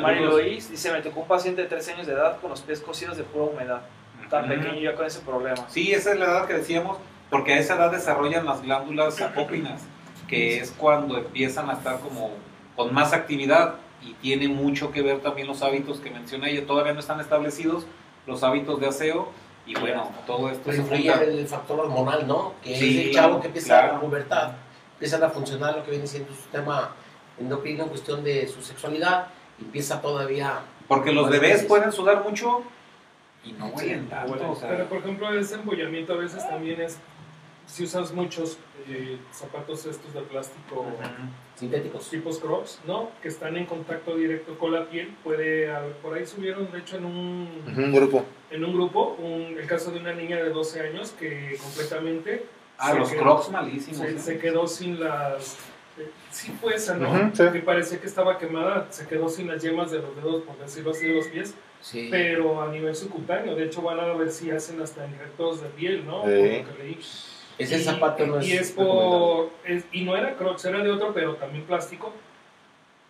Mari 0.00 0.24
Luis 0.24 0.70
dice, 0.70 0.92
me 0.92 1.00
tocó 1.02 1.20
un 1.20 1.28
paciente 1.28 1.62
de 1.62 1.68
13 1.68 1.92
años 1.94 2.06
de 2.06 2.12
edad 2.14 2.38
con 2.40 2.50
los 2.50 2.60
pies 2.62 2.80
cocidos 2.80 3.16
de 3.16 3.22
pura 3.24 3.46
humedad. 3.46 3.82
Tan 4.28 4.44
Ujú. 4.44 4.54
pequeño 4.60 4.80
ya 4.80 4.94
con 4.94 5.06
ese 5.06 5.20
problema. 5.20 5.68
Sí, 5.68 5.92
esa 5.92 6.12
es 6.12 6.18
la 6.18 6.26
edad 6.26 6.46
que 6.46 6.54
decíamos, 6.54 6.98
porque 7.30 7.54
a 7.54 7.58
esa 7.58 7.74
edad 7.74 7.90
desarrollan 7.90 8.46
las 8.46 8.62
glándulas 8.62 9.20
apócrinas, 9.20 9.82
que 10.28 10.58
es 10.58 10.70
cuando 10.70 11.18
empiezan 11.18 11.68
a 11.68 11.72
estar 11.74 11.98
como 12.00 12.30
con 12.76 12.94
más 12.94 13.12
actividad 13.12 13.74
y 14.02 14.14
tiene 14.14 14.46
mucho 14.48 14.92
que 14.92 15.02
ver 15.02 15.18
también 15.20 15.48
los 15.48 15.62
hábitos 15.62 15.98
que 16.00 16.10
menciona 16.10 16.48
ella. 16.48 16.64
Todavía 16.66 16.92
no 16.92 17.00
están 17.00 17.18
establecidos 17.20 17.86
los 18.26 18.42
hábitos 18.44 18.78
de 18.80 18.86
aseo 18.86 19.30
y 19.66 19.74
bueno, 19.78 20.10
todo 20.26 20.48
esto 20.48 20.62
Pues 20.64 20.78
influye 20.78 21.10
junta. 21.10 21.24
el 21.24 21.46
factor 21.48 21.80
hormonal, 21.80 22.26
¿no? 22.26 22.54
Que 22.62 22.76
Sí, 22.76 23.00
es 23.00 23.06
el 23.08 23.12
chavo 23.14 23.40
que 23.40 23.48
empieza 23.48 23.80
claro. 23.80 23.96
a 23.96 24.00
pubertad, 24.00 24.52
empieza 24.94 25.24
a 25.26 25.30
funcionar 25.30 25.76
lo 25.76 25.84
que 25.84 25.90
viene 25.90 26.06
siendo 26.06 26.30
su 26.32 26.36
sistema 26.40 26.92
endocrino 27.38 27.82
en 27.84 27.88
cuestión 27.90 28.22
de 28.24 28.46
su 28.48 28.62
sexualidad, 28.62 29.26
empieza 29.60 30.00
todavía... 30.00 30.60
Porque 30.88 31.12
los 31.12 31.30
bebés 31.30 31.64
pueden 31.64 31.92
sudar 31.92 32.22
mucho 32.24 32.62
y 33.44 33.52
no 33.52 33.66
huelen 33.68 34.08
tanto. 34.08 34.32
huelen. 34.32 34.48
o 34.50 34.56
sea, 34.56 34.68
Pero 34.70 34.86
por 34.88 34.98
ejemplo, 34.98 35.32
ese 35.38 35.54
embollamiento 35.54 36.14
a 36.14 36.16
veces 36.16 36.46
también 36.48 36.80
es, 36.80 36.98
si 37.66 37.84
usas 37.84 38.12
muchos 38.12 38.58
eh, 38.88 39.18
zapatos 39.32 39.86
estos 39.86 40.12
de 40.12 40.20
plástico 40.22 40.86
sintéticos. 41.54 42.08
tipos 42.10 42.38
crocs, 42.38 42.80
¿no? 42.86 43.10
Que 43.22 43.28
están 43.28 43.56
en 43.56 43.66
contacto 43.66 44.16
directo 44.16 44.58
con 44.58 44.72
la 44.72 44.86
piel, 44.86 45.14
puede, 45.22 45.70
haber- 45.70 45.92
por 45.96 46.14
ahí 46.16 46.26
subieron, 46.26 46.70
de 46.72 46.78
hecho, 46.78 46.96
en 46.96 47.04
un, 47.04 47.92
grupo. 47.92 48.24
en 48.50 48.64
un 48.64 48.72
grupo, 48.74 49.16
un- 49.20 49.56
el 49.58 49.66
caso 49.66 49.90
de 49.92 50.00
una 50.00 50.12
niña 50.12 50.36
de 50.36 50.50
12 50.50 50.80
años 50.80 51.10
que 51.12 51.56
completamente 51.62 52.46
Ah, 52.78 52.94
los 52.94 53.10
quedó- 53.10 53.20
crocs 53.20 53.50
malísimos. 53.50 53.98
se, 53.98 54.10
¿eh? 54.10 54.18
se 54.18 54.38
quedó 54.38 54.66
sin 54.66 54.98
las... 54.98 55.56
Sí 56.30 56.52
fue 56.60 56.74
esa, 56.74 56.94
¿no? 56.96 57.10
Ujú, 57.10 57.30
sí. 57.34 57.42
Que 57.52 57.58
parecía 57.60 58.00
que 58.00 58.06
estaba 58.06 58.38
quemada, 58.38 58.86
se 58.90 59.06
quedó 59.06 59.28
sin 59.28 59.48
las 59.48 59.62
yemas 59.62 59.90
de 59.90 59.98
los 59.98 60.14
dedos, 60.16 60.42
por 60.44 60.56
decirlo 60.58 60.92
así, 60.92 61.06
de 61.06 61.14
los 61.14 61.26
pies, 61.26 61.54
Sí. 61.82 62.08
pero 62.10 62.62
a 62.62 62.68
nivel 62.68 62.94
subcutáneo, 62.94 63.54
de 63.56 63.64
hecho 63.66 63.82
van 63.82 64.00
a 64.00 64.12
ver 64.14 64.30
si 64.30 64.50
hacen 64.50 64.80
hasta 64.80 65.06
injertos 65.06 65.60
de 65.62 65.68
piel, 65.70 66.06
¿no? 66.06 66.22
Por 66.22 66.30
Sí. 66.30 66.62
lo 66.62 66.76
que 66.76 66.82
leí. 66.82 66.98
Ese 67.58 67.76
Y- 67.78 67.82
zapato 67.84 68.26
no 68.26 68.38
es... 68.38 68.48
y 68.48 68.52
es 68.52 68.70
por 68.72 69.50
es- 69.64 69.84
y 69.92 70.02
no 70.04 70.16
era 70.16 70.34
Crocs 70.36 70.64
era 70.64 70.82
de 70.82 70.90
otro 70.90 71.12
pero 71.12 71.34
también 71.36 71.64
plástico 71.64 72.12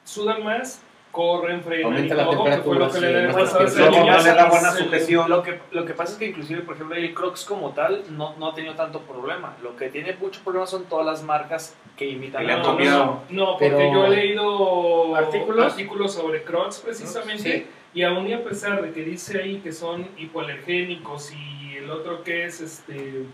sudan 0.04 0.42
más 0.42 0.82
corren 1.10 1.62
frenan 1.62 1.86
Aumenta 1.92 2.14
y 2.14 2.16
la 2.16 2.24
todo 2.24 2.30
que 2.30 2.36
fue 2.36 2.46
lo 2.46 2.60
temperatura, 2.62 2.86
que 2.86 2.92
sí, 2.92 3.00
le 3.00 4.34
más 4.34 4.50
buena 4.50 4.70
sujeción. 4.72 5.28
Lo 5.28 5.42
que, 5.42 5.60
lo 5.72 5.84
que 5.84 5.94
pasa 5.94 6.12
es 6.12 6.18
que 6.18 6.26
inclusive, 6.26 6.60
por 6.62 6.76
ejemplo, 6.76 6.96
el 6.96 7.12
Crocs 7.14 7.44
como 7.44 7.70
tal 7.70 8.04
no, 8.10 8.36
no 8.38 8.48
ha 8.48 8.54
tenido 8.54 8.74
tanto 8.74 9.00
problema. 9.00 9.56
Lo 9.62 9.76
que 9.76 9.88
tiene 9.88 10.14
mucho 10.20 10.40
problema 10.44 10.66
son 10.66 10.84
todas 10.84 11.04
las 11.04 11.22
marcas 11.22 11.74
que 11.96 12.06
imitan 12.06 12.46
Que 12.46 12.52
a 12.52 12.56
no, 12.58 12.78
no, 12.78 13.22
no, 13.28 13.46
porque 13.52 13.70
Pero- 13.70 13.92
yo 13.92 14.06
he 14.06 14.10
leído 14.10 15.16
¿Artículos? 15.16 16.12
sobre 16.12 16.42
Crocs 16.44 16.78
precisamente 16.80 17.42
Sí. 17.42 17.66
y 17.94 18.02
aún 18.04 18.28
y 18.28 18.32
a 18.32 18.44
pesar 18.44 18.80
de 18.80 18.92
que 18.92 19.02
dice 19.02 19.40
ahí 19.42 19.58
que 19.58 19.72
son 19.72 20.06
hipoalergénicos 20.16 21.32
y 21.32 21.76
el 21.76 21.90
otro 21.90 22.22
que 22.22 22.44
es 22.44 22.60
este 22.60 23.24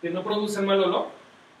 que 0.00 0.10
no 0.10 0.22
producen 0.22 0.64
mal 0.66 0.82
olor 0.84 1.06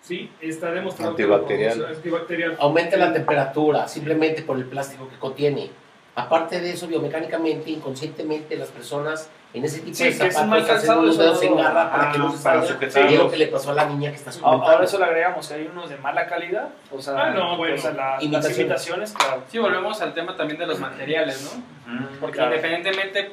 sí 0.02 0.30
está 0.40 0.70
demostrado 0.70 1.14
que 1.16 1.22
Antibacterial. 1.24 1.78
produce- 1.78 1.96
antibacterial 1.96 2.56
Aumenta 2.60 2.96
la 2.96 3.12
temperatura 3.12 3.88
simplemente 3.88 4.42
por 4.42 4.56
el 4.56 4.64
plástico 4.64 5.08
que 5.08 5.18
contiene. 5.18 5.70
Aparte 6.14 6.60
de 6.60 6.72
eso, 6.72 6.88
biomecánicamente, 6.88 7.70
inconscientemente, 7.70 8.56
las 8.56 8.68
personas 8.70 9.30
en 9.54 9.64
ese 9.64 9.78
tipo 9.80 9.94
Sí, 9.96 10.04
de 10.04 10.10
que 10.10 10.14
es 10.16 10.20
un 10.24 10.30
zapatos 10.32 10.48
mal 10.48 10.60
hacen 10.62 11.08
eso 11.08 11.22
dedos 11.22 11.42
en 11.44 11.56
garra 11.56 11.90
para 11.92 12.08
Ah, 12.08 12.12
que 12.12 12.18
no 12.18 12.32
se 12.32 12.42
para 12.42 12.60
salga. 12.60 12.74
sujetarlos. 12.74 13.10
Y 13.12 13.14
es 13.14 13.20
lo 13.22 13.30
que 13.30 13.36
le 13.36 13.46
pasó 13.46 13.70
a 13.70 13.74
la 13.74 13.84
niña 13.86 14.10
que 14.10 14.16
está 14.16 14.30
Ahora 14.30 14.42
comentando. 14.58 14.82
eso 14.82 14.98
le 14.98 15.04
agregamos 15.04 15.48
que 15.48 15.54
hay 15.54 15.66
unos 15.70 15.88
de 15.88 15.96
mala 15.98 16.26
calidad, 16.26 16.68
o 16.90 17.00
sea, 17.00 17.14
Ah, 17.26 17.30
no, 17.30 17.56
bueno. 17.56 17.74
o 17.76 17.78
sea, 17.78 17.92
la- 17.92 18.14
las 18.14 18.22
Imitaciones. 18.24 18.58
imitaciones, 18.58 19.12
claro. 19.12 19.42
Sí, 19.48 19.58
volvemos 19.58 20.00
al 20.02 20.12
tema 20.12 20.36
también 20.36 20.58
de 20.58 20.66
los 20.66 20.80
materiales, 20.80 21.42
¿no? 21.86 21.94
Ujú. 21.94 22.16
Porque 22.20 22.36
Claro. 22.36 22.50
independientemente 22.56 23.30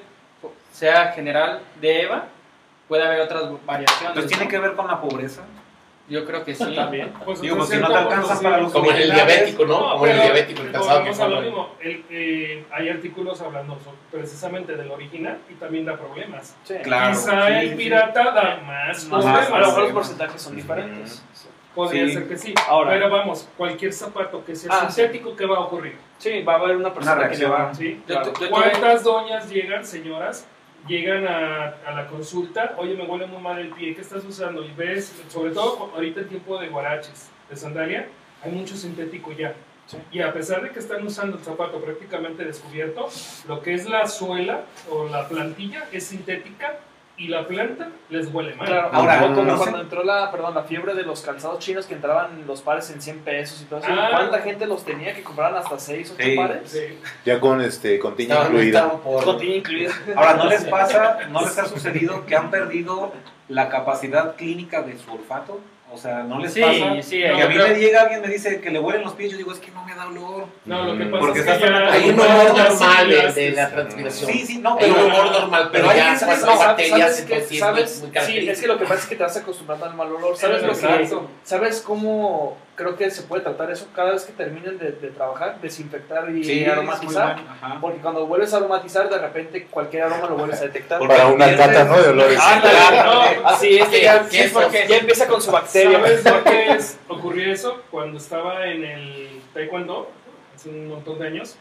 sea 0.71 1.07
general 1.13 1.61
de 1.81 2.03
Eva, 2.03 2.25
puede 2.87 3.03
haber 3.03 3.21
otras 3.21 3.43
variaciones. 3.65 4.09
Entonces 4.09 4.27
tiene 4.29 4.45
¿no? 4.45 4.49
que 4.51 4.59
ver 4.59 4.73
con 4.75 4.87
la 4.87 5.01
pobreza. 5.01 5.41
Yo 6.07 6.23
creo 6.23 6.43
que 6.43 6.53
sí. 6.53 6.75
También. 6.75 7.11
Pues 7.25 7.41
Digo, 7.41 7.61
hasta 7.61 7.75
si 7.75 7.81
no 7.81 7.87
te 7.87 7.95
alcanzas 7.95 8.39
para 8.41 8.57
los 8.59 8.71
Como 8.71 8.91
en 8.91 8.97
el 8.97 9.11
diabético, 9.11 9.65
¿no? 9.65 9.91
Como 9.93 10.05
en 10.05 10.11
el 10.15 10.21
diabético, 10.21 10.61
el 10.61 10.71
calzado 10.71 11.03
que 11.03 11.09
a 11.09 11.27
lo 11.27 11.41
mismo. 11.41 11.69
El, 11.79 12.05
eh, 12.11 12.65
hay 12.71 12.89
artículos 12.89 13.41
hablando 13.41 13.77
precisamente 14.11 14.75
del 14.75 14.91
original 14.91 15.39
y 15.49 15.55
también 15.55 15.85
da 15.85 15.97
problemas. 15.97 16.55
Sí. 16.63 16.75
Claro. 16.83 17.09
Quizá 17.11 17.47
sí, 17.47 17.53
el 17.53 17.69
sí. 17.71 17.75
pirata 17.75 18.23
da 18.31 18.57
más 18.63 19.05
problemas. 19.05 19.49
a 19.51 19.59
lo 19.59 19.65
mejor 19.67 19.83
los 19.83 19.91
porcentajes 19.93 20.41
son 20.41 20.55
diferentes. 20.55 21.23
Podría 21.73 22.05
Sí. 22.05 22.13
ser 22.13 22.27
que 22.29 22.37
sí. 22.37 22.53
Ahora. 22.69 22.91
Pero 22.91 23.09
vamos, 23.09 23.49
cualquier 23.57 23.91
zapato 23.91 24.45
que 24.45 24.55
sea 24.55 24.69
Ah, 24.71 24.89
sintético, 24.89 25.35
¿qué 25.35 25.45
va 25.45 25.57
a 25.57 25.61
ocurrir? 25.61 25.97
Sí, 26.19 26.41
va 26.43 26.53
a 26.53 26.57
haber 26.57 26.77
una 26.77 26.93
persona 26.93 27.27
que 27.29 27.35
le 27.37 27.47
va. 27.47 27.71
Claro. 28.07 28.31
¿Cuántas 28.49 29.03
doñas 29.03 29.49
llegan, 29.49 29.83
señoras, 29.83 30.47
llegan 30.87 31.27
a, 31.27 31.75
a 31.85 31.91
la 31.91 32.07
consulta? 32.07 32.75
Oye, 32.77 32.95
me 32.95 33.03
huele 33.05 33.27
muy 33.27 33.41
mal 33.41 33.59
el 33.59 33.69
pie, 33.69 33.95
¿qué 33.95 34.01
estás 34.01 34.23
usando? 34.25 34.63
Y 34.63 34.71
ves, 34.71 35.13
sobre 35.29 35.51
todo 35.51 35.91
ahorita 35.93 36.21
en 36.21 36.29
tiempo 36.29 36.59
de 36.59 36.69
guaraches, 36.69 37.29
de 37.49 37.55
sandalia, 37.55 38.07
hay 38.43 38.51
mucho 38.51 38.75
sintético 38.75 39.31
ya. 39.31 39.53
Sí. 39.87 39.97
Y 40.11 40.21
a 40.21 40.33
pesar 40.33 40.63
de 40.63 40.71
que 40.71 40.79
están 40.79 41.05
usando 41.05 41.37
el 41.37 41.43
zapato 41.43 41.79
prácticamente 41.79 42.43
descubierto, 42.43 43.07
lo 43.47 43.61
que 43.61 43.73
es 43.75 43.87
la 43.87 44.07
suela 44.07 44.65
o 44.89 45.07
la 45.07 45.27
plantilla 45.27 45.87
es 45.91 46.07
sintética 46.07 46.79
y 47.17 47.29
la 47.29 47.47
planta 47.47 47.87
les 48.09 48.27
huele 48.33 48.55
mal. 48.55 48.67
Claro, 48.67 48.89
Ahora, 48.91 49.13
ahora, 49.21 49.33
como 49.35 49.43
no 49.43 49.53
sé- 49.57 49.61
cuando 49.63 49.81
entró 49.81 50.03
la, 50.03 50.31
perdón, 50.31 50.53
la 50.55 50.63
fiebre 50.63 50.93
de 50.95 51.03
los 51.03 51.21
calzados 51.21 51.59
chinos 51.59 51.85
que 51.85 51.93
entraban 51.93 52.45
los 52.45 52.61
pares 52.61 52.89
en 52.91 53.01
100 53.01 53.19
pesos 53.19 53.61
y 53.61 53.65
todo 53.65 53.79
eso. 53.79 53.87
Ah. 53.89 54.09
¿Cuánta 54.11 54.39
gente 54.41 54.65
los 54.65 54.83
tenía 54.83 55.13
que 55.13 55.23
compraran 55.23 55.55
hasta 55.55 55.79
6 55.79 56.11
o 56.11 56.13
8 56.15 56.23
Sí. 56.23 56.35
pares? 56.35 56.69
Sí. 56.71 56.99
Ya 57.25 57.39
con 57.39 57.61
este 57.61 57.97
con 57.99 58.15
tiña 58.15 58.41
incluida. 58.43 58.89
por- 59.01 59.23
Con 59.23 59.37
tiña 59.37 59.55
incluida. 59.55 59.91
Ahora, 60.15 60.33
¿no 60.35 60.45
les 60.49 60.65
pasa, 60.65 61.19
no 61.29 61.41
les 61.41 61.57
ha 61.57 61.65
sucedido 61.65 62.25
que 62.25 62.35
han 62.35 62.51
perdido 62.51 63.13
la 63.47 63.69
capacidad 63.69 64.35
clínica 64.35 64.81
de 64.81 64.97
su 64.97 65.11
olfato? 65.13 65.59
O 65.91 65.97
sea, 65.97 66.23
¿no 66.23 66.39
les 66.39 66.51
Sí, 66.51 66.61
pasa? 66.61 67.01
sí, 67.01 67.19
que 67.19 67.29
a 67.29 67.47
mí 67.47 67.53
creo- 67.55 67.67
me 67.67 67.75
llega 67.75 68.01
alguien 68.01 68.21
me 68.21 68.27
dice 68.27 68.59
que 68.59 68.69
le 68.69 68.79
huelen 68.79 69.03
los 69.03 69.13
pies, 69.13 69.31
yo 69.31 69.37
digo, 69.37 69.51
es 69.53 69.59
que 69.59 69.71
no 69.71 69.83
me 69.85 69.93
da 69.95 70.07
olor. 70.07 70.47
No, 70.65 70.83
lo 70.83 70.97
que 70.97 71.05
Mm. 71.05 71.11
pasa 71.11 71.19
Porque 71.25 71.39
es 71.39 71.45
que 71.45 71.51
estás 71.53 71.69
ya... 71.69 71.91
Hay 71.93 72.09
un 72.09 72.19
olor 72.19 72.57
normal 72.57 73.33
de, 73.35 73.51
la 73.51 73.69
transpiración. 73.69 74.31
Sí, 74.31 74.45
sí, 74.45 74.57
no, 74.57 74.71
Hay 74.73 74.91
pero... 74.91 75.05
un 75.05 75.11
olor 75.11 75.31
normal, 75.31 75.69
pero, 75.71 75.87
pero 75.87 75.97
ya 75.97 76.05
hay 76.13 76.19
las 76.19 76.41
no, 76.45 76.57
bacterias, 76.57 77.15
¿Sabes, 77.17 77.59
¿Sabes? 77.59 78.01
muy, 78.01 78.09
muy 78.11 78.21
Sí, 78.25 78.49
es 78.49 78.59
que 78.61 78.67
lo 78.67 78.77
que 78.77 78.85
pasa 78.85 79.01
es 79.01 79.05
que 79.05 79.15
te 79.15 79.23
vas 79.23 79.37
acostumbrando 79.37 79.85
al 79.85 79.93
mal 79.95 80.11
olor. 80.11 80.35
¿Sabes 80.35 80.63
lo 80.63 80.73
que. 80.73 81.07
¿Sabes 81.43 81.81
cómo 81.81 82.57
creo 82.75 82.95
que 82.97 83.09
se 83.09 83.23
puede 83.23 83.41
tratar 83.43 83.71
eso? 83.71 83.87
Cada 83.95 84.11
vez 84.11 84.23
que 84.25 84.33
terminen 84.33 84.77
de, 84.77 84.91
de 84.91 85.09
trabajar, 85.09 85.59
desinfectar 85.61 86.29
y 86.29 86.43
Sí, 86.43 86.65
aromatizar. 86.65 87.35
bueno. 87.61 87.77
Porque 87.81 87.99
cuando 87.99 88.25
vuelves 88.27 88.53
a 88.53 88.57
aromatizar, 88.57 89.09
de 89.09 89.17
repente 89.17 89.65
cualquier 89.69 90.03
aroma 90.03 90.27
lo 90.29 90.35
vuelves 90.35 90.59
a 90.61 90.65
detectar. 90.65 90.99
Para 90.99 91.27
una 91.27 91.55
cata, 91.55 91.83
¿no? 91.85 91.97
De 92.01 92.09
olores. 92.09 92.39
Ándale, 92.39 93.03
no, 93.03 93.47
así 93.47 93.77
es 93.77 93.87
que 93.87 94.01
ya, 94.01 94.27
¿Qué 94.29 94.47
sí, 94.47 94.53
porque 94.53 94.85
ya 94.87 94.97
empieza 94.97 95.27
con 95.27 95.41
su 95.41 95.51
bacteria. 95.51 95.99
¿Sabes 95.99 96.21
por 96.23 96.43
qué 96.43 96.71
es- 96.71 96.99
ocurrió 97.07 97.51
eso? 97.51 97.81
Cuando 97.91 98.17
estaba 98.17 98.65
en 98.67 98.83
el 98.83 99.41
taekwondo, 99.53 100.11
hace 100.55 100.69
un 100.69 100.87
montón 100.89 101.19
de 101.19 101.27
años, 101.27 101.55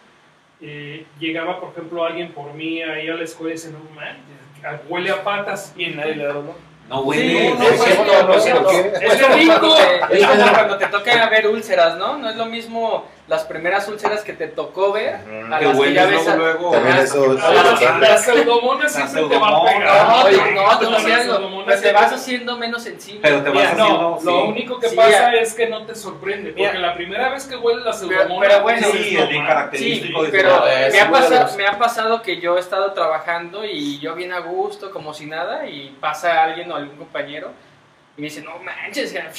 eh, 0.61 1.07
llegaba, 1.19 1.61
por 1.61 1.71
ejemplo, 1.71 2.05
alguien 2.05 2.33
por 2.33 2.53
mí 2.55 2.83
ahí 2.83 3.09
a 3.09 3.15
la 3.15 3.25
escuela 3.25 3.51
y 3.51 3.57
dice, 3.57 3.71
no 3.71 3.79
manches, 3.95 4.81
huele 4.89 5.11
a 5.11 5.23
patas. 5.23 5.73
Y 5.77 5.87
nadie 5.89 6.17
le 6.17 6.25
da 6.27 6.33
dolor. 6.33 6.55
No 6.89 6.99
Sí, 7.01 7.09
huele. 7.09 7.51
no, 7.51 7.55
no, 7.55 7.65
pues, 7.67 7.81
huele, 7.81 8.05
no, 8.05 8.23
no, 8.23 8.61
no. 8.63 8.71
¡Es 8.71 9.13
Es 9.21 9.35
rico! 9.35 9.77
es 10.11 10.21
Es 10.21 10.27
como 10.27 10.53
cuando 10.53 10.77
te 10.79 10.87
toca 10.87 11.29
ver 11.31 11.49
úlceras, 11.49 11.97
¿no? 11.97 12.19
No 12.19 12.29
es 12.31 12.37
lo 12.37 12.47
mismo 12.47 13.07
las 13.27 13.45
primeras 13.45 13.89
úlceras 13.89 14.23
que 14.23 14.35
te 14.35 14.49
tocó 14.49 14.93
ver 14.93 15.15
a 15.15 15.61
las 15.61 15.79
que 15.81 15.95
ya 15.95 16.05
ves. 16.05 16.27
luego, 16.37 16.73
La, 16.75 16.79
importante. 17.03 18.07
la 18.07 18.19
pseudomona 18.19 18.87
siempre 18.89 19.23
te 19.25 19.39
va 19.39 19.49
a 19.49 19.51
pseudomona. 19.51 19.73
pegar. 19.79 20.09
No, 20.09 20.25
oye, 20.25 20.53
no, 20.53 20.99
pseudomona 21.01 21.65
pero 21.67 21.81
te 21.81 21.93
vas 21.93 22.13
haciendo 22.13 22.59
menos 22.59 22.83
sensible. 22.83 23.21
Pero 23.23 23.43
te 23.43 23.49
vas 23.49 23.65
haciendo... 23.65 23.99
no, 23.99 24.19
sí. 24.21 24.27
lo 24.27 24.45
único 24.45 24.79
que 24.79 24.91
Sí, 24.91 24.97
pasa 24.97 25.11
ya. 25.11 25.33
es 25.41 25.55
que 25.55 25.69
no 25.69 25.87
te 25.87 25.95
sorprende, 25.95 26.51
porque 26.51 26.69
Mira. 26.69 26.79
la 26.81 26.95
primera 26.95 27.31
vez 27.31 27.47
que 27.47 27.57
huele 27.57 27.79
la 27.83 27.93
Pero- 27.93 27.97
pseudomona, 27.97 28.47
pero 28.47 28.63
bueno, 28.63 28.89
Sí, 28.93 29.17
característico. 29.47 30.25
Pero 30.31 30.63
me 30.93 31.01
ha, 31.01 31.11
pasado, 31.11 31.41
los- 31.45 31.57
me 31.57 31.67
ha 31.67 31.79
pasado 31.79 32.21
que 32.21 32.41
yo 32.43 32.59
he 32.59 32.61
estado 32.61 32.93
trabajando 32.93 33.65
y 33.65 33.99
yo 34.01 34.15
bien 34.15 34.35
a 34.35 34.41
gusto, 34.41 34.91
como 34.91 35.15
si 35.15 35.25
nada, 35.25 35.67
y 35.67 35.97
pasa 35.99 36.43
alguien 36.45 36.71
o 36.71 36.77
algún 36.77 36.97
compañero 36.99 37.53
y 38.19 38.21
me 38.21 38.27
dice, 38.27 38.43
no 38.43 38.59
manches, 38.59 39.13
ya". 39.15 39.31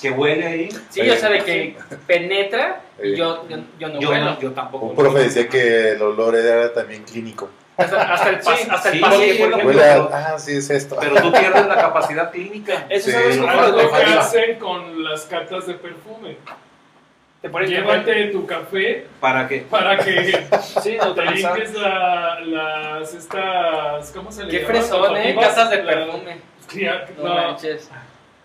Que 0.00 0.10
huele 0.10 0.46
ahí. 0.46 0.68
sí, 0.90 1.08
o 1.08 1.16
sea, 1.16 1.30
de 1.30 1.42
que 1.44 1.76
penetra 2.06 2.80
y 3.02 3.14
yo, 3.16 3.46
yo, 3.48 3.56
yo 3.78 3.88
no 3.88 4.00
Yo, 4.00 4.10
huelo. 4.10 4.24
no, 4.24 4.40
yo 4.40 4.52
tampoco. 4.52 4.86
Un 4.86 4.96
profe 4.96 5.18
decía 5.20 5.48
que 5.48 5.92
el 5.92 6.02
olor 6.02 6.34
era 6.36 6.72
también 6.72 7.02
clínico. 7.04 7.48
Hasta, 7.76 8.02
hasta 8.14 8.30
el, 8.30 8.40
pas- 8.40 8.56
Sí, 8.56 8.68
hasta 8.70 8.90
sí, 8.90 8.96
el 8.96 9.00
pasillo, 9.02 9.20
porque, 9.20 9.36
por 9.38 9.50
por 9.50 9.60
ejemplo. 9.60 9.68
Huele 9.68 9.90
ejemplo, 9.90 10.16
a, 10.16 10.34
ah, 10.34 10.38
sí, 10.38 10.56
es 10.56 10.70
esto. 10.70 10.96
Pero 10.98 11.16
tú 11.20 11.30
pierdes 11.32 11.66
la 11.66 11.76
capacidad 11.76 12.30
clínica. 12.30 12.86
Eso 12.88 13.06
Sí. 13.06 13.12
sabes 13.12 13.36
cómo 13.36 13.50
Haz 13.50 13.70
lo 13.70 13.76
que 13.90 14.04
hacen 14.04 14.58
con 14.58 15.04
las 15.04 15.22
catas 15.26 15.66
de 15.66 15.74
perfume. 15.74 16.36
te 17.42 17.50
pones 17.50 17.68
Llévate 17.70 18.26
tu 18.28 18.46
café 18.46 19.06
¿Para 19.20 19.46
qué? 19.46 19.66
para 19.70 19.98
que 19.98 20.46
Sí, 20.82 20.96
te 20.98 21.04
neutralizar. 21.04 21.54
limpies 21.58 21.74
la, 21.80 22.40
las 22.40 23.12
estas 23.14 24.10
¿cómo 24.12 24.32
se 24.32 24.44
le 24.44 24.50
Qué 24.50 24.60
llama? 24.60 24.68
fresón, 24.72 25.16
eh, 25.18 25.36
casas 25.38 25.70
de 25.70 25.78
perfume. 25.78 26.36
Sí, 26.68 26.84
No 27.18 27.24
no, 27.28 27.34
manches. 27.34 27.90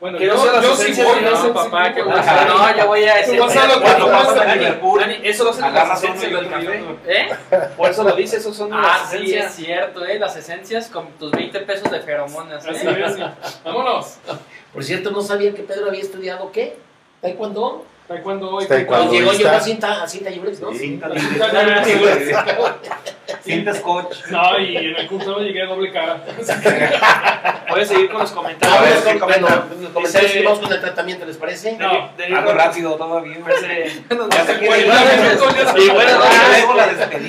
Bueno, 0.02 0.18
Que 0.18 0.26
no 0.26 0.34
yo, 0.36 0.42
sea 0.44 0.54
la 0.54 0.62
yo 0.64 0.76
sí 0.76 1.04
voy, 1.04 1.22
no 1.22 1.44
No, 1.48 1.54
papá, 1.54 1.94
qué 1.94 2.02
Ajá. 2.02 2.44
gusto. 2.46 2.58
No, 2.58 2.76
ya 2.76 2.86
voy 2.86 3.04
a 3.04 3.20
ese. 3.20 3.34
Tú 3.38 3.44
vas 3.44 3.56
a 3.56 3.68
lo 3.68 3.74
que 3.76 3.82
Cuando 3.82 4.06
tú 4.06 4.12
vas 4.12 4.28
vas 4.28 4.38
a 4.38 4.52
a 4.52 4.56
Liverpool, 4.56 5.00
Dani, 5.00 5.20
eso 5.24 5.44
lo 5.44 5.50
hacen 5.52 5.74
las 5.74 6.04
esencias 6.04 6.32
del 6.34 6.50
café. 6.50 6.84
¿Eh? 7.06 7.30
Por 7.78 7.90
eso 7.92 8.04
lo 8.04 8.16
dice, 8.16 8.38
esos 8.38 8.58
son 8.58 8.74
Ah, 8.74 8.82
las 8.82 9.12
sí, 9.12 9.18
es 9.18 9.22
esencias. 9.24 9.54
cierto, 9.54 10.04
¿eh? 10.04 10.18
Las 10.18 10.36
esencias 10.36 10.88
con 10.88 11.08
tus 11.20 11.30
20 11.32 11.60
pesos 11.62 11.92
de 11.92 12.00
feromonas. 12.00 12.66
Así 12.68 12.88
¿eh? 12.88 13.06
es. 13.06 13.64
Vámonos. 13.64 14.16
Por 14.74 14.84
cierto, 14.84 15.12
no 15.12 15.22
sabía 15.22 15.54
que 15.54 15.62
Pedro 15.62 15.90
había 15.90 16.02
estudiado 16.02 16.52
qué. 16.52 16.78
¿Taekwondo? 17.22 17.86
Taekwondo 18.12 18.52
hoy. 18.56 18.66
Taekwondo. 18.68 18.88
Cuando 19.06 19.14
llegó 19.14 19.32
llegó 19.32 19.50
a 19.52 19.60
cinta, 19.62 20.04
a 20.04 20.08
cinta 20.08 20.30
libres, 20.30 20.60
¿no? 20.60 20.74
Cinta. 20.74 21.10
Cinta 23.44 23.74
scotch. 23.74 24.26
No, 24.30 24.60
y 24.60 24.76
en 24.78 24.96
el 24.98 25.08
curso 25.08 25.40
llegué 25.40 25.62
a 25.64 25.66
doble 25.68 25.92
cara. 25.92 26.22
Voy 27.70 27.82
a 27.82 27.86
seguir 27.86 28.10
con 28.12 28.20
los 28.22 28.32
A 28.32 28.36
comentarios. 28.36 29.06
ver, 29.06 29.42
no. 29.42 29.48
los 29.48 29.92
comentarios 29.94 30.36
y 30.36 30.44
vamos 30.44 30.60
con 30.60 30.74
el 30.74 30.82
tratamiento, 30.82 31.26
¿les 31.26 31.38
parece? 31.38 31.78
No, 31.78 32.12
Algo 32.38 32.54
rápido 32.54 32.96
todavía. 32.96 33.38
Dice- 33.38 34.02
Ya 34.10 34.46
se 34.46 34.60
quiere 34.60 34.80
ir. 34.82 34.86
Bueno, 34.88 35.52
ya 35.56 35.72
se- 35.74 35.82
Y 35.84 35.90
bueno, 35.90 36.20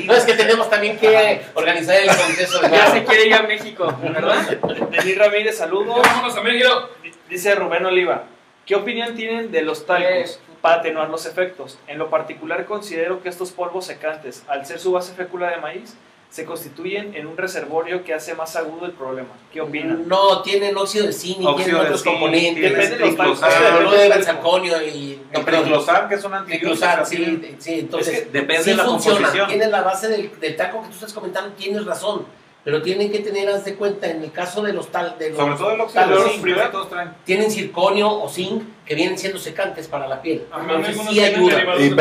no, 0.06 0.14
es 0.14 0.24
que 0.24 0.34
tenemos 0.34 0.68
también 0.68 0.98
que 0.98 1.42
organizar 1.54 1.96
el 1.96 2.08
congreso 2.08 2.60
de 2.60 2.70
Ya 2.70 2.90
se 2.90 3.04
quiere 3.04 3.26
ir 3.28 3.34
a 3.34 3.42
México, 3.42 3.96
¿verdad? 4.02 4.58
Denis 4.90 5.18
Ramírez, 5.18 5.56
saludos. 5.56 5.98
Vámonos 6.02 6.36
a 6.36 6.40
México. 6.42 6.88
Dice 7.28 7.54
Rubén 7.54 7.86
Oliva, 7.86 8.24
¿qué 8.66 8.74
opinión 8.74 9.14
tienen 9.14 9.50
de 9.50 9.62
los 9.62 9.86
talcos 9.86 10.38
para 10.60 10.76
atenuar 10.76 11.10
los 11.10 11.26
efectos? 11.26 11.78
En 11.86 11.98
lo 11.98 12.10
particular 12.10 12.64
considero 12.66 13.22
que 13.22 13.28
estos 13.28 13.50
polvos 13.50 13.86
secantes, 13.86 14.42
al 14.48 14.66
ser 14.66 14.78
su 14.78 14.92
base 14.92 15.12
fécula 15.14 15.50
de 15.50 15.56
maíz, 15.58 15.94
se 16.30 16.46
constituyen 16.46 17.14
en 17.14 17.26
un 17.26 17.36
reservorio 17.36 18.04
que 18.04 18.14
hace 18.14 18.34
más 18.34 18.56
agudo 18.56 18.86
el 18.86 18.92
problema. 18.92 19.28
¿Qué 19.52 19.60
opinan? 19.60 20.08
No, 20.08 20.40
tienen 20.40 20.74
óxido 20.78 21.06
de 21.06 21.12
zinc 21.12 21.40
y 21.42 21.56
tienen 21.56 21.74
de 21.74 21.80
otros 21.80 22.02
zinc, 22.02 22.12
componentes. 22.12 22.54
tiene 22.54 22.68
Depende 22.70 22.96
de 22.96 23.06
los 23.06 23.16
talcos, 23.16 23.40
del 23.40 23.50
de 23.52 23.98
talco. 23.98 24.14
benzalconio 24.14 24.82
y... 24.82 25.20
El 25.30 25.44
triclosan, 25.44 26.08
que 26.08 26.14
es 26.14 26.24
un 26.24 26.32
antibiótico. 26.32 27.04
Sí, 27.04 27.56
sí, 27.58 27.80
entonces 27.80 28.14
Es 28.14 28.20
que 28.20 28.30
depende 28.30 28.64
sí 28.64 28.70
de 28.70 28.76
la 28.76 28.84
funciona. 28.84 29.16
composición. 29.18 29.48
Tienes 29.48 29.68
la 29.68 29.82
base 29.82 30.08
del, 30.08 30.40
del 30.40 30.56
taco 30.56 30.80
que 30.80 30.88
tú 30.88 30.94
estás 30.94 31.12
comentando, 31.12 31.52
tienes 31.54 31.84
razón, 31.84 32.24
pero 32.64 32.80
tienen 32.82 33.10
que 33.10 33.18
tener, 33.20 33.48
haz 33.48 33.64
de 33.64 33.74
cuenta, 33.74 34.08
en 34.10 34.22
el 34.22 34.30
caso 34.32 34.62
de 34.62 34.72
los 34.72 34.90
tal, 34.92 35.16
de 35.18 35.30
los 35.30 35.38
Sobre 35.38 35.56
todo 35.56 35.68
óxido 35.84 36.04
talos, 36.04 36.24
de 36.24 36.30
zinc, 36.52 36.70
todos 36.70 36.90
traen. 36.90 37.10
tienen 37.24 37.50
circonio 37.50 38.08
o 38.10 38.28
zinc 38.28 38.62
que 38.86 38.94
vienen 38.94 39.18
siendo 39.18 39.38
secantes 39.38 39.88
para 39.88 40.06
la 40.06 40.22
piel. 40.22 40.44
Ajá, 40.50 40.62
Entonces 40.62 40.96
sí 41.10 41.20
ayuda. 41.20 41.62
Y. 41.78 41.94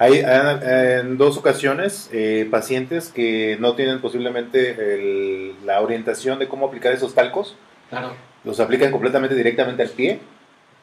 Hay 0.00 0.22
en 0.24 1.18
dos 1.18 1.36
ocasiones 1.38 2.08
eh, 2.12 2.46
pacientes 2.50 3.08
que 3.08 3.56
no 3.58 3.74
tienen 3.74 4.00
posiblemente 4.00 4.70
el- 4.94 5.54
la 5.66 5.80
orientación 5.80 6.38
de 6.38 6.46
cómo 6.46 6.66
aplicar 6.68 6.92
esos 6.92 7.14
talcos, 7.14 7.56
Claro. 7.90 8.12
los 8.44 8.60
aplican 8.60 8.92
completamente 8.92 9.34
directamente 9.34 9.82
al 9.82 9.88
pie 9.88 10.20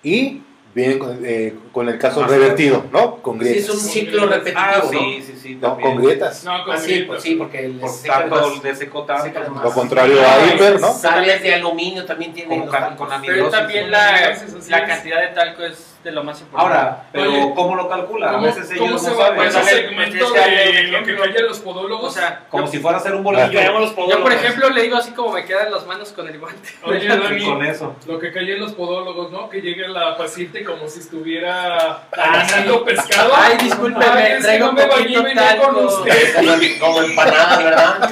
y 0.03 0.41
vienen 0.75 0.99
con, 0.99 1.19
eh, 1.23 1.53
con 1.71 1.87
el 1.89 1.97
caso 1.97 2.21
Ah, 2.23 2.27
revertido, 2.27 2.83
¿no? 2.91 3.15
Con 3.21 3.39
Sí, 3.39 3.45
es 3.47 3.51
grietas. 3.53 3.73
un 3.75 3.79
ciclo 3.79 4.25
repetitivo, 4.27 4.59
Ah, 4.61 4.81
¿no? 4.83 4.89
sí, 4.91 5.23
sí, 5.25 5.39
sí. 5.41 5.55
No, 5.55 5.69
también. 5.69 5.95
con 5.95 6.03
grietas. 6.03 6.43
No, 6.43 6.63
con 6.65 6.75
Ah, 6.75 6.77
sí, 6.77 6.91
grietas. 6.93 7.23
sí, 7.23 7.35
porque 7.35 7.67
les 7.69 7.79
Por 7.79 7.89
seca 7.89 8.19
tanto, 8.19 8.35
más. 8.49 8.61
de 8.63 8.75
seco 8.75 9.03
tanto. 9.03 9.23
Seca 9.23 9.39
de 9.41 9.49
más. 9.49 9.63
Lo 9.63 9.71
contrario 9.71 10.21
a 10.21 10.33
Ah, 10.35 10.53
hiper, 10.53 10.81
¿no? 10.81 10.93
Sales 10.93 11.41
de 11.41 11.55
aluminio 11.55 12.05
también 12.05 12.33
tienen 12.33 12.59
Con, 12.61 12.69
tacos. 12.71 13.07
con 13.09 13.21
Pero 13.25 13.49
también 13.49 13.89
la, 13.89 14.37
la 14.69 14.85
cantidad 14.85 15.21
de 15.21 15.27
talco 15.29 15.63
es 15.63 15.94
de 16.05 16.11
lo 16.11 16.23
más 16.23 16.39
importante. 16.39 16.73
Ahora, 16.77 17.03
pero 17.11 17.29
Oye, 17.29 17.51
¿cómo 17.55 17.75
lo 17.75 17.89
calcula? 17.89 18.29
A 18.29 18.33
¿Cómo, 18.33 18.45
veces 18.45 18.69
ellos 18.69 18.79
cómo 18.79 18.91
no 18.93 18.99
se 18.99 19.09
va 19.11 19.17
saben. 19.25 19.35
pues, 19.37 19.55
a 19.55 19.63
segmento 19.63 20.31
de 20.31 20.83
lo 20.91 21.03
que 21.03 21.15
cae 21.17 21.37
en 21.39 21.47
los 21.47 21.59
podólogos? 21.59 22.05
o 22.05 22.11
sea, 22.11 22.43
Como 22.49 22.65
yo, 22.65 22.71
si 22.71 22.77
fuera 22.79 22.97
a 22.97 22.99
hacer 23.01 23.13
un 23.15 23.21
Y 23.21 23.23
bolillo. 23.23 23.59
yo, 24.07 24.21
por 24.21 24.31
ejemplo 24.31 24.69
le 24.69 24.83
digo 24.83 24.97
así 24.97 25.11
como 25.11 25.31
me 25.31 25.43
quedan 25.45 25.71
las 25.71 25.85
manos 25.87 26.11
con 26.13 26.27
el 26.29 26.39
guante. 26.39 26.69
Oye, 26.83 27.07
Dani, 27.07 27.43
con 27.43 27.65
eso. 27.65 27.95
lo 28.05 28.19
que 28.19 28.31
cae 28.31 28.53
en 28.53 28.59
los 28.59 28.73
podólogos, 28.73 29.31
¿no? 29.31 29.49
Que 29.49 29.61
llegue 29.61 29.87
la 29.87 30.15
paciente 30.15 30.63
como 30.63 30.87
si 30.87 30.99
estuviera 30.99 32.03
analizando 32.11 32.85
pescado. 32.85 33.33
Ay, 33.35 33.57
discúlpeme, 33.57 34.05
Ay, 34.05 34.41
traigo 34.41 34.65
no 34.65 34.69
un 34.69 34.75
me 34.75 34.85
bañé 34.85 35.19
venía 35.21 35.57
con 35.57 35.75
usted. 35.85 36.79
Como 36.79 37.01
empanadas, 37.01 37.63
¿verdad? 37.63 38.09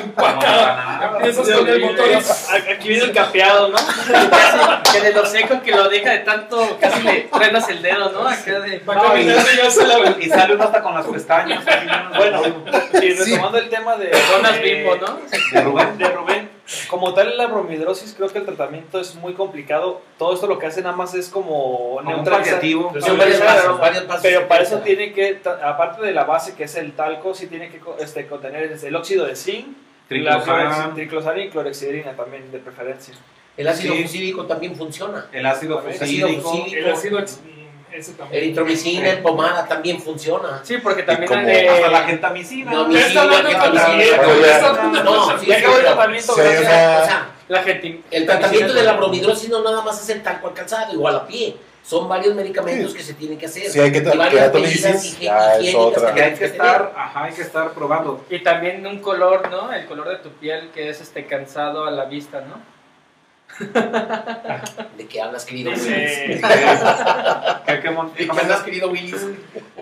Empiezas 1.16 1.50
con 1.50 1.68
el 1.70 1.80
motor 1.82 2.06
A- 2.16 2.74
Aquí 2.74 2.88
viene 2.88 3.04
el 3.06 3.12
capeado, 3.14 3.70
¿no? 3.70 3.78
Que 4.94 5.02
de 5.02 5.14
lo 5.14 5.26
seco 5.26 5.62
que 5.62 5.72
lo 5.72 5.90
deja 5.90 6.12
de 6.12 6.20
tanto, 6.20 6.78
casi 6.80 7.02
le 7.04 7.22
truenas 7.34 7.68
el 7.70 7.82
dedo, 7.84 8.12
¿no? 8.12 8.28
Acá 8.28 8.60
de... 8.62 8.80
va 8.80 8.96
caminando 8.96 9.44
y 9.54 9.58
ya 9.58 9.70
se 9.70 9.86
la 9.86 10.18
Y 10.20 10.30
sale 10.30 10.56
uno 10.56 10.64
hasta 10.64 10.82
con 10.82 10.96
las 10.96 11.06
pestañas. 11.06 11.64
Bueno, 12.18 12.42
y 13.02 13.10
retomando 13.14 13.58
el 13.60 13.70
tema 13.70 13.96
de 13.98 14.10
Donas 14.32 14.54
de- 14.56 14.62
bimbo, 14.62 14.96
¿no? 14.96 15.20
De 15.52 15.62
Rubén. 15.62 15.98
de 16.00 16.10
Rubén, 16.10 16.50
como 16.88 17.14
tal 17.14 17.38
la 17.38 17.46
bromidrosis 17.48 18.14
creo 18.16 18.30
que 18.30 18.40
el 18.40 18.46
tratamiento 18.46 19.00
es 19.00 19.14
muy 19.16 19.34
complicado. 19.34 20.02
Todo 20.18 20.34
esto 20.34 20.48
lo 20.48 20.58
que 20.58 20.66
hace 20.66 20.82
nada 20.82 20.96
más 20.96 21.14
es 21.14 21.30
como 21.30 21.98
Como 21.98 21.98
un 21.98 22.06
neutralizar-. 22.06 22.60
Pero 22.62 23.06
son 23.06 23.18
varios 23.18 23.40
neutralizar 23.40 23.42
el 23.42 23.54
pasos, 23.54 23.66
aroma. 23.66 23.80
varios 23.82 24.04
pasos. 24.06 24.22
Pero 24.24 24.48
para 24.48 24.64
eso 24.64 24.78
tiene 24.80 25.14
que, 25.14 25.40
aparte 25.64 26.02
de 26.02 26.12
la 26.14 26.24
base 26.24 26.56
que 26.56 26.64
es 26.64 26.76
el 26.76 26.94
talco, 26.94 27.34
sí 27.36 27.48
tiene 27.48 27.70
que 27.70 27.80
co- 27.80 27.98
este, 28.00 28.26
contener 28.28 28.72
el 28.82 28.96
óxido 28.96 29.26
de 29.26 29.36
zinc, 29.36 29.68
Triclosan, 30.08 31.40
y 31.40 31.50
clorexidrina 31.50 32.12
también 32.16 32.52
de 32.52 32.60
preferencia. 32.60 33.14
El 33.56 33.68
ácido 33.68 33.94
Sí. 34.08 34.34
también 34.48 34.76
funciona. 34.76 35.28
el 35.32 35.46
ácido 35.46 35.80
El 35.82 35.90
ácido 35.94 36.28
fucídico. 36.28 36.50
fucídico. 36.50 36.78
El 36.88 36.92
ácido 36.94 37.20
también. 38.18 38.44
Eritromicina 38.44 39.10
en 39.10 39.22
pomada 39.22 39.68
también 39.68 40.00
funciona. 40.02 40.62
Sí, 40.64 40.78
porque 40.78 41.04
también 41.04 41.28
como- 41.28 41.40
hay 41.42 41.46
de- 41.46 41.70
Hasta 41.70 41.88
la 41.90 42.02
gentamicina. 42.04 42.72
No, 42.72 42.80
hablando 42.82 42.98
de 43.50 45.04
No, 45.04 45.40
sí, 45.40 45.46
Ya 45.48 45.58
acabó 45.58 45.76
el 45.78 45.84
tratamiento, 45.84 46.34
Sí, 46.34 46.42
el 48.12 48.26
tratamiento 48.26 48.74
de 48.74 48.84
la 48.84 48.94
bromidrosis 48.94 49.50
no 49.50 49.62
nada 49.64 49.82
más 49.82 50.02
es 50.02 50.10
el 50.10 50.24
talco 50.24 50.48
al 50.48 50.54
calzado, 50.54 50.94
igual 50.94 51.16
a 51.16 51.28
pie. 51.28 51.56
Son 51.84 52.08
varios 52.08 52.34
medicamentos 52.34 52.92
Sí. 52.92 52.98
que 52.98 53.04
se 53.04 53.14
tienen 53.16 53.38
que 53.38 53.46
hacer. 53.46 53.70
Si 53.70 53.78
hay 53.78 53.92
que 53.92 53.98
Y 53.98 54.18
varias 54.18 54.54
medidas 54.54 55.04
higiénicas. 55.06 55.58
Que 56.14 56.22
hay 56.24 56.34
que 56.34 56.46
estar, 56.46 56.94
ajá, 56.96 57.26
hay 57.26 57.34
que 57.34 57.42
estar 57.42 57.72
probando. 57.74 58.24
Y 58.30 58.40
también 58.40 58.88
un 58.88 59.00
color, 59.00 59.50
¿no? 59.52 59.72
El 59.74 59.86
color 59.86 60.08
de 60.08 60.16
tu 60.18 60.30
piel 60.30 60.70
que 60.74 60.90
es 60.90 61.02
este 61.02 61.26
cansado 61.26 61.86
a 61.86 61.92
la 61.92 62.06
vista, 62.06 62.40
¿no? 62.40 62.62
¿De 64.98 65.08
qué 65.08 65.22
hablas, 65.22 65.46
querido 65.46 65.72
Willis? 65.72 65.88
¿De 65.88 66.40
qué 67.82 67.88
hablas, 68.42 68.62
querido 68.64 68.90
Willis? 68.90 69.26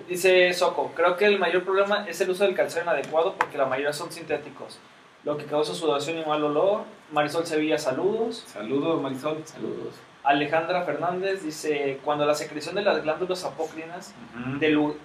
dice 0.07 0.53
Soco, 0.53 0.91
creo 0.95 1.15
que 1.17 1.25
el 1.25 1.39
mayor 1.39 1.63
problema 1.63 2.05
es 2.07 2.19
el 2.21 2.29
uso 2.29 2.43
del 2.43 2.55
calzado 2.55 2.83
inadecuado 2.83 3.35
porque 3.35 3.57
la 3.57 3.65
mayoría 3.65 3.93
son 3.93 4.11
sintéticos, 4.11 4.79
lo 5.23 5.37
que 5.37 5.45
causa 5.45 5.73
sudoración 5.73 6.17
y 6.19 6.25
mal 6.25 6.43
olor. 6.43 6.83
Marisol 7.11 7.45
Sevilla, 7.45 7.77
saludos. 7.77 8.43
Saludos, 8.47 9.01
Marisol. 9.01 9.41
Saludos. 9.45 9.93
Alejandra 10.23 10.83
Fernández 10.83 11.43
dice, 11.43 11.99
cuando 12.05 12.25
la 12.25 12.35
secreción 12.35 12.75
de 12.75 12.83
las 12.83 13.01
glándulas 13.03 13.43
apócrinas 13.43 14.13
Ujú. 14.47 14.59
de 14.59 14.69
lu- 14.69 14.95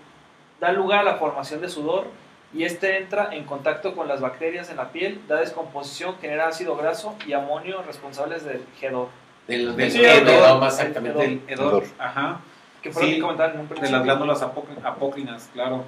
da 0.61 0.73
lugar 0.73 1.01
a 1.01 1.03
la 1.05 1.15
formación 1.17 1.61
de 1.61 1.69
sudor 1.69 2.05
y 2.55 2.65
este 2.65 2.97
entra 2.99 3.31
en 3.33 3.45
contacto 3.45 3.95
con 3.95 4.09
las 4.09 4.21
bacterias 4.21 4.71
en 4.71 4.77
la 4.77 4.91
piel, 4.93 5.21
da 5.29 5.41
descomposición, 5.41 6.17
genera 6.21 6.49
ácido 6.49 6.77
graso 6.77 7.15
y 7.27 7.33
amonio 7.33 7.83
responsables 7.83 8.45
del 8.45 8.63
hedor. 8.81 9.09
Del, 9.47 9.79
hedor. 9.79 10.65
exactamente. 10.65 11.19
Del 11.19 11.43
hedor. 11.49 11.83
Hedor. 11.83 11.85
Ajá. 11.99 12.41
Que 12.83 12.91
fue 12.93 13.03
lo 13.03 13.09
Sí, 13.09 13.15
que 13.17 13.21
comentaban 13.21 13.55
en 13.55 13.61
un 13.61 13.69
De 13.69 13.75
principio. 13.75 13.97
las 13.97 14.05
glándulas 14.05 14.43
apó- 14.43 14.65
apócrinas, 14.85 15.51
claro. 15.53 15.85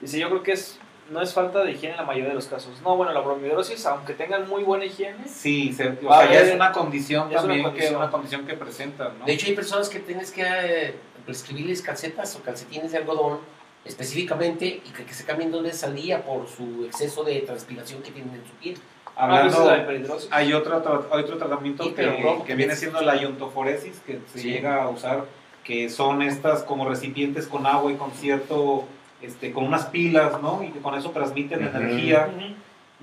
Dice, 0.00 0.18
yo 0.18 0.28
creo 0.30 0.42
que 0.42 0.52
es, 0.52 0.78
no 1.10 1.20
es 1.22 1.32
falta 1.34 1.62
de 1.64 1.72
higiene 1.72 1.94
en 1.94 2.00
la 2.00 2.06
mayoría 2.06 2.28
de 2.30 2.34
los 2.34 2.46
casos. 2.46 2.80
No, 2.82 2.96
bueno, 2.96 3.12
la 3.12 3.20
bromidrosis, 3.20 3.84
aunque 3.86 4.14
tengan 4.14 4.48
muy 4.48 4.62
buena 4.62 4.84
higiene, 4.86 5.26
Sí, 5.28 5.72
se, 5.72 5.88
o 5.88 6.14
sea, 6.14 6.30
ya 6.32 6.40
es 6.40 6.54
una 6.54 6.72
condición 6.72 7.28
ya 7.30 7.38
es 7.38 7.44
una 7.44 7.52
también 7.54 7.58
que 7.64 7.70
condición. 7.70 7.96
una 7.96 8.10
condición 8.10 8.46
que 8.46 8.54
presentan, 8.54 9.18
¿no? 9.18 9.24
De 9.26 9.32
hecho, 9.32 9.46
hay 9.46 9.54
personas 9.54 9.88
que 9.88 9.98
tienes 10.00 10.30
que 10.30 10.42
eh, 10.46 10.94
prescribirles 11.26 11.82
calcetas 11.82 12.34
o 12.36 12.42
calcetines 12.42 12.92
de 12.92 12.98
algodón 12.98 13.40
específicamente 13.84 14.66
y 14.84 14.90
que, 14.90 15.04
que 15.04 15.14
se 15.14 15.24
cambien 15.24 15.50
dos 15.50 15.62
veces 15.62 15.84
al 15.84 15.94
día 15.94 16.22
por 16.24 16.46
su 16.48 16.84
exceso 16.84 17.24
de 17.24 17.40
transpiración 17.40 18.02
que 18.02 18.10
tienen 18.10 18.34
en 18.34 18.44
su 18.46 18.52
piel. 18.54 18.76
ah, 19.16 19.40
pues 19.42 19.54
hablando, 19.54 19.70
la 19.70 19.82
hiperhidrosis. 19.82 20.28
hay 20.30 20.52
otro, 20.52 20.82
tra- 20.84 21.02
hay 21.12 21.22
otro 21.24 21.38
tratamiento 21.38 21.94
que, 21.94 22.54
viene 22.54 22.76
siendo 22.76 23.00
la 23.00 23.16
iontoforesis, 23.16 24.00
que 24.06 24.20
se 24.32 24.38
Sí. 24.40 24.50
llega 24.50 24.82
a 24.82 24.88
usar, 24.88 25.24
que 25.64 25.88
son 25.90 26.22
estas 26.22 26.62
como 26.62 26.88
recipientes 26.88 27.46
con 27.46 27.66
agua 27.66 27.90
y 27.92 27.96
con 27.96 28.12
cierto, 28.12 28.84
este, 29.22 29.52
con 29.52 29.64
unas 29.64 29.86
pilas, 29.86 30.40
¿no? 30.40 30.62
Y 30.62 30.68
que 30.70 30.78
con 30.80 30.94
eso 30.94 31.10
transmiten 31.10 31.66
Ujú. 31.66 31.76
energía. 31.76 32.30
Ujú. 32.34 32.54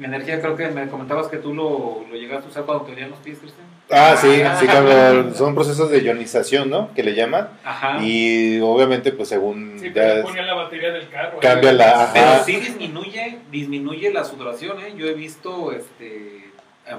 Energía 0.04 0.42
creo 0.42 0.56
que 0.58 0.68
me 0.70 0.88
comentabas 0.90 1.28
que 1.28 1.38
tú 1.38 1.54
lo, 1.54 2.06
lo 2.10 2.16
llegaste 2.16 2.48
a 2.48 2.50
usar 2.50 2.64
cuando 2.66 2.84
te 2.86 2.92
dolían 2.92 3.12
los 3.12 3.20
pies, 3.20 3.40
Cristian. 3.40 3.66
Ah, 3.92 4.16
sí, 4.20 4.42
sí, 4.60 4.66
cuando 4.66 5.34
son 5.36 5.54
procesos 5.54 5.92
de 5.92 6.00
ionización, 6.02 6.70
¿no? 6.72 6.92
Que 6.96 7.04
le 7.04 7.14
llaman. 7.14 7.50
Ajá. 7.64 8.00
Y 8.02 8.60
obviamente, 8.60 9.12
pues 9.12 9.30
según 9.30 9.78
Sí, 9.80 9.88
ya 9.90 9.94
pero 9.94 10.14
es- 10.16 10.24
ponía 10.24 10.42
la 10.42 10.56
batería 10.56 10.92
del 10.92 11.08
carro. 11.10 11.40
cambia 11.40 11.70
ahí. 11.70 11.76
la... 11.78 12.10
Pero 12.14 12.26
ajá. 12.26 12.44
sí 12.44 12.56
disminuye, 12.56 13.40
disminuye 13.52 14.12
la 14.12 14.24
sudoración, 14.24 14.80
¿eh? 14.80 14.94
Yo 14.98 15.06
he 15.08 15.14
visto 15.14 15.72
este, 15.72 16.52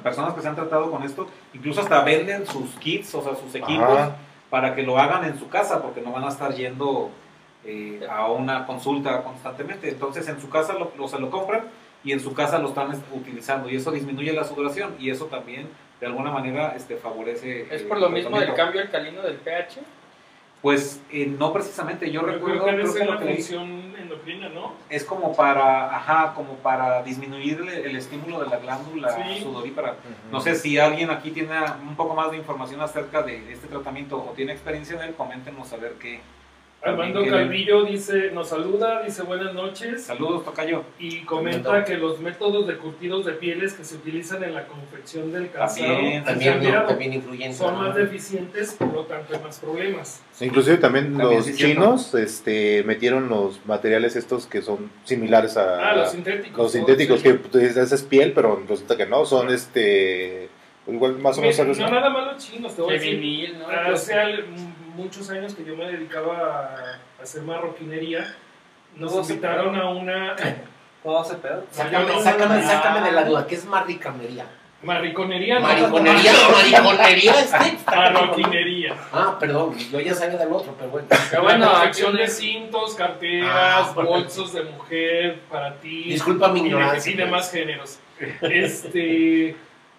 personas 0.04 0.34
que 0.34 0.42
se 0.42 0.48
han 0.48 0.54
tratado 0.54 0.90
con 0.90 1.02
esto, 1.02 1.26
incluso 1.54 1.80
hasta 1.80 2.02
venden 2.04 2.46
sus 2.46 2.70
kits, 2.78 3.14
o 3.16 3.22
sea, 3.22 3.34
sus 3.34 3.52
equipos, 3.54 3.88
Ajá. 3.98 4.16
para 4.48 4.74
que 4.76 4.82
lo 4.82 4.96
hagan 4.98 5.24
en 5.24 5.38
su 5.40 5.48
casa, 5.48 5.82
porque 5.82 6.00
no 6.02 6.12
van 6.12 6.22
a 6.24 6.28
estar 6.28 6.54
yendo 6.54 7.10
eh, 7.64 8.06
a 8.08 8.30
una 8.30 8.64
consulta 8.64 9.22
constantemente. 9.24 9.88
Entonces, 9.88 10.28
en 10.28 10.40
su 10.40 10.48
casa 10.48 10.72
lo, 10.74 10.92
lo- 10.96 11.08
se 11.08 11.18
lo 11.18 11.30
compran 11.30 11.62
y 12.04 12.12
en 12.12 12.20
su 12.20 12.32
casa 12.32 12.60
lo 12.60 12.68
están 12.68 12.92
es- 12.92 13.00
utilizando, 13.12 13.68
y 13.68 13.74
eso 13.74 13.90
disminuye 13.90 14.32
la 14.32 14.44
sudoración, 14.44 14.94
y 15.00 15.10
eso 15.10 15.24
también 15.24 15.66
de 16.00 16.06
alguna 16.06 16.30
manera 16.30 16.74
este, 16.76 16.96
favorece. 16.96 17.66
¿Es 17.70 17.82
por 17.82 17.98
lo 17.98 18.08
mismo 18.10 18.38
del 18.38 18.54
cambio 18.54 18.80
alcalino 18.80 19.22
del 19.22 19.36
pH? 19.36 19.80
Pues 20.62 21.00
eh, 21.12 21.26
no 21.26 21.52
precisamente, 21.52 22.10
yo 22.10 22.22
Yo 22.22 22.26
recuerdo 22.26 22.64
creo 22.64 22.64
que 22.64 22.70
creo 22.72 22.76
debe 22.76 22.82
que 22.92 22.98
ser 22.98 23.06
lo 23.06 23.12
la 23.14 23.18
que 23.20 23.24
leí 23.26 23.34
función 23.36 23.94
endocrina, 23.98 24.48
¿no? 24.48 24.72
es 24.88 25.04
como 25.04 25.36
para, 25.36 25.94
ajá, 25.94 26.32
como 26.34 26.54
para 26.56 27.02
disminuir 27.02 27.60
el, 27.60 27.68
el 27.68 27.96
estímulo 27.96 28.40
de 28.42 28.50
la 28.50 28.56
glándula 28.56 29.10
Sí. 29.10 29.42
sudorípara. 29.42 29.96
No 30.32 30.40
sé 30.40 30.54
si 30.56 30.78
alguien 30.78 31.10
aquí 31.10 31.30
tiene 31.30 31.54
un 31.82 31.94
poco 31.94 32.14
más 32.14 32.30
de 32.30 32.38
información 32.38 32.80
acerca 32.80 33.22
de 33.22 33.52
este 33.52 33.68
tratamiento 33.68 34.16
o 34.16 34.32
tiene 34.34 34.52
experiencia 34.52 34.96
en 34.96 35.02
él, 35.10 35.14
coméntenos 35.14 35.72
a 35.72 35.76
ver 35.76 35.92
qué. 36.00 36.20
Armando 36.82 37.26
Calvillo 37.26 37.84
dice, 37.84 38.30
nos 38.32 38.50
saluda, 38.50 39.02
dice 39.02 39.22
buenas 39.22 39.52
noches 39.54 40.04
Saludos, 40.04 40.44
Tocayo. 40.44 40.84
y 41.00 41.22
comenta 41.22 41.84
que 41.84 41.96
los 41.96 42.20
métodos 42.20 42.68
de 42.68 42.76
curtidos 42.76 43.26
de 43.26 43.32
pieles 43.32 43.72
que 43.74 43.82
se 43.82 43.96
utilizan 43.96 44.44
en 44.44 44.54
la 44.54 44.66
confección 44.68 45.32
del 45.32 45.50
calzado 45.50 45.94
También, 45.94 46.24
También, 46.86 47.12
influyen. 47.14 47.54
son 47.54 47.76
más 47.76 47.96
deficientes, 47.96 48.74
por 48.74 48.92
lo 48.92 49.02
tanto 49.04 49.34
hay 49.34 49.40
más 49.42 49.58
problemas. 49.58 50.22
Inclusive 50.40 50.76
también, 50.76 51.16
También 51.16 51.38
los 51.40 51.56
chinos 51.56 52.14
este, 52.14 52.84
metieron 52.84 53.28
los 53.28 53.64
materiales 53.66 54.14
estos 54.14 54.46
que 54.46 54.62
son 54.62 54.88
similares 55.04 55.56
a 55.56 55.90
Ah, 55.90 55.96
los 55.96 56.12
sintéticos. 56.12 56.56
los 56.58 56.70
sintéticos, 56.72 57.18
Sí. 57.20 57.22
que 57.24 57.34
pues, 57.34 57.76
esa 57.76 57.94
es 57.96 58.02
piel, 58.04 58.32
pero 58.32 58.62
resulta 58.68 58.96
que 58.96 59.06
no, 59.06 59.24
son 59.24 59.50
este 59.50 60.48
igual 60.86 61.18
más 61.18 61.36
o 61.36 61.40
menos 61.40 61.58
no 61.78 61.90
nada 61.90 62.10
más 62.10 62.34
los 62.34 62.44
chinos, 62.46 62.76
te 62.76 62.82
voy 62.82 62.90
a 62.90 62.92
De 62.92 62.98
decir. 63.00 63.18
vinil, 63.18 63.58
¿no? 63.58 63.66
Hace 63.68 64.14
al- 64.14 64.44
muchos 64.96 65.30
años 65.30 65.54
que 65.54 65.64
yo 65.64 65.76
me 65.76 65.90
dedicaba 65.90 66.98
a 67.18 67.22
hacer 67.22 67.42
marroquinería, 67.42 68.34
nos 68.96 69.12
¿Cómo 69.12 69.24
se 69.24 69.34
invitaron 69.34 69.76
a 69.76 69.90
una 69.90 70.34
¿Cómo 71.02 71.20
hace 71.20 71.36
pedo? 71.36 71.64
Sácame, 71.70 72.20
sácame, 72.20 73.00
de 73.02 73.12
la 73.12 73.24
duda, 73.24 73.46
¿qué 73.46 73.54
es 73.54 73.64
marricamería? 73.66 74.46
mariconería. 74.82 75.58
no, 75.58 75.66
Mariconería, 75.66 76.32
mariconería, 76.52 77.40
este. 77.40 77.78
Marroquinería. 77.86 78.96
Ah, 79.12 79.36
perdón, 79.38 79.76
yo 79.76 80.00
ya 80.00 80.14
sabía 80.14 80.38
del 80.38 80.52
otro, 80.52 80.74
pero 80.78 80.90
bueno. 80.90 81.08
Pero 81.30 81.42
bueno, 81.42 81.70
acción 81.70 82.14
de 82.16 82.28
cintos, 82.28 82.94
carteras, 82.94 83.50
Ah, 83.52 83.92
bolsos 83.94 84.52
de 84.52 84.64
mujer 84.64 85.40
para 85.50 85.74
ti. 85.76 86.04
Disculpa 86.04 86.48
mi 86.48 86.60
ignorancia, 86.60 87.12
Y 87.12 87.16
demás 87.16 87.50
géneros. 87.50 87.98
Este, 88.40 89.56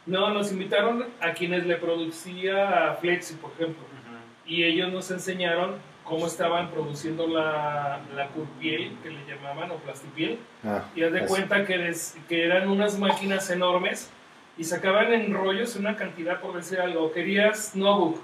no, 0.08 0.32
nos 0.32 0.52
invitaron 0.52 1.06
a 1.20 1.34
quienes 1.34 1.66
le 1.66 1.76
producía 1.76 2.98
Flexi, 3.00 3.36
por 3.36 3.52
ejemplo. 3.52 3.84
Y 4.48 4.64
ellos 4.64 4.92
nos 4.92 5.12
enseñaron 5.12 5.76
cómo 6.04 6.26
estaban 6.26 6.70
produciendo 6.72 7.28
la, 7.28 8.00
la 8.16 8.28
curpiel, 8.30 8.92
que 9.04 9.10
le 9.10 9.20
llamaban, 9.28 9.72
o 9.72 9.76
plastipiel. 9.76 10.40
Ah, 10.64 10.86
Y 10.96 11.04
haz 11.04 11.12
de 11.12 11.20
es- 11.20 11.28
cuenta 11.28 11.66
que, 11.66 11.78
des- 11.78 12.16
que 12.30 12.46
eran 12.46 12.70
unas 12.70 12.98
máquinas 12.98 13.50
enormes 13.50 14.10
y 14.58 14.64
sacaban 14.64 15.14
en 15.14 15.34
rollos 15.34 15.76
una 15.76 15.96
cantidad, 15.98 16.40
por 16.40 16.56
decir 16.56 16.80
algo. 16.80 17.12
Querías 17.12 17.76
Nobook, 17.76 18.22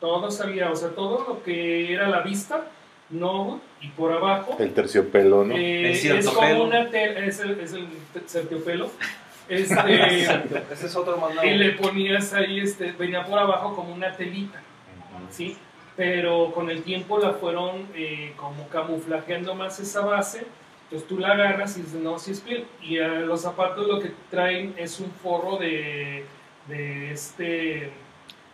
todo 0.00 0.30
salía, 0.30 0.70
o 0.70 0.76
sea, 0.76 0.88
todo 0.90 1.24
lo 1.28 1.42
que 1.42 1.92
era 1.92 2.08
la 2.08 2.20
vista, 2.22 2.64
Nobook, 3.10 3.60
y 3.82 3.88
por 3.88 4.10
abajo 4.12 4.56
el 4.58 4.72
terciopelo, 4.72 5.44
¿no? 5.44 5.54
eh, 5.54 5.90
El 5.92 6.18
es 6.18 6.28
como 6.30 6.64
una 6.64 6.88
tela, 6.88 7.20
es 7.26 7.40
el, 7.40 7.60
es 7.60 7.72
el 7.74 7.86
terciopelo. 8.14 8.90
Este, 9.48 10.22
Ese 10.72 10.86
es 10.86 10.96
otro 10.96 11.16
nuevo. 11.18 11.44
y 11.44 11.50
le 11.58 11.72
ponías 11.72 12.32
ahí, 12.32 12.60
este, 12.60 12.92
venía 12.92 13.24
por 13.26 13.38
abajo 13.38 13.74
como 13.74 13.92
una 13.92 14.12
telita, 14.16 14.62
¿sí? 15.32 15.56
Pero 15.96 16.52
con 16.54 16.70
el 16.70 16.82
tiempo 16.82 17.18
la 17.18 17.32
fueron 17.32 17.86
eh, 17.94 18.32
como 18.36 18.68
camuflajeando 18.68 19.54
más 19.54 19.78
esa 19.80 20.00
base. 20.00 20.46
Entonces 20.84 21.08
tú 21.08 21.18
la 21.18 21.32
agarras 21.32 21.76
y 21.76 21.82
dices, 21.82 22.00
no, 22.00 22.18
si 22.18 22.32
es 22.32 22.40
piel. 22.40 22.66
Y 22.82 22.98
a 22.98 23.08
los 23.08 23.42
zapatos 23.42 23.86
lo 23.86 23.98
que 24.00 24.12
traen 24.30 24.74
es 24.76 25.00
un 25.00 25.10
forro 25.10 25.56
de, 25.58 26.24
de 26.68 27.12
este, 27.12 27.90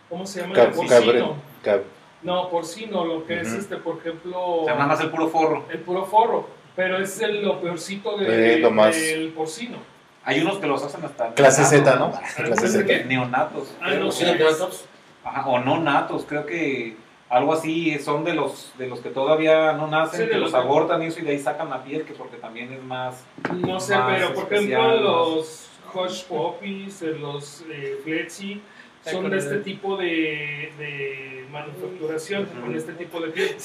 ¿cómo 0.09 0.25
se 0.25 0.41
llama? 0.41 0.55
Cab- 0.55 0.73
porcino. 0.73 1.35
cab- 1.63 1.83
No, 2.21 2.49
porcino, 2.49 3.05
lo 3.05 3.25
que 3.25 3.39
es, 3.41 3.47
Ujú. 3.49 3.57
este, 3.59 3.77
por 3.77 3.97
ejemplo, 3.99 4.41
O 4.41 4.65
sea, 4.65 4.73
nada 4.75 4.87
más 4.87 5.01
el 5.01 5.09
puro 5.09 5.29
forro. 5.29 5.65
el 5.69 5.79
puro 5.79 6.05
forro. 6.05 6.47
Pero 6.75 6.97
es 6.97 7.19
el- 7.21 7.43
lo 7.43 7.59
peorcito 7.61 8.17
de- 8.17 8.55
Eh, 8.55 8.59
lo 8.59 8.71
más- 8.71 8.95
del 8.95 9.29
porcino. 9.29 9.77
Hay 10.25 10.41
unos 10.41 10.57
que 10.59 10.67
los 10.67 10.83
hacen 10.83 11.03
hasta. 11.05 11.33
Clase 11.33 11.63
Z, 11.63 11.95
¿no? 11.95 12.07
neonatos. 12.09 12.33
Clase 12.35 12.83
¿de 12.83 12.93
Z. 12.97 13.05
Neonatos. 13.07 13.73
Ah, 13.81 13.91
no 13.95 14.11
¿Sí, 14.11 14.25
sé. 14.25 14.35
neonatos? 14.35 14.85
Ajá, 15.23 15.47
o 15.47 15.59
no 15.59 15.79
natos, 15.79 16.25
creo 16.27 16.45
que 16.45 16.95
algo 17.29 17.53
así 17.53 17.97
son 17.99 18.23
de 18.23 18.33
los 18.33 18.73
de 18.77 18.87
los 18.87 18.99
que 19.01 19.09
todavía 19.09 19.73
no 19.73 19.87
nacen, 19.87 20.21
Sí, 20.21 20.25
de 20.25 20.31
que 20.31 20.37
los 20.37 20.53
abortan 20.53 21.03
y 21.03 21.07
eso 21.07 21.19
y 21.19 21.23
de 21.23 21.31
ahí 21.31 21.39
sacan 21.39 21.69
la 21.69 21.83
piel, 21.83 22.03
que 22.03 22.13
porque 22.13 22.37
también 22.37 22.71
es 22.73 22.83
más 22.83 23.23
No 23.53 23.79
sé, 23.79 23.95
más 23.97 24.13
pero 24.15 24.33
por 24.33 24.43
especial, 24.45 24.81
ejemplo 24.93 25.19
más- 25.19 25.35
los 25.35 25.69
Hush 25.93 26.23
Puppies, 26.25 27.01
eh, 27.01 27.15
los 27.19 27.63
eh, 27.69 27.99
Fletchy, 28.03 28.61
son 29.03 29.29
de 29.29 29.37
este 29.37 29.57
tipo 29.59 29.97
de, 29.97 30.71
de 30.77 31.45
manufacturación, 31.51 32.45
con 32.45 32.75
este 32.75 32.93
tipo 32.93 33.19
de 33.19 33.27
piel. 33.29 33.55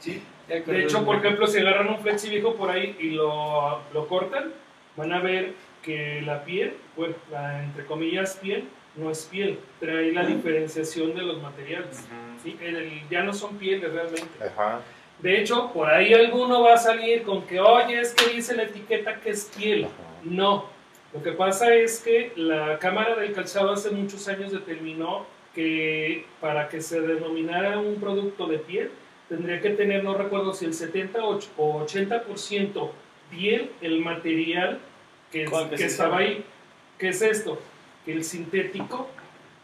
¿sí? 0.00 0.22
De 0.48 0.82
hecho, 0.82 1.04
por 1.04 1.16
ejemplo, 1.16 1.46
si 1.46 1.58
agarran 1.60 1.88
un 1.88 1.98
Fletchy 2.00 2.28
viejo 2.28 2.54
por 2.54 2.70
ahí 2.70 2.96
y 3.00 3.10
lo, 3.10 3.80
lo 3.92 4.08
cortan, 4.08 4.52
van 4.96 5.12
a 5.12 5.20
ver 5.20 5.54
que 5.82 6.22
la 6.22 6.44
piel, 6.44 6.76
bueno, 6.96 7.14
la 7.30 7.62
entre 7.62 7.86
comillas 7.86 8.38
piel, 8.42 8.64
no 8.96 9.10
es 9.10 9.24
piel, 9.24 9.58
trae 9.80 10.12
la 10.12 10.24
diferenciación 10.24 11.14
de 11.14 11.22
los 11.22 11.42
materiales. 11.42 12.04
¿sí? 12.42 12.56
El- 12.60 12.76
el- 12.76 13.08
ya 13.10 13.22
no 13.22 13.32
son 13.32 13.56
pieles 13.58 13.92
realmente. 13.92 14.28
Ajá. 14.44 14.80
De 15.20 15.40
hecho, 15.40 15.70
por 15.72 15.88
ahí 15.88 16.12
alguno 16.12 16.62
va 16.62 16.74
a 16.74 16.78
salir 16.78 17.22
con 17.22 17.42
que, 17.46 17.60
oye, 17.60 18.00
es 18.00 18.12
que 18.14 18.34
dice 18.34 18.54
la 18.54 18.64
etiqueta 18.64 19.20
que 19.20 19.30
es 19.30 19.50
piel. 19.56 19.86
No. 20.24 20.66
Lo 21.12 21.22
que 21.22 21.32
pasa 21.32 21.72
es 21.74 22.00
que 22.00 22.32
la 22.36 22.78
Cámara 22.78 23.14
del 23.16 23.32
Calzado 23.32 23.72
hace 23.72 23.90
muchos 23.90 24.26
años 24.28 24.52
determinó 24.52 25.26
que 25.54 26.26
para 26.40 26.68
que 26.68 26.80
se 26.82 27.00
denominara 27.00 27.78
un 27.78 28.00
producto 28.00 28.46
de 28.48 28.58
piel, 28.58 28.90
tendría 29.28 29.60
que 29.60 29.70
tener, 29.70 30.02
no 30.02 30.14
recuerdo 30.14 30.52
si 30.52 30.64
el 30.64 30.74
70 30.74 31.24
o 31.24 31.38
80% 31.86 32.90
piel 33.30 33.70
el 33.80 34.00
material 34.00 34.80
que, 35.30 35.44
que 35.76 35.84
estaba 35.84 36.18
ahí. 36.18 36.44
¿Qué 36.98 37.08
es 37.08 37.22
esto? 37.22 37.60
Que 38.04 38.12
el 38.12 38.24
sintético 38.24 39.08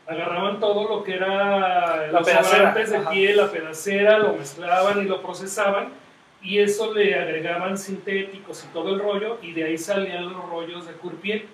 agarraban 0.07 0.59
todo 0.59 0.89
lo 0.89 1.05
que 1.05 1.15
era 1.15 2.07
La 2.09 2.21
los 2.21 2.27
de 2.27 2.33
ajá. 2.33 3.11
piel, 3.11 3.37
la 3.37 3.51
pedacera, 3.51 4.19
lo 4.19 4.35
mezclaban 4.35 5.03
y 5.03 5.05
lo 5.05 5.23
procesaban 5.23 5.91
y 6.43 6.59
eso 6.59 6.93
le 6.95 7.15
agregaban 7.15 7.77
sintéticos 7.79 8.65
y 8.65 8.73
todo 8.73 8.95
el 8.95 9.01
rollo 9.01 9.39
y 9.43 9.53
de 9.53 9.65
ahí 9.65 9.79
salían 9.79 10.33
los 10.33 10.49
rollos 10.49 10.87
de 10.87 10.93
curpiel. 10.95 11.47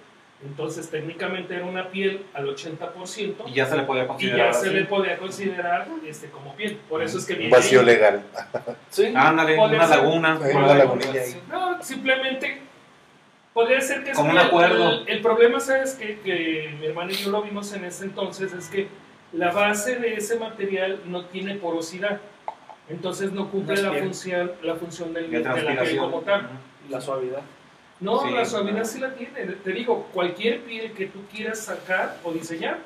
Entonces 0.44 0.90
técnicamente 0.90 1.54
era 1.54 1.64
una 1.64 1.88
piel 1.88 2.26
al 2.34 2.46
80% 2.46 3.34
y 3.46 3.54
ya 3.54 3.64
se 3.66 3.76
le 3.76 3.82
podía 3.84 4.04
y 4.04 4.06
considerar 4.06 4.52
ya 4.52 4.52
se 4.52 4.70
le 4.70 4.84
podía 4.84 5.16
considerar 5.16 5.88
este, 6.06 6.28
como 6.28 6.54
piel. 6.54 6.78
Por 6.88 7.02
eso 7.02 7.18
es 7.18 7.24
que 7.24 7.34
viene 7.34 7.50
vacío 7.50 7.80
ahí. 7.80 7.86
legal. 7.86 8.22
Sí. 8.90 9.12
Ándale, 9.16 9.58
una 9.58 9.86
laguna. 9.86 10.38
Una 10.38 10.74
lagunilla 10.74 11.22
ahí. 11.22 11.42
No, 11.50 11.82
simplemente 11.82 12.65
podría 13.56 13.80
ser 13.80 14.04
que 14.04 14.12
Como 14.12 14.32
un 14.32 14.36
el- 14.38 14.44
acuerdo. 14.46 14.90
El, 15.00 15.08
el 15.08 15.22
problema, 15.22 15.58
¿sabes? 15.60 15.94
Que, 15.94 16.20
que 16.20 16.74
mi 16.78 16.84
hermano 16.84 17.10
y 17.10 17.14
yo 17.14 17.30
lo 17.30 17.40
vimos 17.42 17.72
en 17.72 17.86
ese 17.86 18.04
entonces, 18.04 18.52
es 18.52 18.68
que 18.68 18.86
la 19.32 19.50
base 19.50 19.96
de 19.96 20.12
ese 20.12 20.38
material 20.38 21.00
no 21.06 21.24
tiene 21.24 21.54
porosidad. 21.54 22.20
Entonces 22.90 23.32
no 23.32 23.50
cumple 23.50 23.80
No 23.82 23.94
la, 23.94 23.98
función, 24.02 24.52
la 24.62 24.74
función 24.74 25.14
del, 25.14 25.30
De 25.30 25.40
la 25.40 25.54
piel 25.54 25.96
como 25.96 26.20
tal. 26.20 26.50
La 26.90 27.00
suavidad. 27.00 27.40
No, 27.98 28.20
Sí, 28.22 28.30
la 28.30 28.44
suavidad 28.44 28.72
claro. 28.74 28.88
sí 28.88 28.98
la 29.00 29.14
tiene. 29.14 29.52
Te 29.54 29.72
digo, 29.72 30.06
cualquier 30.12 30.60
piel 30.60 30.92
que 30.92 31.06
tú 31.06 31.20
quieras 31.32 31.58
sacar 31.58 32.18
o 32.24 32.32
diseñar, 32.32 32.76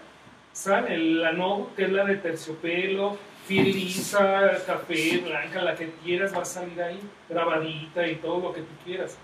sale. 0.53 0.97
La 0.99 1.33
no, 1.33 1.71
que 1.77 1.83
es 1.87 1.91
la 1.91 2.05
de 2.05 2.15
terciopelo, 2.15 3.19
piel 3.49 3.73
lisa, 3.73 4.53
café, 4.65 5.19
blanca, 5.19 5.63
la 5.63 5.75
que 5.75 5.91
quieras 6.05 6.33
va 6.33 6.43
a 6.43 6.45
salir 6.45 6.81
ahí, 6.81 7.01
grabadita 7.29 8.07
y 8.07 8.15
todo 8.17 8.39
lo 8.41 8.53
que 8.53 8.61
tú 8.61 8.73
quieras. 8.85 9.19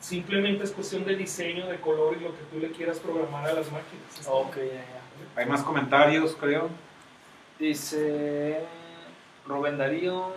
Simplemente 0.00 0.64
es 0.64 0.70
cuestión 0.72 1.04
de 1.04 1.14
diseño, 1.14 1.66
de 1.66 1.78
color 1.80 2.16
y 2.18 2.24
lo 2.24 2.30
que 2.30 2.42
tú 2.50 2.58
le 2.58 2.70
quieras 2.70 2.98
programar 2.98 3.44
a 3.48 3.52
las 3.52 3.66
máquinas. 3.70 4.26
Ok, 4.28 4.56
ya, 4.56 4.62
ya. 4.64 5.00
Hay 5.36 5.46
más 5.46 5.62
comentarios, 5.62 6.34
creo. 6.40 6.68
Dice 7.58 8.60
Rubén 9.46 9.76
Darío. 9.78 10.32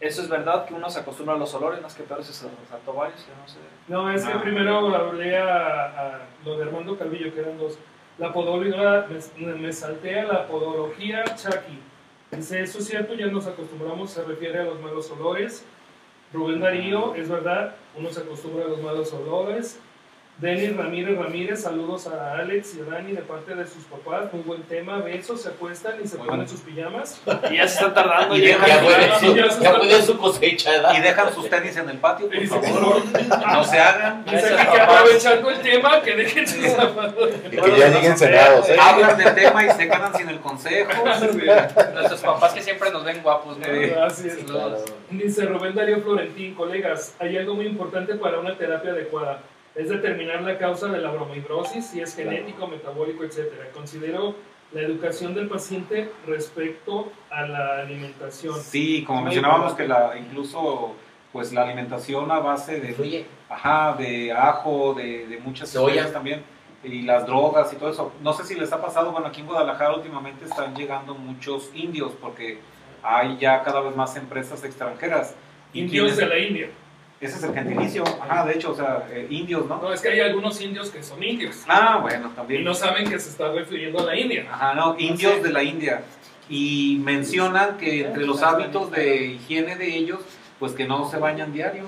Eso 0.00 0.20
es 0.22 0.28
verdad 0.28 0.66
que 0.66 0.74
uno 0.74 0.90
se 0.90 1.00
acostumbra 1.00 1.34
a 1.36 1.38
los 1.38 1.54
olores, 1.54 1.80
más 1.80 1.94
que 1.94 2.02
peor 2.02 2.20
es 2.20 2.42
a 2.42 2.46
los 2.46 2.96
varios, 2.96 3.26
yo 3.26 3.32
no 3.40 3.48
sé. 3.48 3.58
No, 3.88 4.10
es 4.10 4.24
que 4.24 4.32
Ah. 4.32 4.42
primero 4.42 4.94
hablé 4.94 5.38
a, 5.38 5.84
a 5.84 6.20
lo 6.44 6.58
de 6.58 6.64
Armando 6.64 6.98
Calvillo, 6.98 7.32
que 7.32 7.40
eran 7.40 7.56
dos. 7.56 7.78
La 8.18 8.32
podología, 8.32 9.06
me, 9.38 9.52
me 9.54 9.72
salté 9.72 10.20
a 10.20 10.24
la 10.24 10.46
podología 10.48 11.24
Chucky. 11.36 11.78
Dice, 12.30 12.60
eso 12.60 12.78
es 12.80 12.86
cierto, 12.88 13.14
ya 13.14 13.26
nos 13.26 13.46
acostumbramos, 13.46 14.10
se 14.10 14.22
refiere 14.24 14.58
a 14.60 14.64
los 14.64 14.80
malos 14.80 15.10
olores. 15.12 15.64
Rubén 16.36 16.60
Darío, 16.60 17.14
es 17.14 17.30
verdad, 17.30 17.76
uno 17.96 18.10
se 18.10 18.20
acostumbra 18.20 18.66
a 18.66 18.68
los 18.68 18.82
malos 18.82 19.10
olores. 19.14 19.80
Denis 20.38 20.76
Ramírez 20.76 21.16
Ramírez, 21.16 21.62
saludos 21.62 22.06
a 22.08 22.34
Alex 22.34 22.74
y 22.76 22.80
a 22.82 22.84
Dani 22.92 23.12
de 23.12 23.22
parte 23.22 23.54
de 23.54 23.66
sus 23.66 23.84
papás. 23.84 24.30
Muy 24.34 24.42
buen 24.42 24.62
tema. 24.64 24.98
Besos, 24.98 25.40
se 25.40 25.48
acuestan 25.48 25.94
y 26.04 26.06
se 26.06 26.18
Muy 26.18 26.26
ponen 26.28 26.46
sus 26.46 26.60
pijamas. 26.60 27.22
Y 27.50 27.56
ya 27.56 27.66
se 27.66 27.74
están 27.76 27.94
tardando. 27.94 28.36
Y 28.36 28.42
ya 28.42 28.58
dejan- 28.58 28.84
Ya 28.86 29.18
sí, 29.18 29.34
ya 29.34 29.50
se 29.50 29.62
ya 29.64 29.78
puede 29.78 30.02
su 30.02 30.18
cosecha, 30.18 30.72
¿verdad? 30.72 30.92
Y 30.94 31.00
dejan 31.00 31.32
sus 31.32 31.48
tenis 31.48 31.74
en 31.78 31.88
el 31.88 31.96
patio, 31.96 32.26
por 32.26 32.36
Y 32.36 32.46
favor. 32.46 33.02
No 33.50 33.64
se 33.64 33.78
hagan. 33.78 34.26
Dice 34.26 34.54
aquí 34.58 34.72
que 34.72 34.80
aprovechando 34.82 35.50
el 35.50 35.60
tema, 35.62 36.02
que 36.02 36.14
dejen 36.16 36.46
sus 36.46 36.66
zapatos. 36.66 37.30
Y 37.46 37.56
que 37.56 37.78
ya 37.78 37.88
lleguen 37.88 38.18
cenados, 38.18 38.68
¿eh? 38.68 38.76
Hablan 38.78 39.16
del 39.16 39.34
tema 39.34 39.64
y 39.64 39.70
se 39.70 39.88
quedan 39.88 40.14
sin 40.14 40.28
el 40.28 40.40
consejo. 40.40 40.90
Nuestros 41.94 42.20
papás 42.20 42.52
que 42.52 42.60
siempre 42.62 42.90
nos 42.90 43.04
ven 43.06 43.22
guapos, 43.22 43.56
¿no? 43.56 43.64
Así 44.04 44.28
es. 44.28 44.36
Dice 45.08 45.46
Rubén 45.46 45.74
Darío 45.74 46.02
Florentín, 46.02 46.54
colegas, 46.54 47.14
hay 47.20 47.38
algo 47.38 47.54
muy 47.54 47.64
importante 47.66 48.16
para 48.16 48.38
una 48.38 48.54
terapia 48.58 48.90
adecuada. 48.90 49.40
Es 49.76 49.88
determinar 49.90 50.42
la 50.42 50.56
causa 50.58 50.88
de 50.88 50.98
la 51.00 51.10
bromidrosis, 51.10 51.86
si 51.86 52.00
es 52.00 52.14
genético, 52.16 52.66
metabólico, 52.66 53.24
etcétera. 53.24 53.68
Considero 53.74 54.34
la 54.72 54.80
educación 54.80 55.34
del 55.34 55.48
paciente 55.48 56.10
respecto 56.26 57.12
a 57.30 57.46
la 57.46 57.78
alimentación. 57.80 58.58
Sí, 58.60 59.04
como 59.06 59.22
mencionábamos 59.22 59.74
que 59.74 59.86
la, 59.86 60.16
incluso 60.18 60.94
pues 61.32 61.52
la 61.52 61.62
alimentación 61.64 62.30
a 62.30 62.38
base 62.38 62.80
de, 62.80 62.88
Influye. 62.88 63.26
ajá, 63.50 63.94
de 63.98 64.32
ajo, 64.32 64.94
de, 64.94 65.26
de 65.26 65.38
muchas 65.38 65.74
especias 65.74 66.10
también, 66.12 66.42
y 66.82 67.02
las 67.02 67.26
drogas 67.26 67.70
y 67.72 67.76
todo 67.76 67.90
eso. 67.90 68.12
No 68.22 68.32
sé 68.32 68.44
si 68.44 68.54
les 68.54 68.72
ha 68.72 68.80
pasado, 68.80 69.12
bueno, 69.12 69.26
aquí 69.26 69.42
en 69.42 69.46
Guadalajara 69.46 69.94
últimamente 69.94 70.46
están 70.46 70.74
llegando 70.74 71.14
muchos 71.14 71.70
indios 71.74 72.12
porque 72.20 72.58
hay 73.02 73.36
ya 73.38 73.62
cada 73.62 73.80
vez 73.82 73.94
más 73.94 74.16
empresas 74.16 74.64
extranjeras. 74.64 75.34
Indios 75.74 76.12
quienes- 76.12 76.16
de 76.16 76.26
la 76.26 76.38
India. 76.38 76.68
Ese 77.20 77.36
es 77.38 77.42
el 77.44 77.54
gentilicio, 77.54 78.04
ajá, 78.20 78.44
de 78.44 78.52
hecho, 78.54 78.72
o 78.72 78.74
sea, 78.74 79.06
eh, 79.10 79.26
indios, 79.30 79.66
¿no? 79.66 79.80
No, 79.80 79.90
es 79.92 80.02
que 80.02 80.08
hay 80.10 80.20
algunos 80.20 80.60
indios 80.60 80.90
que 80.90 81.02
son 81.02 81.22
indios. 81.22 81.64
Ah, 81.66 81.98
bueno, 82.02 82.28
Y 82.32 82.36
también. 82.36 82.62
no 82.64 82.74
saben 82.74 83.08
que 83.08 83.18
se 83.18 83.30
está 83.30 83.50
refiriendo 83.52 84.00
a 84.00 84.04
la 84.04 84.16
India. 84.18 84.46
Ajá, 84.52 84.74
no, 84.74 84.96
indios 84.98 85.42
de 85.42 85.50
la 85.50 85.62
India. 85.62 86.02
Y 86.50 87.00
mencionan 87.02 87.78
que 87.78 88.06
entre 88.06 88.26
los 88.26 88.42
hábitos 88.42 88.90
de 88.90 89.24
higiene 89.28 89.76
de 89.76 89.96
ellos, 89.96 90.20
pues 90.58 90.72
que 90.72 90.86
no 90.86 91.08
se 91.08 91.16
bañan 91.16 91.52
diario. 91.54 91.84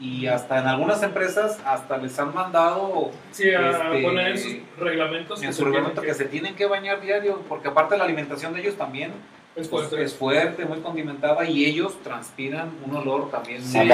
Y 0.00 0.26
hasta 0.26 0.58
en 0.60 0.66
algunas 0.66 1.02
empresas, 1.04 1.58
hasta 1.64 1.96
les 1.98 2.18
han 2.18 2.34
mandado 2.34 3.10
Sí, 3.30 3.50
a 3.50 3.70
Este, 3.70 4.02
poner 4.02 4.28
en 4.28 4.38
sus 4.38 4.56
reglamentos. 4.78 5.40
en 5.42 5.48
que 5.48 5.52
su 5.52 5.64
reglamento 5.64 6.00
tienen 6.00 6.16
que 6.16 6.22
se 6.24 6.28
tienen 6.28 6.54
que 6.56 6.66
bañar 6.66 7.00
diario, 7.00 7.42
porque 7.48 7.68
aparte 7.68 7.96
la 7.96 8.04
alimentación 8.04 8.54
de 8.54 8.60
ellos 8.60 8.76
también 8.76 9.12
Es 9.56 9.66
pues, 9.68 9.86
fuerte. 9.86 10.04
es 10.04 10.14
fuerte, 10.14 10.64
muy 10.64 10.80
condimentada, 10.80 11.44
y 11.48 11.64
ellos 11.64 12.00
transpiran 12.02 12.70
un 12.86 12.94
olor 12.96 13.30
también 13.30 13.60
Sí, 13.62 13.78
muy 13.78 13.88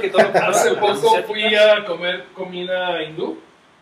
que 0.00 0.08
todo 0.10 0.22
Hace 0.42 0.74
poco 0.74 1.22
fui 1.26 1.54
a 1.54 1.84
comer 1.86 2.26
comida 2.34 3.02
hindú, 3.02 3.38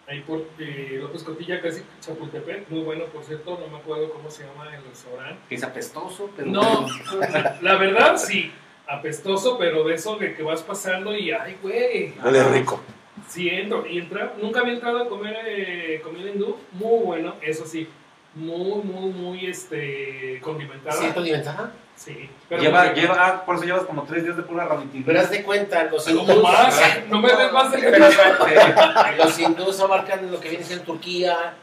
ahí 0.07 0.21
por 0.21 0.45
eh, 0.59 0.99
López 1.03 1.25
Cotilla, 1.25 1.61
casi 1.61 1.83
Chapultepec, 2.01 2.69
muy 2.71 2.81
bueno 2.83 3.05
por 3.07 3.25
cierto, 3.25 3.59
no 3.61 3.67
me 3.69 3.79
acuerdo 3.79 4.11
cómo 4.13 4.31
se 4.31 4.45
llama 4.45 4.75
el 4.75 4.85
restaurante. 4.85 5.55
es 5.55 5.63
apestoso, 5.65 6.31
pero 6.37 6.49
No, 6.51 6.87
la 7.63 7.77
verdad 7.77 8.17
sí, 8.17 8.53
apestoso, 8.87 9.59
pero 9.59 9.85
de 9.85 9.95
eso 9.95 10.17
de 10.17 10.35
que 10.35 10.43
vas 10.43 10.63
pasando 10.63 11.17
y 11.17 11.31
ay 11.33 11.57
güey, 11.61 12.15
Huele 12.25 12.45
rico. 12.45 12.81
sí 13.29 13.49
entro, 13.49 13.85
y 13.87 13.99
entra, 13.99 14.35
nunca 14.41 14.61
había 14.61 14.75
entrado 14.75 15.03
a 15.03 15.09
comer 15.09 15.37
eh, 15.47 16.01
comida 16.05 16.31
hindú, 16.31 16.57
muy 16.73 17.05
bueno, 17.05 17.35
eso 17.43 17.67
sí, 17.67 17.89
muy, 18.35 18.83
muy, 18.83 19.11
muy 19.12 19.47
este, 19.47 20.41
condimentada. 20.43 21.01
¿Sí, 21.01 21.09
condimentada? 21.09 21.72
Sí, 21.97 22.31
pero 22.49 22.62
lleva, 22.62 22.85
no 22.85 22.95
sé- 22.95 23.01
lleva, 23.01 23.16
ah, 23.18 23.45
por 23.45 23.57
eso 23.57 23.64
llevas 23.64 23.83
como 23.83 24.05
tres 24.05 24.22
días 24.22 24.37
de 24.37 24.45
pura 24.45 24.66
ranitidina. 24.66 25.05
Pero 25.07 25.20
haz 25.20 25.31
de 25.31 25.43
cuenta, 25.43 25.85
los 25.85 26.05
Como 26.05 26.20
hindús, 26.20 26.43
más, 26.45 26.81
no 27.09 27.20
me 27.20 27.29
des 27.29 27.53
más 27.53 27.72
de 27.72 29.16
los 29.18 29.39
hindús 29.41 29.81
abarcan 29.81 30.31
lo 30.31 30.39
que 30.39 30.49
viene 30.49 30.64
siendo 30.64 30.85
Turquía, 30.85 31.55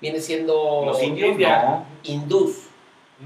viene 0.00 0.20
siendo 0.20 0.82
Los 0.86 1.02
indios 1.02 1.38
no. 1.38 1.86
hindús. 2.02 2.56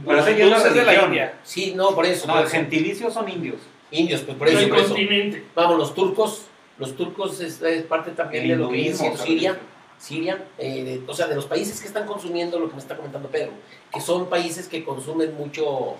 Pero 0.07 0.19
ese 0.21 0.33
Hindús 0.33 0.65
es 0.65 0.75
de 0.75 0.85
la. 0.85 1.05
India. 1.07 1.35
Sí, 1.43 1.73
no, 1.75 1.95
por 1.95 2.05
eso. 2.05 2.27
No, 2.27 2.35
por 2.35 2.43
el 2.43 2.49
eso. 2.49 2.57
gentilicio 2.57 3.11
son 3.11 3.29
indios. 3.29 3.57
Indios, 3.91 4.21
pues 4.21 4.37
por 4.37 4.47
eso. 4.49 4.59
del 4.59 4.69
por 4.69 4.79
eso. 4.79 4.89
continente. 4.89 5.45
Vamos, 5.55 5.79
los 5.79 5.95
turcos, 5.95 6.45
los 6.79 6.95
turcos 6.95 7.41
es, 7.41 7.63
es 7.63 7.83
parte 7.85 8.11
también 8.11 8.45
El 8.45 8.51
de 8.51 8.57
lo 8.57 8.69
que 8.69 8.75
viene 8.75 8.95
siendo. 8.95 9.17
Siria. 9.19 9.59
Siria, 9.99 10.45
eh, 10.59 10.85
de- 10.85 11.03
o 11.11 11.15
sea, 11.15 11.27
de 11.27 11.35
los 11.35 11.47
países 11.47 11.81
que 11.81 11.87
están 11.89 12.07
consumiendo 12.07 12.59
lo 12.59 12.69
que 12.69 12.75
me 12.75 12.81
está 12.81 12.97
comentando 12.97 13.29
Pedro, 13.29 13.51
que 13.93 14.01
son 14.01 14.29
países 14.29 14.69
que 14.69 14.85
consumen 14.85 15.35
mucho 15.37 15.97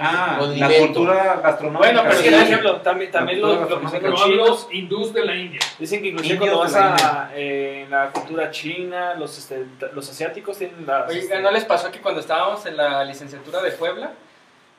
Ah, 0.00 0.36
la 0.56 0.68
cultura 0.68 1.40
gastronómica. 1.44 1.92
Bueno, 1.92 2.02
pero 2.02 2.16
Sí. 2.20 2.28
por 2.30 2.40
ejemplo, 2.40 2.80
también, 2.80 3.10
también 3.12 3.40
La 3.40 3.48
los, 3.48 3.70
los, 4.02 4.24
chinos 4.24 4.68
hindús 4.72 5.14
de 5.14 5.24
la 5.24 5.36
India. 5.36 5.60
dicen 5.78 6.02
que 6.02 6.08
inclusive 6.08 6.34
Indios 6.34 6.56
cuando 6.56 6.74
vas 6.74 6.96
la 6.98 7.22
a 7.26 7.30
eh, 7.36 7.86
la 7.88 8.10
cultura 8.10 8.50
china, 8.50 9.14
los, 9.14 9.38
este, 9.38 9.64
los 9.92 10.10
asiáticos 10.10 10.58
tienen 10.58 10.84
las... 10.86 11.08
Oye, 11.08 11.20
este, 11.20 11.40
¿no 11.40 11.52
les 11.52 11.64
pasó 11.64 11.88
que 11.92 12.00
cuando 12.00 12.20
estábamos 12.20 12.66
en 12.66 12.76
la 12.76 13.04
licenciatura 13.04 13.62
de 13.62 13.70
Puebla, 13.70 14.10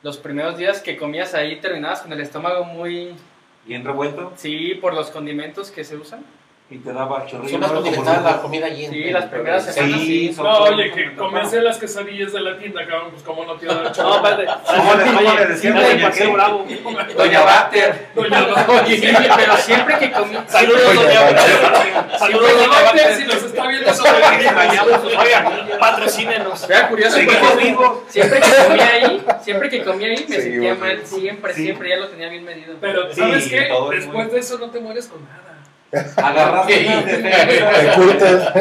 los 0.03 0.17
primeros 0.17 0.57
días 0.57 0.81
que 0.81 0.97
comías 0.97 1.33
ahí 1.35 1.61
terminabas 1.61 2.01
con 2.01 2.11
el 2.11 2.19
estómago 2.19 2.65
muy... 2.65 3.15
Bien 3.63 3.85
revuelto 3.85 4.33
Sí, 4.35 4.73
por 4.81 4.93
los 4.93 5.09
condimentos 5.09 5.71
que 5.71 5.85
se 5.85 5.95
usan. 5.95 6.25
Y 6.71 6.77
te 6.77 6.93
daba 6.93 7.25
chorrillo. 7.25 7.49
Son 7.51 7.59
¿no? 7.61 7.67
condimentadas 7.73 8.17
Como 8.19 8.29
la 8.29 8.41
comida 8.41 8.65
allí. 8.67 8.87
Sí, 8.87 9.03
las 9.11 9.25
primeras 9.25 9.65
Sí, 9.65 9.71
semanas 9.73 9.99
sí. 9.99 10.33
son- 10.33 10.45
No, 10.45 10.57
oye, 10.63 10.91
que 10.91 11.15
comencé 11.15 11.61
las 11.61 11.77
quesadillas 11.77 12.31
de 12.31 12.39
la 12.39 12.57
tienda, 12.57 12.85
cabrón, 12.87 13.09
pues 13.11 13.23
cómo 13.23 13.43
no 13.45 13.55
te 13.55 13.65
iba 13.65 13.73
a 13.73 13.77
dar 13.77 13.85
No, 13.87 13.91
chorro. 13.93 14.15
espérate. 14.15 14.47
¿Cómo 14.77 14.95
le- 14.95 15.03
cómo 15.05 15.33
le 15.35 15.45
decían, 15.47 15.75
doña 15.75 16.11
qué? 16.11 16.27
Bravo. 16.27 16.65
Doña 17.17 17.41
Bater. 17.41 18.07
Doña 18.15 18.39
sí, 18.87 19.01
pero 19.35 19.57
siempre 19.57 19.99
que 19.99 20.11
comías... 20.11 20.43
Saludos, 20.47 20.95
doña 20.95 21.21
vale. 21.21 21.39
Saludos, 22.17 22.51
Doña 22.55 22.67
Bater, 22.69 22.85
Bater. 22.85 23.15
si 23.17 23.23
nos 23.25 23.43
está 23.43 23.67
viendo 23.67 23.93
sobre 23.93 24.11
Oigan, 25.21 25.45
patrocínenos. 25.79 26.69
Era 26.69 26.87
curioso 26.87 27.17
vivos. 27.17 27.97
siempre 28.07 28.39
que 28.39 28.67
comía 28.67 28.87
ahí, 28.87 29.25
siempre 29.43 29.69
que 29.69 29.83
comía 29.83 30.07
ahí 30.07 30.25
me 30.29 30.35
sentía 30.41 30.75
mal, 30.75 31.01
siempre, 31.05 31.53
siempre, 31.53 31.89
ya 31.89 31.97
lo 31.97 32.07
tenía 32.07 32.29
bien 32.29 32.45
medido. 32.45 32.75
Pero, 32.79 33.13
¿sabes 33.13 33.47
qué? 33.49 33.69
Después 33.91 34.31
de 34.31 34.39
eso 34.39 34.57
no 34.57 34.69
te 34.69 34.79
mueres 34.79 35.07
con 35.07 35.21
nada. 35.25 35.50
Agarraste 35.91 36.73
Sí. 36.81 36.87
Te 36.87 37.91
curtes. 37.95 38.53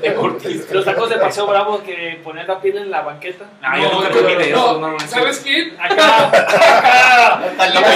de 0.00 0.14
Curtis. 0.14 0.70
Los 0.70 0.84
tacos 0.84 1.10
de 1.10 1.16
Paseo 1.16 1.46
Bravo 1.46 1.82
que 1.82 2.20
ponían 2.22 2.46
la 2.46 2.60
piel 2.60 2.78
en 2.78 2.90
la 2.90 3.02
banqueta. 3.02 3.44
Yo 3.80 3.92
nunca 3.92 4.10
comí 4.10 4.34
de 4.34 4.50
eso, 4.50 4.78
no, 4.78 4.78
no, 4.78 4.92
no. 4.92 5.00
¿Sabes 5.00 5.40
quién? 5.40 5.76
Acá, 5.80 6.28
acá. 6.28 7.42
Tan 7.56 7.74
loco 7.74 7.86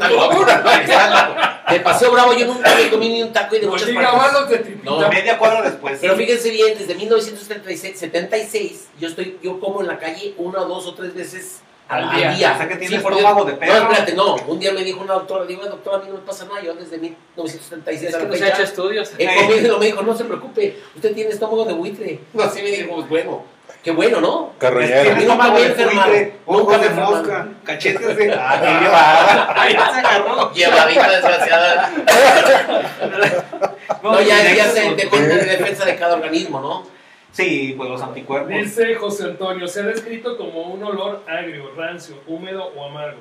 Vámonos 0.00 0.46
de 1.70 1.80
Paseo 1.80 2.10
Bravo 2.12 2.34
yo 2.34 2.46
nunca 2.46 2.74
me 2.74 2.90
comí 2.90 3.08
ni 3.08 3.22
un 3.22 3.32
taco 3.32 3.56
y 3.56 3.60
de 3.60 3.66
No 3.66 3.72
muchas 3.72 3.90
partes. 3.90 4.82
No. 4.82 5.08
Media 5.08 5.38
cuadra 5.38 5.62
después. 5.62 5.98
Pero 6.00 6.16
fíjense 6.16 6.50
bien, 6.50 6.76
desde 6.78 6.94
1976, 6.94 7.98
76, 7.98 8.88
yo 8.98 9.08
estoy, 9.08 9.38
yo 9.42 9.60
como 9.60 9.80
en 9.80 9.86
la 9.86 9.98
calle 9.98 10.34
una, 10.36 10.60
dos 10.60 10.86
o 10.86 10.94
tres 10.94 11.14
veces 11.14 11.62
al, 11.88 12.08
Al 12.08 12.16
día. 12.16 12.30
día. 12.32 12.52
O 12.54 12.56
sea 12.58 12.68
que 12.68 12.76
tiene 12.76 13.00
por 13.00 13.12
estómago 13.12 13.44
de 13.44 13.52
perro. 13.54 13.72
No, 13.74 13.80
espérate, 13.90 14.14
no. 14.14 14.34
Un 14.36 14.58
día 14.58 14.72
me 14.72 14.82
dijo 14.84 15.00
una 15.02 15.14
doctora, 15.14 15.44
digo, 15.44 15.64
doctora, 15.64 15.98
a 15.98 16.00
mí 16.00 16.06
no 16.08 16.14
me 16.14 16.20
pasa 16.20 16.44
nada. 16.46 16.62
Yo 16.62 16.74
desde 16.74 16.98
1976 16.98 18.08
Es 18.08 18.14
a 18.14 18.18
que 18.20 18.24
no 18.26 18.34
se 18.34 18.44
ha 18.44 18.48
hecho 18.48 18.62
estudios. 18.62 19.12
he 19.18 19.26
comido, 19.46 19.78
me 19.78 19.86
dijo, 19.86 20.02
no 20.02 20.16
se 20.16 20.24
preocupe, 20.24 20.78
usted 20.94 21.14
tiene 21.14 21.30
estómago 21.30 21.64
de 21.64 21.74
buitre. 21.74 22.20
No, 22.32 22.42
así 22.44 22.62
me 22.62 22.70
dijo, 22.70 22.94
pues 22.96 23.08
bueno, 23.08 23.44
qué 23.82 23.90
bueno, 23.90 24.20
¿no? 24.20 24.52
Carroñero. 24.58 25.02
Tiene 25.02 25.20
estómago 25.22 25.50
Nunca 25.52 25.62
he 25.62 25.66
enfermado. 25.66 26.08
buitre, 26.10 26.36
ojos 26.46 26.80
de 26.80 26.90
mosca, 26.90 27.48
cachetes 27.64 28.16
de... 28.16 28.32
Ah, 28.38 28.60
qué 28.62 28.84
llevada. 28.84 29.62
Ahí 29.62 29.72
se 29.72 29.78
agarró. 30.00 30.52
Llevadita 30.52 31.10
desgraciada. 31.10 31.92
No, 34.02 34.20
ya, 34.20 34.54
ya 34.54 34.66
se 34.70 34.82
con- 34.84 34.96
depende 34.96 35.36
de 35.36 35.44
defensa 35.44 35.84
de 35.84 35.96
cada 35.96 36.14
organismo, 36.14 36.60
¿no? 36.60 36.86
Sí, 37.34 37.74
pues 37.76 37.90
los 37.90 38.00
anticuerpos. 38.00 38.48
Dice 38.50 38.94
José 38.94 39.24
Antonio, 39.24 39.66
se 39.66 39.80
ha 39.80 39.86
descrito 39.86 40.36
como 40.38 40.62
un 40.72 40.82
olor 40.84 41.22
agrio, 41.28 41.72
rancio, 41.76 42.16
húmedo 42.28 42.66
o 42.76 42.84
amargo. 42.86 43.18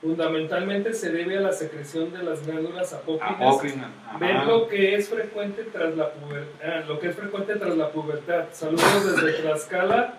Fundamentalmente 0.00 0.92
se 0.92 1.12
debe 1.12 1.38
a 1.38 1.42
la 1.42 1.52
secreción 1.52 2.12
de 2.12 2.24
las 2.24 2.44
glándulas 2.44 2.92
apócrinas. 2.92 3.88
Ver 4.18 4.44
lo 4.46 4.66
que 4.66 4.96
es 4.96 5.08
frecuente 5.08 5.62
tras 5.72 5.94
la 5.96 6.10
pubertad, 6.10 6.84
lo 6.88 6.98
que 6.98 7.08
es 7.10 7.14
frecuente 7.16 7.54
tras 7.54 7.76
la 7.76 7.88
pubertad. 7.90 8.46
Saludos 8.50 9.16
desde 9.22 9.32
Tlaxcala. 9.42 10.14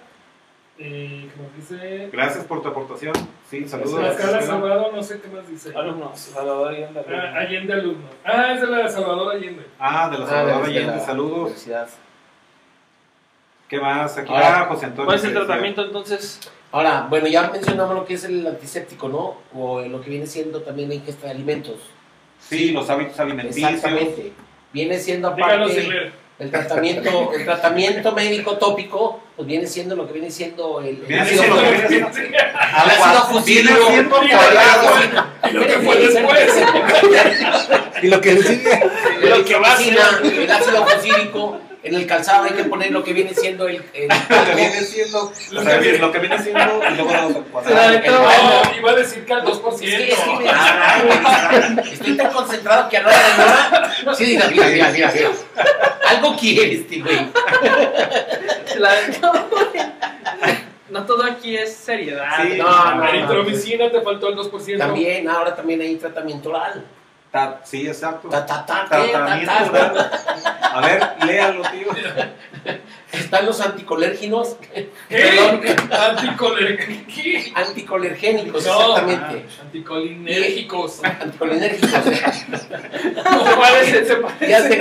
Eh, 0.79 1.29
¿Cómo 1.35 1.49
dice? 1.57 2.09
Gracias 2.13 2.45
por 2.45 2.61
tu 2.61 2.69
aportación. 2.69 3.11
Sí, 3.49 3.67
saludos. 3.67 3.99
Tlaxcala 3.99 4.41
Salvador, 4.41 4.93
no 4.93 5.03
sé 5.03 5.19
qué 5.19 5.27
más 5.27 5.45
dice. 5.49 5.75
Alumnos, 5.75 6.17
Salvador 6.17 6.73
y 6.79 6.83
Anda. 6.83 7.03
Ah, 7.09 7.39
Allende 7.39 7.73
alumno. 7.73 8.07
Ah, 8.23 8.53
es 8.53 8.61
de 8.61 8.67
la 8.67 8.87
Salvador 8.87 9.35
Allende. 9.35 9.65
Ah, 9.77 10.09
de 10.09 10.17
la 10.17 10.23
Ah, 10.25 10.29
Salvador 10.29 10.65
desde 10.65 10.77
Allende, 10.79 10.95
la 10.95 11.05
saludos. 11.05 11.37
universidad. 11.39 11.89
¿Qué 13.73 13.79
más? 13.79 14.15
Aquí 14.19 14.31
Ahora, 14.31 14.59
ah, 14.61 14.65
José 14.67 14.85
Antonio. 14.85 15.05
¿Cuál 15.07 15.17
es 15.17 15.23
el 15.23 15.33
tratamiento 15.33 15.83
entonces? 15.83 16.39
Ahora, 16.71 17.07
bueno, 17.09 17.25
ya 17.25 17.49
mencionamos 17.49 17.95
lo 17.95 18.05
que 18.05 18.13
es 18.13 18.23
el 18.23 18.45
antiséptico, 18.45 19.09
¿no? 19.09 19.37
O 19.59 19.81
lo 19.81 19.99
que 19.99 20.11
viene 20.11 20.27
siendo 20.27 20.61
también 20.61 20.89
la 20.89 20.93
ingesta 20.93 21.25
de 21.25 21.31
alimentos. 21.31 21.77
Sí, 22.39 22.69
los 22.69 22.87
hábitos 22.91 23.19
alimenticios. 23.19 23.71
Exactamente. 23.71 24.31
Viene 24.73 24.99
siendo 24.99 25.29
aparte 25.29 26.11
el 26.37 26.51
tratamiento, 26.51 27.31
el 27.33 27.45
tratamiento 27.45 28.11
médico 28.11 28.57
tópico, 28.59 29.21
pues 29.35 29.47
viene 29.47 29.65
siendo 29.65 29.95
lo 29.95 30.05
que 30.05 30.13
viene 30.13 30.29
siendo 30.29 30.79
el, 30.79 31.03
ácido 31.19 31.41
siendo 31.41 31.55
lo 31.55 31.61
que 31.63 31.77
fusílico. 31.79 31.89
viene 31.89 32.13
siendo- 32.13 32.37
El 32.77 32.91
ácido 32.91 33.43
Viene 33.43 33.71
fusílico. 33.71 33.87
siendo 33.87 34.23
Y 35.49 35.53
lo 35.53 35.65
que 35.65 35.73
fue 35.79 35.95
después. 35.97 36.63
Y 38.03 38.07
lo 38.07 38.21
que 38.21 38.37
sigue. 38.37 38.71
En 38.71 39.29
la 39.31 39.37
Lo 39.37 39.45
que 39.45 39.55
va 39.55 39.71
a 39.71 39.73
oficina, 39.73 40.19
el 40.23 40.51
ácido 40.51 40.85
fosílico, 40.85 41.57
en 41.83 41.95
el 41.95 42.07
calzado 42.07 42.45
hay 42.45 42.51
que 42.53 42.63
poner 42.63 42.91
lo 42.91 43.03
que 43.03 43.11
viene 43.13 43.33
siendo 43.33 43.67
el, 43.67 43.83
el- 43.93 44.07
Lo 44.29 44.45
que 44.45 44.55
viene 44.55 44.81
siendo, 44.81 45.19
o 45.25 45.33
sea, 45.63 45.81
lo 45.99 46.11
que 46.11 46.19
viene 46.19 46.39
siendo 46.41 46.81
y 46.89 46.95
luego. 46.95 47.45
No, 47.51 48.77
iba 48.79 48.91
a 48.91 48.95
decir 48.95 49.25
que 49.25 49.33
al 49.33 49.43
2%. 49.43 49.73
Es 49.73 49.79
que, 49.79 50.11
es 50.13 50.19
que 50.19 51.69
me 51.75 51.81
estoy 51.93 52.17
tan 52.17 52.31
concentrado 52.31 52.87
que 52.89 52.97
a 52.97 53.01
la 53.03 53.07
hora 53.09 53.17
de 53.17 53.37
nada, 53.37 54.15
sí, 54.15 54.25
mira, 54.27 54.47
mira, 54.49 54.67
mira, 54.67 54.89
mira, 54.91 55.11
mira. 55.13 55.29
Algo 56.07 56.35
quiere 56.37 56.73
este 56.75 56.99
güey. 57.01 57.27
No 60.89 61.05
todo 61.05 61.23
aquí 61.23 61.57
es 61.57 61.75
seriedad. 61.75 62.27
Sí. 62.41 62.57
No, 62.57 62.65
no, 62.95 63.03
La 63.03 63.11
no. 63.13 63.19
nitromicina 63.21 63.89
te 63.91 64.01
faltó 64.01 64.29
el 64.29 64.35
2%. 64.37 64.77
También, 64.77 65.27
ahora 65.27 65.55
también 65.55 65.81
hay 65.81 65.95
tratamiento 65.95 66.49
oral. 66.49 66.85
Ta- 67.31 67.61
Sí, 67.63 67.87
exacto. 67.87 68.29
Ta, 68.29 68.45
ta, 68.45 68.63
ta, 68.63 68.85
¿qué? 68.91 69.11
Ta, 69.11 69.25
Tratamiento 69.25 69.51
ta. 69.53 69.69
oral. 69.71 70.11
A 70.73 70.81
ver, 70.81 71.09
léalo, 71.25 71.61
tío. 71.71 71.87
Están 73.11 73.45
los 73.45 73.61
anticolérginos, 73.61 74.55
¿Qué? 74.73 74.89
Perdón. 75.07 75.61
Anticoler... 75.91 76.77
¿Qué? 77.05 77.51
anticolergénicos, 77.53 78.65
No. 78.65 78.79
exactamente. 78.97 79.45
Anticolinérgicos. 79.61 81.03
Anticolinérgicos. 81.03 81.91
¿Cuál 83.55 83.75
es 83.81 83.93
ese? 83.93 84.17
Ya 84.47 84.61
se- 84.61 84.79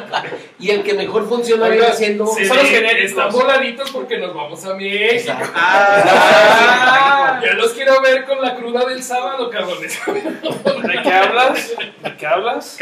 y 0.60 0.70
el 0.70 0.82
que 0.84 0.94
mejor 0.94 1.28
funciona 1.28 1.68
viene 1.68 1.92
siendo. 1.94 2.26
se 2.28 2.46
son 2.46 2.58
los 2.58 2.66
genéricos. 2.66 3.10
Están 3.10 3.32
voladitos 3.32 3.90
porque 3.90 4.18
nos 4.18 4.32
vamos 4.34 4.64
a 4.64 4.74
México. 4.74 5.12
Exacto. 5.12 5.50
Ah, 5.56 7.40
Ya 7.44 7.54
los 7.54 7.72
quiero 7.72 8.00
ver 8.02 8.24
con 8.24 8.40
la 8.40 8.54
cruda 8.54 8.84
del 8.86 9.02
sábado, 9.02 9.50
cabrones. 9.50 9.98
¿De 10.06 11.02
qué 11.02 11.12
hablas? 11.12 11.72
¿De 12.02 12.16
qué 12.16 12.26
hablas? 12.26 12.78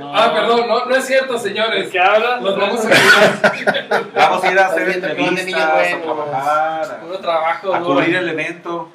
Ah, 0.00 0.32
perdón, 0.34 0.68
no, 0.68 0.86
no 0.86 0.96
es 0.96 1.04
cierto, 1.04 1.34
¿De 1.34 1.38
señores. 1.38 1.90
qué 1.90 1.98
hablas? 1.98 2.42
Los 2.42 2.56
vamos 2.56 2.84
a 2.86 2.88
quedar. 3.52 4.12
Vamos 4.14 4.44
a 4.44 4.52
ir 4.52 4.58
a 4.58 4.66
hacer 4.66 4.88
entrevistas, 4.88 5.92
a 5.92 6.00
trabajar, 6.00 7.00
Puro 7.02 7.18
trabajo 7.18 7.74
a, 7.74 7.80
cubrir 7.80 8.16
el 8.16 8.28
evento. 8.30 8.88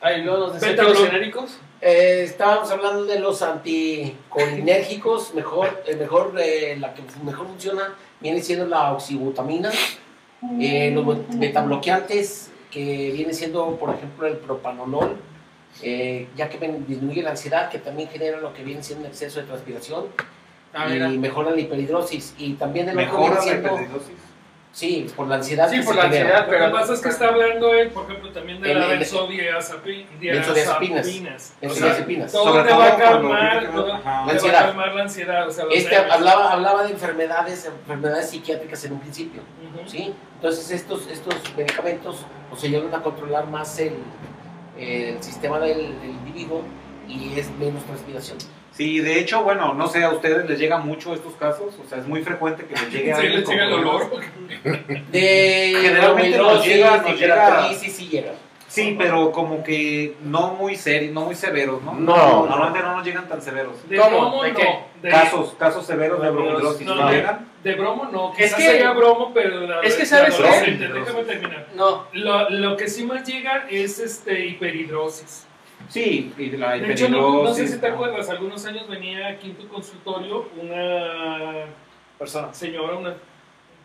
Ay, 0.00 0.22
luego 0.22 0.48
los 0.48 0.60
genéricos. 0.60 1.58
Eh, 1.80 2.22
estábamos 2.22 2.70
hablando 2.70 3.04
de 3.04 3.18
los 3.18 3.42
anticolinérgicos, 3.42 5.34
mejor, 5.34 5.82
eh, 5.86 5.96
mejor 5.96 6.32
eh, 6.38 6.76
la 6.78 6.94
que 6.94 7.02
mejor 7.24 7.48
funciona 7.48 7.94
viene 8.20 8.40
siendo 8.40 8.66
la 8.66 8.92
oxibutamina, 8.92 9.72
eh, 10.60 10.92
los 10.94 11.28
metabloqueantes 11.30 12.52
que 12.70 13.10
viene 13.12 13.34
siendo, 13.34 13.76
por 13.76 13.92
ejemplo, 13.92 14.28
el 14.28 14.36
propanolol, 14.36 15.16
eh, 15.82 16.28
ya 16.36 16.48
que 16.48 16.58
disminuye 16.86 17.22
la 17.22 17.30
ansiedad, 17.30 17.70
que 17.70 17.78
también 17.78 18.08
genera 18.08 18.38
lo 18.38 18.52
que 18.52 18.62
viene 18.62 18.82
siendo 18.82 19.08
exceso 19.08 19.40
de 19.40 19.46
transpiración 19.46 20.06
Ah, 20.74 20.86
y 20.88 20.92
mira. 20.94 21.08
mejora 21.08 21.50
la 21.50 21.60
hiperhidrosis 21.60 22.34
y 22.38 22.54
también 22.54 22.88
el 22.88 22.98
otro 22.98 23.06
Mejora 23.06 23.22
viene 23.24 23.34
la 23.36 23.42
siendo, 23.42 23.68
hiperhidrosis. 23.74 24.14
sí, 24.72 25.06
por 25.14 25.26
la 25.28 25.34
ansiedad. 25.36 25.68
Sí, 25.70 25.80
por 25.82 25.94
la 25.96 26.02
genera. 26.04 26.20
ansiedad, 26.22 26.46
Lo 26.46 26.50
que 26.52 26.58
pero. 26.58 26.72
pasa 26.72 26.94
es 26.94 27.00
que 27.02 27.08
está 27.10 27.28
hablando 27.28 27.74
él, 27.74 27.90
por 27.90 28.04
ejemplo, 28.04 28.30
también 28.32 28.60
de 28.62 28.72
El- 28.72 28.80
la 28.80 28.86
Benzodiazepinas. 28.86 30.18
diazepinas. 30.20 31.52
O 31.56 31.60
sea, 31.60 31.68
Benzodiazepinas. 31.68 32.32
todo 32.32 32.44
Sobre 32.44 32.62
te 32.62 32.68
todo 32.70 32.78
va 32.78 32.86
a 32.86 32.96
calmar, 32.96 33.70
todo- 33.72 33.92
ajá. 33.92 34.00
te 34.02 34.08
va 34.08 34.16
a 34.26 34.30
ansiedad. 34.30 34.64
calmar 34.66 34.94
la 34.94 35.02
ansiedad. 35.02 35.48
O 35.48 35.50
sea, 35.50 35.64
los 35.64 35.74
Este 35.74 35.90
nervios. 35.94 36.14
hablaba, 36.14 36.52
hablaba 36.52 36.82
de 36.84 36.92
enfermedades, 36.92 37.66
enfermedades 37.66 38.30
psiquiátricas 38.30 38.84
en 38.86 38.92
un 38.92 39.00
principio. 39.00 39.42
Ujú. 39.74 39.88
¿sí? 39.90 40.14
Entonces 40.36 40.70
estos, 40.70 41.06
estos 41.08 41.34
medicamentos 41.56 42.24
nos 42.50 42.64
ayudan 42.64 42.94
a 42.94 43.02
controlar 43.02 43.46
más 43.48 43.78
el, 43.78 43.92
el 44.78 45.22
sistema 45.22 45.58
del, 45.60 46.00
del 46.00 46.10
individuo 46.10 46.62
y 47.08 47.38
es 47.38 47.50
menos 47.58 47.84
transpiración. 47.84 48.38
Sí, 48.72 49.00
de 49.00 49.18
hecho, 49.20 49.42
bueno, 49.42 49.74
no 49.74 49.86
sé, 49.86 50.02
a 50.02 50.08
ustedes 50.10 50.48
les 50.48 50.58
llega 50.58 50.78
mucho 50.78 51.12
estos 51.12 51.34
casos, 51.34 51.74
o 51.84 51.88
sea, 51.88 51.98
es 51.98 52.06
muy 52.06 52.22
frecuente 52.22 52.64
que 52.64 52.72
les 52.74 52.90
llegue 52.90 53.04
Sí, 53.14 53.20
alguien 53.20 53.34
le 53.40 53.42
con 53.44 53.54
llega 53.54 53.66
el 53.66 53.72
olor. 53.74 54.10
De 55.10 55.76
Generalmente 55.82 56.38
nos 56.38 56.64
llega- 56.64 56.96
nos 56.98 57.20
llega- 57.20 57.34
queratritis, 57.46 57.92
sí 57.96 58.08
llega. 58.08 58.32
Sí, 58.72 58.94
pero 58.98 59.30
como 59.32 59.62
que 59.62 60.16
no 60.22 60.54
muy 60.54 60.76
serios, 60.76 61.12
no 61.12 61.22
muy 61.26 61.34
severos, 61.34 61.82
¿no? 61.82 61.92
No. 61.92 62.46
Normalmente 62.46 62.80
no 62.80 62.96
nos 62.96 63.04
llegan 63.04 63.28
tan 63.28 63.42
severos. 63.42 63.86
De 63.86 63.98
¿Cómo? 63.98 64.18
bromo 64.18 64.42
¿De 64.44 64.52
no. 64.52 64.56
qué? 64.58 64.78
De, 65.02 65.10
Casos, 65.10 65.54
casos 65.58 65.84
severos 65.84 66.20
de 66.20 66.26
De 66.28 66.32
bromidrosis, 66.32 66.86
no, 66.86 66.94
¿no 66.94 67.08
de- 67.10 67.16
llegan? 67.16 67.48
de 67.62 67.74
bromo 67.74 68.06
no. 68.10 68.32
Es 68.38 68.54
que- 68.54 68.62
sería 68.62 68.92
bromo, 68.92 69.30
pero 69.34 69.60
la, 69.66 69.80
es 69.82 69.94
que 69.94 70.06
¿sabes 70.06 70.34
qué? 70.36 70.70
Déjame 70.70 71.24
terminar. 71.24 71.66
No. 71.74 72.06
Lo, 72.14 72.48
lo 72.48 72.76
que 72.78 72.88
sí 72.88 73.04
más 73.04 73.28
llega 73.28 73.66
es 73.68 73.98
este 73.98 74.46
hiperhidrosis. 74.46 75.46
Sí, 75.88 76.32
y 76.38 76.50
la 76.52 76.72
De 76.78 76.92
hecho, 76.92 77.10
no, 77.10 77.18
no 77.18 77.52
sé 77.54 77.64
hiperhidrosis, 77.64 77.70
si 77.72 77.78
te 77.78 77.88
¿no? 77.88 77.94
acuerdas, 77.94 78.30
algunos 78.30 78.64
años 78.64 78.88
venía 78.88 79.28
aquí 79.28 79.50
en 79.50 79.56
tu 79.56 79.68
consultorio 79.68 80.48
una 80.58 81.66
Persona. 82.18 82.54
señora, 82.54 82.96
una 82.96 83.14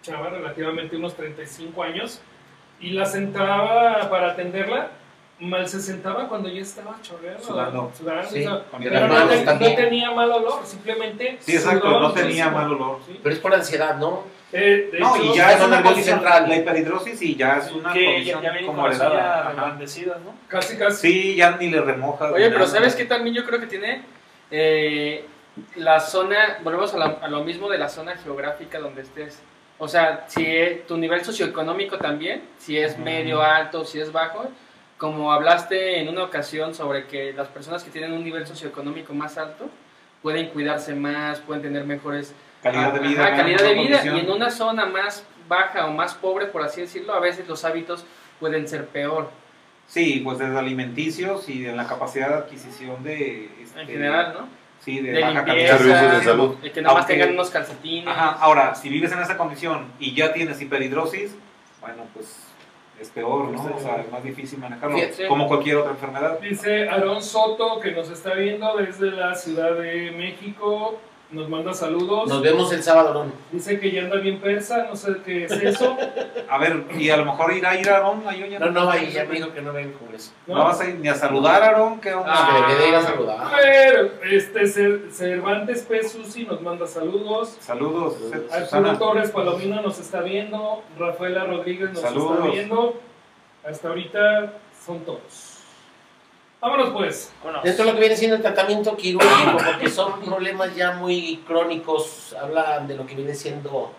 chava 0.01 0.29
relativamente 0.29 0.95
unos 0.95 1.13
35 1.15 1.83
años, 1.83 2.21
y 2.79 2.91
la 2.91 3.05
sentaba 3.05 4.09
para 4.09 4.31
atenderla, 4.31 4.89
mal 5.39 5.67
se 5.67 5.79
sentaba 5.79 6.27
cuando 6.27 6.49
ya 6.49 6.61
estaba 6.61 6.97
chorreando. 7.01 7.43
Sudando. 7.43 7.91
sudando, 7.97 8.29
Sí, 8.29 8.39
o 8.45 8.49
sea, 8.49 8.63
con 8.71 8.81
y 8.81 8.85
pero 8.89 9.07
no, 9.07 9.27
ten- 9.27 9.75
tenía 9.75 10.11
mal 10.11 10.31
olor, 10.31 10.61
simplemente. 10.65 11.37
Sí, 11.41 11.55
exacto, 11.55 11.87
sudó 11.87 11.99
no 11.99 12.11
tenía 12.11 12.49
mal 12.49 12.71
olor. 12.71 12.99
Sí. 13.05 13.19
Pero 13.21 13.33
es 13.35 13.39
por 13.41 13.53
ansiedad, 13.53 13.97
¿no? 13.97 14.23
Eh, 14.53 14.89
No, 14.99 15.15
hecho, 15.15 15.25
y 15.25 15.35
ya 15.35 15.51
es 15.53 15.61
una 15.61 15.83
condición, 15.83 16.19
central. 16.19 16.47
la 16.47 16.55
hiperhidrosis 16.55 17.21
y 17.21 17.35
ya 17.35 17.57
es 17.57 17.71
una 17.71 17.91
Que 17.91 18.01
ya, 18.01 18.05
condición 18.11 18.41
ya 18.41 18.49
vienen 18.51 18.65
como 18.65 18.81
¿no? 20.23 20.33
casi 20.47 20.77
casi. 20.77 21.11
Sí, 21.11 21.35
ya 21.35 21.57
ni 21.57 21.69
le 21.69 21.81
remojas. 21.81 22.31
Oye, 22.31 22.45
pero 22.47 22.59
nada. 22.59 22.71
¿sabes 22.71 22.95
qué 22.95 23.05
también 23.05 23.35
yo 23.35 23.45
creo 23.45 23.59
que 23.59 23.67
tiene? 23.67 24.03
Eh, 24.49 25.25
la 25.75 25.99
zona, 25.99 26.59
volvemos 26.63 26.93
a, 26.93 26.97
la- 26.97 27.17
a 27.21 27.27
lo 27.27 27.43
mismo 27.43 27.69
de 27.69 27.77
la 27.77 27.89
zona 27.89 28.15
geográfica 28.15 28.79
donde 28.79 29.01
estés. 29.01 29.41
O 29.79 29.87
sea, 29.87 30.25
si 30.27 30.45
es- 30.45 30.87
tu 30.87 30.97
nivel 30.97 31.23
socioeconómico 31.23 31.97
también, 31.97 32.41
si 32.57 32.77
es 32.77 32.97
medio 32.97 33.41
alto, 33.41 33.85
si 33.85 33.99
es 33.99 34.11
bajo, 34.11 34.49
como 34.97 35.31
hablaste 35.31 35.99
en 35.99 36.09
una 36.09 36.23
ocasión 36.23 36.73
sobre 36.73 37.05
que 37.05 37.31
las 37.33 37.47
personas 37.47 37.83
que 37.83 37.91
tienen 37.91 38.13
un 38.13 38.23
nivel 38.23 38.47
socioeconómico 38.47 39.13
más 39.13 39.37
alto 39.37 39.69
pueden 40.23 40.47
cuidarse 40.49 40.95
más, 40.95 41.39
pueden 41.41 41.61
tener 41.61 41.83
mejores 41.83 42.33
Calidad 42.63 42.91
de 42.91 42.99
Ajá, 42.99 43.07
vida. 43.07 43.35
calidad 43.37 43.59
de 43.59 43.73
vida. 43.75 43.75
condición. 43.97 44.17
Y 44.17 44.19
en 44.21 44.31
una 44.31 44.49
zona 44.49 44.87
más 44.87 45.23
baja 45.47 45.85
o 45.85 45.91
más 45.93 46.15
pobre, 46.15 46.47
por 46.47 46.63
así 46.63 46.81
decirlo, 46.81 47.13
a 47.13 47.19
veces 47.19 47.47
los 47.47 47.63
hábitos 47.63 48.03
pueden 48.39 48.67
ser 48.67 48.87
peor. 48.87 49.29
Sí, 49.85 50.21
pues 50.23 50.39
desde 50.39 50.57
alimenticios 50.57 51.47
y 51.47 51.67
en 51.67 51.77
la 51.77 51.85
capacidad 51.87 52.29
de 52.29 52.33
adquisición 52.35 53.03
de... 53.03 53.49
este, 53.61 53.81
En 53.81 53.87
general, 53.87 54.33
¿no? 54.33 54.47
Sí, 54.87 55.01
de, 55.01 55.11
De 55.11 55.19
baja 55.21 55.43
limpieza, 55.43 55.77
Servicios 55.79 56.11
de 56.13 56.23
salud. 56.23 56.55
que 56.73 56.81
nomás 56.81 56.97
Aunque- 56.99 57.13
tengan 57.13 57.31
unos 57.33 57.49
calcetines. 57.49 58.07
Ajá, 58.07 58.37
ahora, 58.39 58.73
si 58.73 58.87
vives 58.87 59.11
en 59.11 59.19
esa 59.19 59.35
condición 59.35 59.91
y 59.99 60.15
ya 60.15 60.31
tienes 60.31 60.61
hiperhidrosis, 60.61 61.35
bueno, 61.81 62.03
pues 62.13 62.47
es 62.97 63.09
peor, 63.09 63.49
¿no? 63.49 63.61
O 63.75 63.79
sea, 63.81 63.97
es 63.97 64.09
más 64.09 64.23
difícil 64.23 64.59
manejarlo, 64.59 64.95
Fíjate. 64.97 65.27
como 65.27 65.45
cualquier 65.49 65.75
otra 65.75 65.91
enfermedad. 65.91 66.39
Dice 66.39 66.87
Aarón 66.87 67.21
Soto, 67.21 67.81
que 67.81 67.91
nos 67.91 68.09
está 68.09 68.33
viendo 68.35 68.77
desde 68.77 69.11
la 69.11 69.35
Ciudad 69.35 69.73
de 69.77 70.11
México. 70.11 70.97
Nos 71.29 71.49
manda 71.49 71.73
saludos. 71.73 72.29
Nos 72.29 72.41
vemos 72.41 72.71
el 72.71 72.81
sábado, 72.81 73.13
¿no? 73.25 73.31
Dice 73.51 73.77
que 73.81 73.91
ya 73.91 74.03
anda 74.03 74.15
bien 74.15 74.39
persa, 74.39 74.85
no 74.89 74.95
sé 74.95 75.17
qué 75.25 75.43
es 75.43 75.51
eso. 75.51 75.97
A 76.49 76.57
ver, 76.57 76.85
y 76.97 77.09
a 77.09 77.17
lo 77.17 77.25
mejor 77.25 77.51
ir 77.51 77.65
a 77.65 77.77
ir 77.77 77.89
a 77.89 77.97
Aarón, 77.97 78.23
ahí 78.25 78.49
ya 78.49 78.59
No, 78.59 78.71
no, 78.71 78.89
ahí 78.89 79.11
ya 79.11 79.25
me 79.25 79.35
dijo 79.35 79.51
que 79.53 79.61
no 79.61 79.73
ven 79.73 79.91
con 79.91 80.15
eso. 80.15 80.31
¿No 80.47 80.63
vas 80.63 80.79
a 80.79 80.87
ir 80.87 80.95
ni 80.95 81.09
a 81.09 81.15
saludar 81.15 81.61
a 81.61 81.65
Aarón? 81.65 81.99
¿Qué 81.99 82.13
onda? 82.13 82.31
Ah. 82.33 82.69
Ir 82.87 82.95
a 82.95 83.01
saludar. 83.01 83.47
Pero, 83.61 84.09
este, 84.23 84.61
Cer- 84.67 85.11
Cervantes 85.11 85.81
P. 85.81 86.07
Susi 86.07 86.45
nos 86.45 86.61
manda 86.61 86.87
saludos. 86.87 87.57
Saludos, 87.59 88.15
Arturo 88.33 88.59
Susana. 88.65 88.97
Torres 88.97 89.31
Palomino 89.31 89.81
nos 89.81 89.99
está 89.99 90.21
viendo. 90.21 90.81
Rafaela 90.97 91.43
Rodríguez 91.43 91.89
nos 91.91 91.99
Saludos. 91.99 92.37
está 92.39 92.51
viendo. 92.51 93.01
Hasta 93.67 93.89
ahorita 93.89 94.53
son 94.85 94.99
todos. 95.01 95.56
Vámonos 96.67 96.89
pues. 96.89 97.31
Bueno, 97.41 97.61
Dentro 97.63 97.85
de 97.85 97.91
lo 97.91 97.95
que 97.95 98.01
viene 98.01 98.17
siendo 98.17 98.35
el 98.35 98.41
tratamiento 98.41 98.97
quirúrgico, 98.97 99.57
porque 99.71 99.89
son 99.89 100.19
problemas 100.21 100.75
ya 100.75 100.91
muy 100.93 101.37
crónicos, 101.47 102.35
hablan 102.41 102.87
de 102.87 102.95
lo 102.97 103.05
que 103.05 103.15
viene 103.15 103.33
siendo 103.33 103.93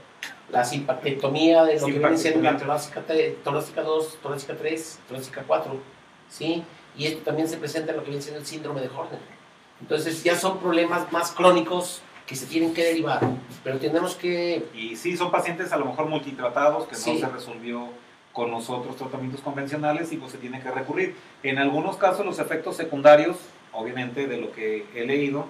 la 0.50 0.64
simpactectomía, 0.64 1.64
de 1.64 1.80
lo 1.80 1.86
que 1.86 1.92
viene 1.92 2.18
siendo 2.18 2.42
la 2.42 2.58
torácica, 2.58 3.02
torácica 3.42 3.82
2, 3.82 4.18
torácica 4.22 4.54
3, 4.54 5.00
torácica 5.08 5.44
4, 5.46 5.76
¿sí? 6.28 6.62
Y 6.96 7.06
esto 7.06 7.22
también 7.22 7.48
se 7.48 7.56
presenta 7.56 7.92
en 7.92 7.96
lo 7.98 8.02
que 8.02 8.10
viene 8.10 8.22
siendo 8.22 8.40
el 8.40 8.46
síndrome 8.46 8.82
de 8.82 8.88
Horner. 8.88 9.20
Entonces 9.80 10.22
ya 10.22 10.36
son 10.36 10.58
problemas 10.58 11.10
más 11.10 11.30
crónicos 11.32 12.02
que 12.26 12.36
se 12.36 12.44
tienen 12.44 12.74
que 12.74 12.84
derivar, 12.84 13.20
pero 13.64 13.78
tenemos 13.78 14.14
que 14.14 14.66
Y 14.74 14.94
sí, 14.96 15.16
son 15.16 15.30
pacientes 15.30 15.72
a 15.72 15.78
lo 15.78 15.86
mejor 15.86 16.06
multitratados 16.06 16.86
que 16.86 16.96
Sí. 16.96 17.14
no 17.14 17.20
se 17.20 17.32
resolvió 17.32 17.88
con 18.32 18.50
los 18.50 18.70
otros 18.70 18.96
tratamientos 18.96 19.40
convencionales 19.40 20.12
y 20.12 20.16
pues 20.16 20.32
se 20.32 20.38
tiene 20.38 20.60
que 20.60 20.70
recurrir. 20.70 21.16
En 21.42 21.58
algunos 21.58 21.96
casos 21.96 22.24
los 22.24 22.38
efectos 22.38 22.76
secundarios, 22.76 23.36
obviamente 23.72 24.26
de 24.26 24.36
lo 24.38 24.52
que 24.52 24.86
he 24.94 25.04
leído, 25.04 25.46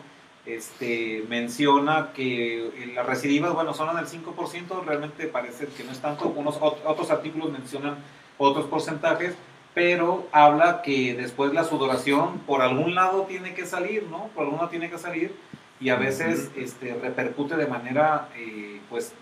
este, 0.46 1.24
menciona 1.28 2.12
que 2.14 2.92
las 2.94 3.04
recidivas, 3.04 3.52
bueno, 3.52 3.74
son 3.74 3.90
en 3.90 3.98
el 3.98 4.06
5%, 4.06 4.84
realmente 4.86 5.26
parece 5.26 5.66
que 5.66 5.84
no 5.84 5.92
es 5.92 5.98
tanto, 6.00 6.28
Unos, 6.28 6.58
ot- 6.60 6.78
otros 6.86 7.10
artículos 7.10 7.50
mencionan 7.50 7.96
otros 8.38 8.66
porcentajes, 8.66 9.34
pero 9.74 10.26
habla 10.32 10.80
que 10.82 11.14
después 11.14 11.52
la 11.52 11.64
sudoración 11.64 12.38
por 12.46 12.62
algún 12.62 12.94
lado 12.94 13.22
tiene 13.24 13.52
que 13.54 13.66
salir, 13.66 14.04
¿no? 14.10 14.28
Por 14.34 14.44
algún 14.44 14.56
lado 14.58 14.70
tiene 14.70 14.88
que 14.90 14.98
salir 14.98 15.34
y 15.80 15.90
a 15.90 15.96
veces 15.96 16.50
este, 16.56 16.94
repercute 16.94 17.56
de 17.56 17.66
manera 17.66 18.28
eh, 18.36 18.80
pues 18.88 19.12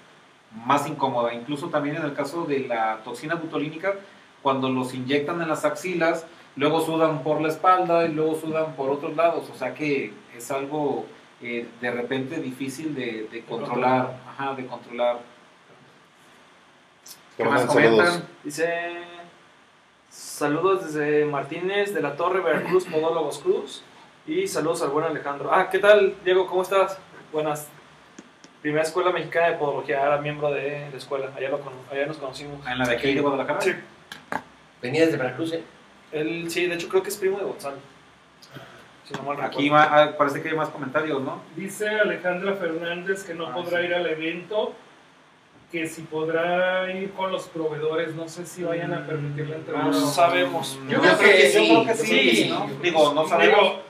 más 0.64 0.88
incómoda. 0.88 1.34
Incluso 1.34 1.68
también 1.68 1.96
en 1.96 2.02
el 2.02 2.14
caso 2.14 2.44
de 2.44 2.60
la 2.60 2.98
toxina 3.04 3.34
butolínica, 3.34 3.94
cuando 4.42 4.68
los 4.68 4.94
inyectan 4.94 5.40
en 5.42 5.48
las 5.48 5.64
axilas, 5.64 6.26
luego 6.56 6.80
sudan 6.80 7.22
por 7.22 7.40
la 7.40 7.48
espalda 7.48 8.06
y 8.06 8.12
luego 8.12 8.36
sudan 8.36 8.74
por 8.74 8.90
otros 8.90 9.16
lados, 9.16 9.48
o 9.52 9.56
sea 9.56 9.74
que 9.74 10.12
es 10.36 10.50
algo 10.50 11.06
eh, 11.42 11.68
de 11.80 11.90
repente 11.90 12.40
difícil 12.40 12.94
de, 12.94 13.28
de 13.30 13.44
controlar, 13.44 14.20
ajá, 14.26 14.54
de 14.54 14.66
controlar. 14.66 15.18
¿Qué 17.36 17.44
más 17.44 17.66
saludos. 17.66 17.74
comentan? 17.74 18.28
Dice 18.42 19.04
saludos 20.08 20.86
desde 20.86 21.26
Martínez 21.26 21.92
de 21.92 22.00
la 22.00 22.16
Torre 22.16 22.40
Veracruz, 22.40 22.86
Podólogos 22.86 23.38
Cruz. 23.38 23.82
Y 24.26 24.48
saludos 24.48 24.82
al 24.82 24.90
buen 24.90 25.04
Alejandro. 25.04 25.50
Ah, 25.52 25.68
¿qué 25.70 25.78
tal, 25.78 26.16
Diego? 26.24 26.46
¿Cómo 26.46 26.62
estás? 26.62 26.98
Buenas. 27.32 27.68
Primera 28.66 28.82
escuela 28.82 29.12
mexicana 29.12 29.50
de 29.50 29.58
podología, 29.58 30.02
era 30.02 30.18
miembro 30.18 30.50
de 30.50 30.88
la 30.90 30.98
escuela. 30.98 31.30
Allá, 31.36 31.50
lo 31.50 31.60
allá 31.88 32.06
nos 32.06 32.16
conocimos. 32.16 32.66
¿En 32.66 32.76
la 32.76 32.84
de 32.84 32.96
aquí 32.96 33.14
de 33.14 33.20
Guadalajara? 33.20 33.60
Sí. 33.60 33.72
Venía 34.82 35.04
desde 35.04 35.18
Veracruz, 35.18 35.52
¿eh? 35.52 35.62
Él, 36.10 36.50
sí, 36.50 36.66
de 36.66 36.74
hecho 36.74 36.88
creo 36.88 37.00
que 37.00 37.10
es 37.10 37.16
primo 37.16 37.38
de 37.38 37.44
Gonzalo. 37.44 37.76
Si 39.04 39.14
no 39.14 39.22
mal 39.22 39.40
Aquí 39.40 39.70
ah, 39.72 40.16
parece 40.18 40.42
que 40.42 40.48
hay 40.48 40.56
más 40.56 40.70
comentarios, 40.70 41.22
¿no? 41.22 41.42
Dice 41.54 41.88
Alejandra 41.88 42.54
Fernández 42.54 43.22
que 43.22 43.34
no 43.34 43.46
Ah, 43.46 43.54
podrá 43.54 43.78
sí. 43.78 43.86
ir 43.86 43.94
al 43.94 44.06
evento, 44.08 44.74
que 45.70 45.86
si 45.86 46.02
podrá 46.02 46.90
ir 46.92 47.12
con 47.12 47.30
los 47.30 47.46
proveedores, 47.46 48.16
no 48.16 48.28
sé 48.28 48.46
si 48.46 48.64
vayan 48.64 48.92
a 48.92 49.06
permitir 49.06 49.48
la 49.48 49.56
entrada. 49.58 49.84
No 49.84 49.92
sabemos. 49.92 50.76
Yo, 50.88 51.00
creo 51.00 51.18
que, 51.20 51.52
yo 51.52 51.60
sí, 51.60 51.68
creo 51.68 51.82
que 51.84 51.88
yo 51.88 51.94
sí, 51.94 52.08
creo 52.10 52.30
que 52.30 52.36
sí. 52.36 52.48
¿no? 52.48 52.66
Digo, 52.82 53.14
no 53.14 53.28
sabemos. 53.28 53.60
Digo, 53.60 53.85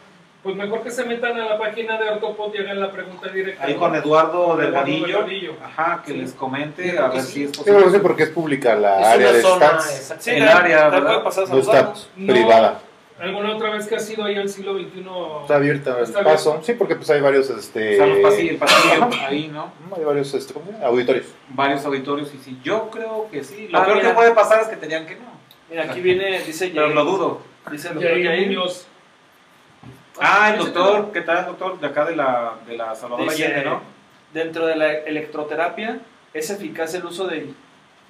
pues 0.46 0.56
mejor 0.56 0.82
que 0.82 0.90
se 0.92 1.04
metan 1.04 1.38
a 1.40 1.44
la 1.44 1.58
página 1.58 1.98
de 2.00 2.08
Ortopod 2.08 2.54
y 2.54 2.58
hagan 2.58 2.80
la 2.80 2.90
pregunta 2.92 3.28
directa. 3.28 3.64
Ahí 3.64 3.74
¿no? 3.74 3.80
con 3.80 3.94
Eduardo 3.96 4.56
del 4.56 4.70
Bonillo. 4.70 5.56
Ajá, 5.62 6.02
que 6.06 6.12
Sí. 6.12 6.18
les 6.18 6.32
comente 6.34 6.96
a 6.98 7.08
ver 7.08 7.20
sí. 7.20 7.32
si 7.32 7.42
es 7.44 7.50
Sí, 7.50 7.56
posible. 7.58 7.78
pero 7.80 7.90
sí, 7.90 7.98
porque 8.00 8.22
es 8.22 8.28
pública 8.30 8.76
la 8.76 9.00
Es 9.00 9.06
área 9.08 9.32
de 9.32 9.42
stats. 9.42 10.14
Sí, 10.20 10.30
El 10.30 10.48
área, 10.48 10.88
¿verdad? 10.88 11.22
No 11.50 11.58
está. 11.58 11.92
No. 12.16 12.32
privada. 12.32 12.80
¿Alguna 13.18 13.56
otra 13.56 13.70
vez 13.70 13.86
que 13.88 13.96
has 13.96 14.08
ido 14.10 14.24
ahí 14.24 14.36
al 14.36 14.48
siglo 14.48 14.74
XXI? 14.74 15.04
Está 15.42 15.56
abierta 15.56 15.96
el 15.98 16.04
Está 16.04 16.22
paso. 16.22 16.50
abierto. 16.50 16.66
Sí, 16.66 16.72
porque 16.74 16.94
pues 16.96 17.10
hay 17.10 17.20
varios, 17.20 17.50
O 17.50 17.58
este... 17.58 17.96
sea, 17.96 18.06
los 18.06 18.18
pasillos, 18.18 18.50
el 18.52 18.56
pasillo, 18.58 19.08
ahí, 19.26 19.48
¿no? 19.52 19.72
Hay 19.96 20.04
varios, 20.04 20.32
este. 20.34 20.54
Auditorios. 20.84 21.26
Varios 21.48 21.84
auditorios 21.84 22.32
y 22.34 22.38
sí, 22.38 22.58
yo 22.62 22.88
creo 22.90 23.26
que 23.32 23.42
sí. 23.42 23.68
Lo 23.68 23.78
Ah, 23.78 23.84
peor 23.84 23.96
mira. 23.96 24.10
que 24.10 24.14
puede 24.14 24.30
pasar 24.32 24.60
es 24.60 24.68
que 24.68 24.76
te 24.76 24.86
digan 24.86 25.06
que 25.06 25.16
no. 25.16 25.34
Mira, 25.68 25.84
aquí 25.84 26.00
viene, 26.00 26.40
dice 26.42 26.70
Pero 26.72 26.88
Yair- 26.90 26.94
lo 26.94 27.04
dudo. 27.04 27.40
Dice 27.72 27.88
el 27.88 27.94
doctor 27.94 28.12
Yair 28.12 28.24
Yair. 28.24 28.46
Muñoz. 28.48 28.86
Ah, 30.20 30.50
el 30.52 30.58
doctor, 30.58 31.12
¿qué 31.12 31.20
tal, 31.22 31.46
doctor? 31.46 31.78
De 31.80 31.86
acá 31.86 32.04
de 32.04 32.16
la, 32.16 32.54
de 32.66 32.76
la 32.76 32.94
Salvador 32.94 33.28
Dice, 33.30 33.44
Allende, 33.46 33.64
¿no? 33.64 33.82
Dentro 34.32 34.66
de 34.66 34.76
la 34.76 34.92
electroterapia 34.92 36.00
es 36.34 36.50
eficaz 36.50 36.94
el 36.94 37.04
uso 37.04 37.26
de 37.26 37.52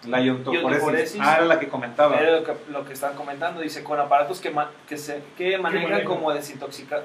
La 0.07 0.21
iontoforesis. 0.21 1.21
Ah, 1.23 1.37
era 1.37 1.47
la 1.47 1.59
que 1.59 1.69
comentaba. 1.69 2.19
Era 2.19 2.33
lo 2.41 2.45
que, 2.45 2.55
lo 2.71 2.85
que 2.85 2.93
están 2.93 3.15
comentando, 3.15 3.61
dice, 3.61 3.83
con 3.83 3.99
aparatos 3.99 4.41
que, 4.41 4.51
ma- 4.51 4.71
que, 4.89 4.97
se, 4.97 5.23
que 5.37 5.59
manejan 5.59 6.05
como 6.05 6.33
desintoxica- 6.33 7.03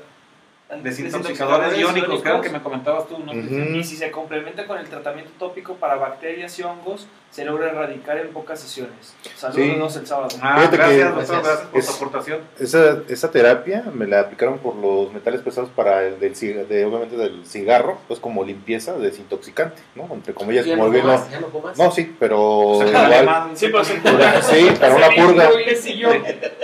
Desintoxicadores 0.82 1.78
iónicos, 1.78 2.22
creo 2.22 2.40
que 2.42 2.50
me 2.50 2.62
comentabas 2.62 3.08
tú, 3.08 3.20
¿no? 3.20 3.32
Ujú. 3.34 3.56
Y 3.76 3.84
si 3.84 3.98
se 3.98 4.10
complementa 4.10 4.66
con 4.66 4.78
el 4.78 4.88
tratamiento 4.88 5.32
tópico 5.38 5.76
para 5.76 5.96
bacterias 5.96 6.58
y 6.60 6.64
hongos, 6.64 7.08
se 7.32 7.46
logra 7.46 7.70
erradicar 7.70 8.18
en 8.18 8.28
pocas 8.34 8.60
sesiones. 8.60 9.14
Saludos 9.38 9.96
el 9.96 10.06
sábado. 10.06 10.28
Ah, 10.42 10.68
gracias, 10.72 11.16
doctor, 11.16 11.42
Gracias. 11.44 11.68
por 11.68 11.80
Es- 11.80 11.88
tu 11.88 11.94
aportación. 11.94 12.40
Esa, 12.60 12.98
esa 13.08 13.32
terapia 13.32 13.84
me 13.94 14.06
la 14.06 14.20
aplicaron 14.20 14.58
por 14.60 14.76
los 14.76 15.14
metales 15.14 15.42
pesados 15.42 15.70
para 15.70 16.04
el 16.06 16.20
del 16.20 16.36
de, 16.68 16.86
obviamente 16.86 17.16
del 17.16 17.46
cigarro, 17.46 18.00
pues 18.10 18.20
como 18.20 18.44
limpieza 18.44 18.94
desintoxicante, 18.98 19.82
¿no? 19.96 20.10
Entre 20.14 20.34
comillas, 20.34 20.66
como 20.66 20.90
no 20.90 21.02
comas, 21.02 21.28
no 21.40 21.48
comas. 21.48 21.78
No, 21.78 21.92
sí, 21.92 22.16
pero 22.20 22.42
O 22.42 22.80
sea, 22.80 22.88
igual. 22.90 23.06
alemán, 23.14 23.52
Sí, 23.56 23.68
pero 23.72 23.84
Sí, 23.86 24.72
para 24.80 24.96
una 24.96 25.10
purga. 25.10 25.50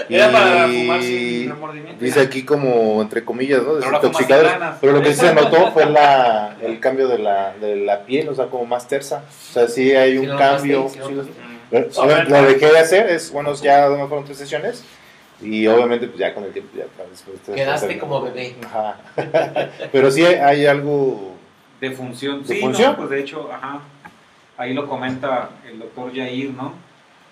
Era 0.09 0.31
para 0.31 0.67
Y 0.67 0.81
fumar 0.81 1.01
sin 1.01 1.49
remordimiento. 1.49 2.03
Dice 2.03 2.19
aquí 2.21 2.43
como 2.43 3.01
entre 3.01 3.23
comillas, 3.23 3.61
¿no? 3.63 3.73
Pero 3.79 4.01
fumas 4.01 4.17
sin 4.17 4.27
Pero 4.81 4.93
lo 4.93 5.01
que 5.01 5.13
sí 5.13 5.19
se 5.21 5.33
notó 5.33 5.71
fue 5.71 5.85
la, 5.85 6.55
el 6.61 6.79
cambio 6.79 7.07
de 7.07 7.19
la, 7.19 7.53
de 7.59 7.75
la 7.77 8.05
piel, 8.05 8.29
o 8.29 8.35
sea, 8.35 8.47
como 8.47 8.65
más 8.65 8.87
tersa. 8.87 9.23
O 9.49 9.53
sea, 9.53 9.67
sí 9.67 9.93
hay 9.95 10.13
Sí, 10.13 10.17
un 10.19 10.29
lo 10.29 10.37
cambio. 10.37 10.56
sí, 10.56 10.56
sí, 10.56 10.56
obviamente, 11.97 12.29
lo 12.31 12.41
dejé 12.47 12.65
de 12.71 12.79
hacer, 12.79 13.09
es 13.09 13.31
bueno, 13.31 13.53
ya 13.55 13.87
no 13.89 14.07
fueron 14.07 14.25
tres 14.25 14.37
sesiones 14.37 14.83
y 15.41 15.67
obviamente 15.67 16.07
pues 16.07 16.19
ya 16.19 16.33
con 16.33 16.43
el 16.45 16.51
tiempo 16.53 16.75
ya 16.77 16.85
después 17.09 17.39
te- 17.41 17.53
Quedaste 17.53 17.87
te- 17.87 17.97
como 17.99 18.21
bebé. 18.21 18.55
Ajá. 18.65 18.97
Pero 19.91 20.09
sí 20.11 20.25
hay, 20.25 20.65
algo 20.65 21.35
De 21.79 21.91
función. 21.91 22.41
¿De 22.43 22.55
sí, 22.55 22.61
función? 22.61 22.91
no, 22.93 22.97
pues 22.97 23.09
de 23.09 23.19
hecho, 23.19 23.49
ajá. 23.51 23.81
Ahí 24.57 24.73
lo 24.73 24.87
comenta 24.87 25.51
el 25.69 25.77
doctor 25.79 26.11
Yair, 26.11 26.49
¿no? 26.51 26.73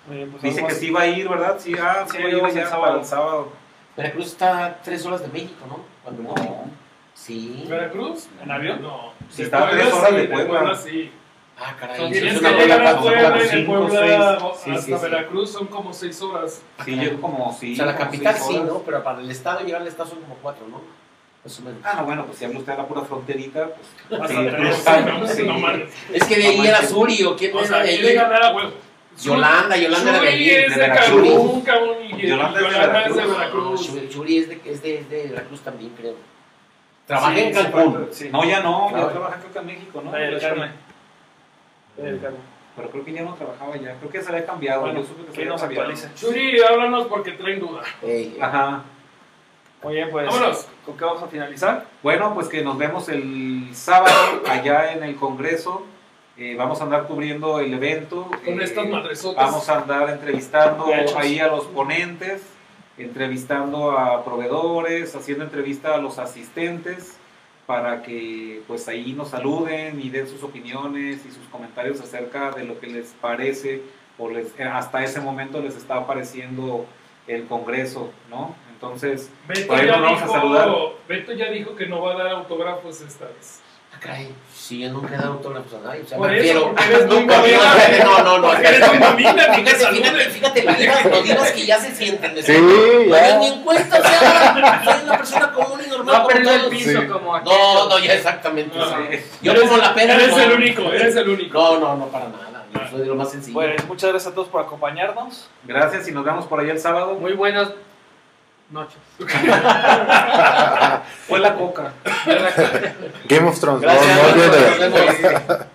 Bien, 0.08 0.30
pues 0.30 0.44
Dice 0.44 0.64
que 0.64 0.74
sí 0.74 0.92
va 0.92 1.02
a 1.02 1.08
ir, 1.08 1.28
¿verdad? 1.28 1.56
Sí, 1.58 1.74
ah, 1.82 2.06
Sí, 2.08 2.18
sí, 2.18 2.24
va 2.24 2.28
a 2.28 2.32
ir 2.32 2.46
el 2.46 2.54
ya 2.54 2.66
sábado. 2.68 2.82
para 2.86 3.00
el 3.00 3.06
sábado. 3.06 3.52
Veracruz 3.98 4.28
está 4.28 4.66
a 4.66 4.82
tres 4.84 5.04
horas 5.06 5.22
de 5.22 5.28
México, 5.30 5.66
¿no? 5.68 5.80
Cuando 6.04 6.22
No. 6.22 6.66
Sí. 7.16 7.66
¿Veracruz? 7.68 8.28
¿En 8.44 8.52
avión? 8.52 8.82
No. 8.84 9.14
Sí, 9.30 9.42
está 9.44 9.68
a 9.68 9.72
tres 9.72 9.92
horas 9.92 10.16
de 10.16 10.24
Puebla. 10.28 10.76
sí. 10.76 11.12
Ah, 11.58 11.74
caray. 11.80 12.12
Tienes 12.12 12.36
es 12.36 12.42
que 12.42 12.50
llegar 12.52 12.86
a. 12.86 13.00
Puebla 13.00 13.38
y 13.44 13.56
de 13.56 13.64
Puebla. 13.64 14.40
Sí, 14.62 14.72
hasta 14.72 14.82
sí, 14.82 14.94
sí. 14.94 15.02
Veracruz 15.02 15.52
son 15.52 15.68
como 15.68 15.94
seis 15.94 16.22
horas. 16.22 16.62
Sí, 16.84 17.00
yo 17.00 17.22
como 17.22 17.56
sí. 17.58 17.74
O 17.74 17.76
sea, 17.78 17.86
la 17.86 17.96
capital 17.96 18.36
sí. 18.36 18.60
¿no? 18.66 18.80
Pero 18.80 19.04
para 19.04 19.22
el 19.22 19.32
estado, 19.32 19.62
llegar 19.62 19.82
al 19.82 19.88
estado 19.88 20.10
son 20.10 20.20
como 20.22 20.36
cuatro, 20.36 20.68
¿no? 20.68 20.82
Más 21.44 21.60
o 21.60 21.62
menos. 21.64 21.80
Ah, 21.84 21.94
no, 22.00 22.06
bueno, 22.06 22.26
pues 22.26 22.40
si 22.40 22.46
habla 22.46 22.60
usted 22.60 22.72
de 22.74 22.78
la 22.80 22.88
pura 22.88 23.02
fronterita, 23.02 23.70
pues. 24.10 24.22
Hasta 24.22 24.28
sí, 24.28 25.06
no, 25.06 25.28
sí. 25.28 25.44
no 25.44 25.60
mames. 25.60 25.90
Es 26.12 26.24
que 26.26 26.36
de 26.36 26.48
ahí 26.48 26.58
No 26.58 26.64
era. 26.66 26.82
Suri, 26.84 27.24
¿o 27.24 27.36
quién 27.38 27.56
O 27.56 27.60
era 27.60 27.68
sea, 27.68 27.78
de 27.84 27.90
ahí? 27.90 28.16
Yolanda, 29.18 29.78
Yolanda 29.78 30.12
era 30.12 30.22
de 30.22 30.32
Shuri 30.32 30.44
ahí. 30.44 30.50
es 30.50 30.76
de 30.76 30.82
Veracruz. 30.82 31.28
Cancún, 31.30 31.62
cabrón, 31.62 31.98
y 32.04 32.28
Yolanda 32.28 32.60
es 32.60 32.66
de 32.66 32.72
Yolanda 32.74 33.02
es 33.06 33.16
de 33.16 33.26
Veracruz. 33.26 33.90
Shuri 34.10 34.38
es 34.40 34.50
de, 34.50 34.62
es 34.66 34.82
de, 34.84 35.00
es 35.00 35.10
de 35.10 35.28
Veracruz 35.30 35.62
también, 35.62 35.92
creo. 35.98 36.16
Trabaja 37.08 37.34
Sí, 37.34 37.40
en 37.40 37.54
Cancún. 37.54 38.08
sí. 38.12 38.30
No, 38.30 38.44
ya 38.44 38.60
no, 38.62 38.92
ya 38.92 39.08
trabaja 39.10 39.38
creo 39.40 39.54
que 39.54 39.60
en 39.60 39.66
México, 39.68 40.02
¿no? 40.04 40.12
Carmen. 40.12 40.72
Pero 41.98 42.90
creo 42.92 43.06
que 43.06 43.14
ya 43.14 43.24
no 43.24 43.34
trabajaba 43.36 43.76
ya. 43.78 43.96
Creo 44.00 44.12
que 44.12 44.22
se 44.22 44.30
había 44.30 44.46
cambiado. 44.46 44.82
Bueno, 44.82 45.00
yo 45.02 45.06
supe 45.08 45.22
que 45.22 45.28
se 45.28 45.34
que 45.34 45.42
había 45.42 45.52
nos 45.54 45.62
cambiado. 45.62 45.90
actualice. 45.90 46.10
Shuri, 46.16 46.62
háblanos 46.62 47.08
porque 47.08 47.32
traen 47.32 47.60
duda. 47.60 47.82
Ey, 48.02 48.38
Ajá. 48.42 48.84
Muy 49.84 49.94
bien, 49.94 50.10
pues. 50.12 50.26
Vámonos. 50.28 50.68
¿Con 50.86 50.98
qué 50.98 51.06
vamos 51.06 51.24
a 51.24 51.28
finalizar? 51.28 51.86
Bueno, 52.04 52.34
pues 52.34 52.48
que 52.50 52.64
nos 52.64 52.78
vemos 52.78 53.08
el 53.08 53.70
sábado 53.74 54.14
allá 54.50 54.92
en 54.94 55.04
el 55.04 55.16
Congreso. 55.16 55.86
Eh, 56.38 56.56
vamos 56.58 56.82
a 56.82 56.84
andar 56.84 57.08
cubriendo 57.08 57.60
el 57.60 57.74
evento. 57.74 58.30
Con 58.44 58.60
Eh, 58.60 58.64
estas 58.66 58.88
madresotas. 58.90 59.46
Vamos 59.46 59.70
a 59.70 59.78
andar 59.82 60.10
entrevistando 60.10 60.88
ahí 61.18 61.40
a 61.40 61.48
los 61.48 61.66
ponentes, 61.68 62.42
entrevistando 62.98 63.92
a 63.98 64.26
proveedores, 64.26 65.16
haciendo 65.16 65.46
entrevista 65.46 65.94
a 65.96 65.98
los 65.98 66.20
asistentes 66.20 67.18
para 67.66 68.04
que 68.04 68.62
pues 68.68 68.88
ahí 68.88 69.14
nos 69.14 69.30
saluden 69.30 70.00
y 70.02 70.10
den 70.10 70.28
sus 70.28 70.44
opiniones 70.44 71.26
y 71.26 71.32
sus 71.32 71.46
comentarios 71.52 72.00
acerca 72.00 72.52
de 72.52 72.64
lo 72.64 72.80
que 72.80 72.88
les 72.88 73.08
parece 73.22 73.82
o 74.18 74.30
les, 74.30 74.48
eh, 74.60 74.64
hasta 74.64 75.04
ese 75.04 75.20
momento 75.20 75.60
les 75.62 75.76
está 75.76 76.06
pareciendo 76.06 76.86
el 77.28 77.46
Congreso, 77.48 78.12
¿no? 78.30 78.56
Entonces, 78.72 79.30
Beto 79.48 79.68
Por 79.68 79.80
ahí 79.80 79.88
ya, 79.88 79.94
nos 79.98 80.02
vamos 80.04 80.22
a 80.22 80.28
saludar. 80.28 80.68
dijo, 80.68 80.94
Beto 81.08 81.32
ya 81.34 81.50
dijo 81.50 81.76
que 81.76 81.88
no 81.88 82.02
va 82.02 82.14
a 82.14 82.18
dar 82.18 82.28
autógrafos 82.28 83.02
esta 83.02 83.26
vez. 83.26 83.62
ah, 83.94 83.98
caray. 84.00 84.30
Sí, 84.54 84.80
yo 84.82 84.92
nunca 84.92 85.16
he 85.16 85.18
dado 85.18 85.34
autógrafos 85.34 85.74
a 85.74 85.80
nadie. 85.80 86.02
O 86.02 86.06
sea, 86.06 86.18
Por 86.18 86.30
me 86.30 86.38
eso, 86.40 86.74
refiero- 86.76 87.06
no, 88.06 88.24
no, 88.24 88.40
no. 88.40 88.54
Eres 88.54 88.80
ni 88.92 89.00
te 89.00 89.24
Fíjate, 89.24 89.64
fíjate, 89.92 90.30
fíjate, 90.30 90.64
lo 90.64 90.74
digas, 90.74 91.06
lo 91.06 91.22
digas 91.24 91.52
que 91.52 91.66
ya 91.66 91.80
se 91.80 91.96
sienten. 91.96 92.44
Sí, 92.44 92.54
ya. 93.10 93.34
No, 93.36 93.40
ni 93.40 93.48
en 93.48 93.64
cuenta, 93.64 94.00
o 94.00 94.04
sea, 94.04 94.82
soy 94.84 95.04
una 95.04 95.18
persona 95.18 95.52
común 95.54 95.75
normal 96.24 96.44
No 96.44 96.52
el 96.52 96.66
piso 96.70 97.02
Sí. 97.02 97.08
como. 97.08 97.40
No, 97.40 97.90
no, 97.90 98.00
ya 98.00 98.14
exactamente. 98.14 98.78
No, 98.78 98.84
o 98.86 98.88
sea, 98.90 99.00
no. 99.00 99.06
Yo 99.42 99.52
Eres- 99.52 99.64
como 99.64 99.78
la 99.78 99.94
pena. 99.94 100.14
Eres 100.16 100.30
no. 100.36 100.44
el 100.44 100.52
único, 100.54 100.82
eres 100.92 101.16
el 101.16 101.30
único. 101.30 101.54
No, 101.58 101.80
no, 101.80 101.96
no, 101.98 102.06
para 102.08 102.30
nada. 102.30 102.66
Yo 102.74 102.80
soy 102.90 103.00
de 103.02 103.06
lo 103.06 103.16
más 103.16 103.32
sencillo. 103.32 103.54
Pues 103.56 103.88
muchas 103.88 104.10
gracias 104.12 104.32
a 104.32 104.36
todos 104.36 104.48
por 104.50 104.62
acompañarnos. 104.62 105.50
gracias 105.64 106.08
y 106.08 106.12
nos 106.12 106.26
vemos 106.26 106.46
por 106.46 106.60
ahí 106.60 106.70
el 106.70 106.80
sábado. 106.80 107.14
Muy 107.16 107.34
buenas 107.34 107.70
noches. 108.70 108.98
Fue 111.28 111.40
la 111.40 111.56
coca. 111.56 111.94
Game 113.28 113.48
of 113.48 113.60
Thrones. 113.60 113.82
no, 113.82 113.88
Gracias. 113.88 115.42
no. 115.48 115.66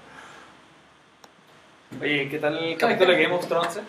Oye, 2.03 2.29
¿qué 2.29 2.39
tal 2.39 2.57
el 2.59 2.77
capítulo 2.77 3.13
de 3.13 3.23
Game 3.23 3.35
of 3.35 3.47
Thrones? 3.47 3.77
eh? 3.77 3.81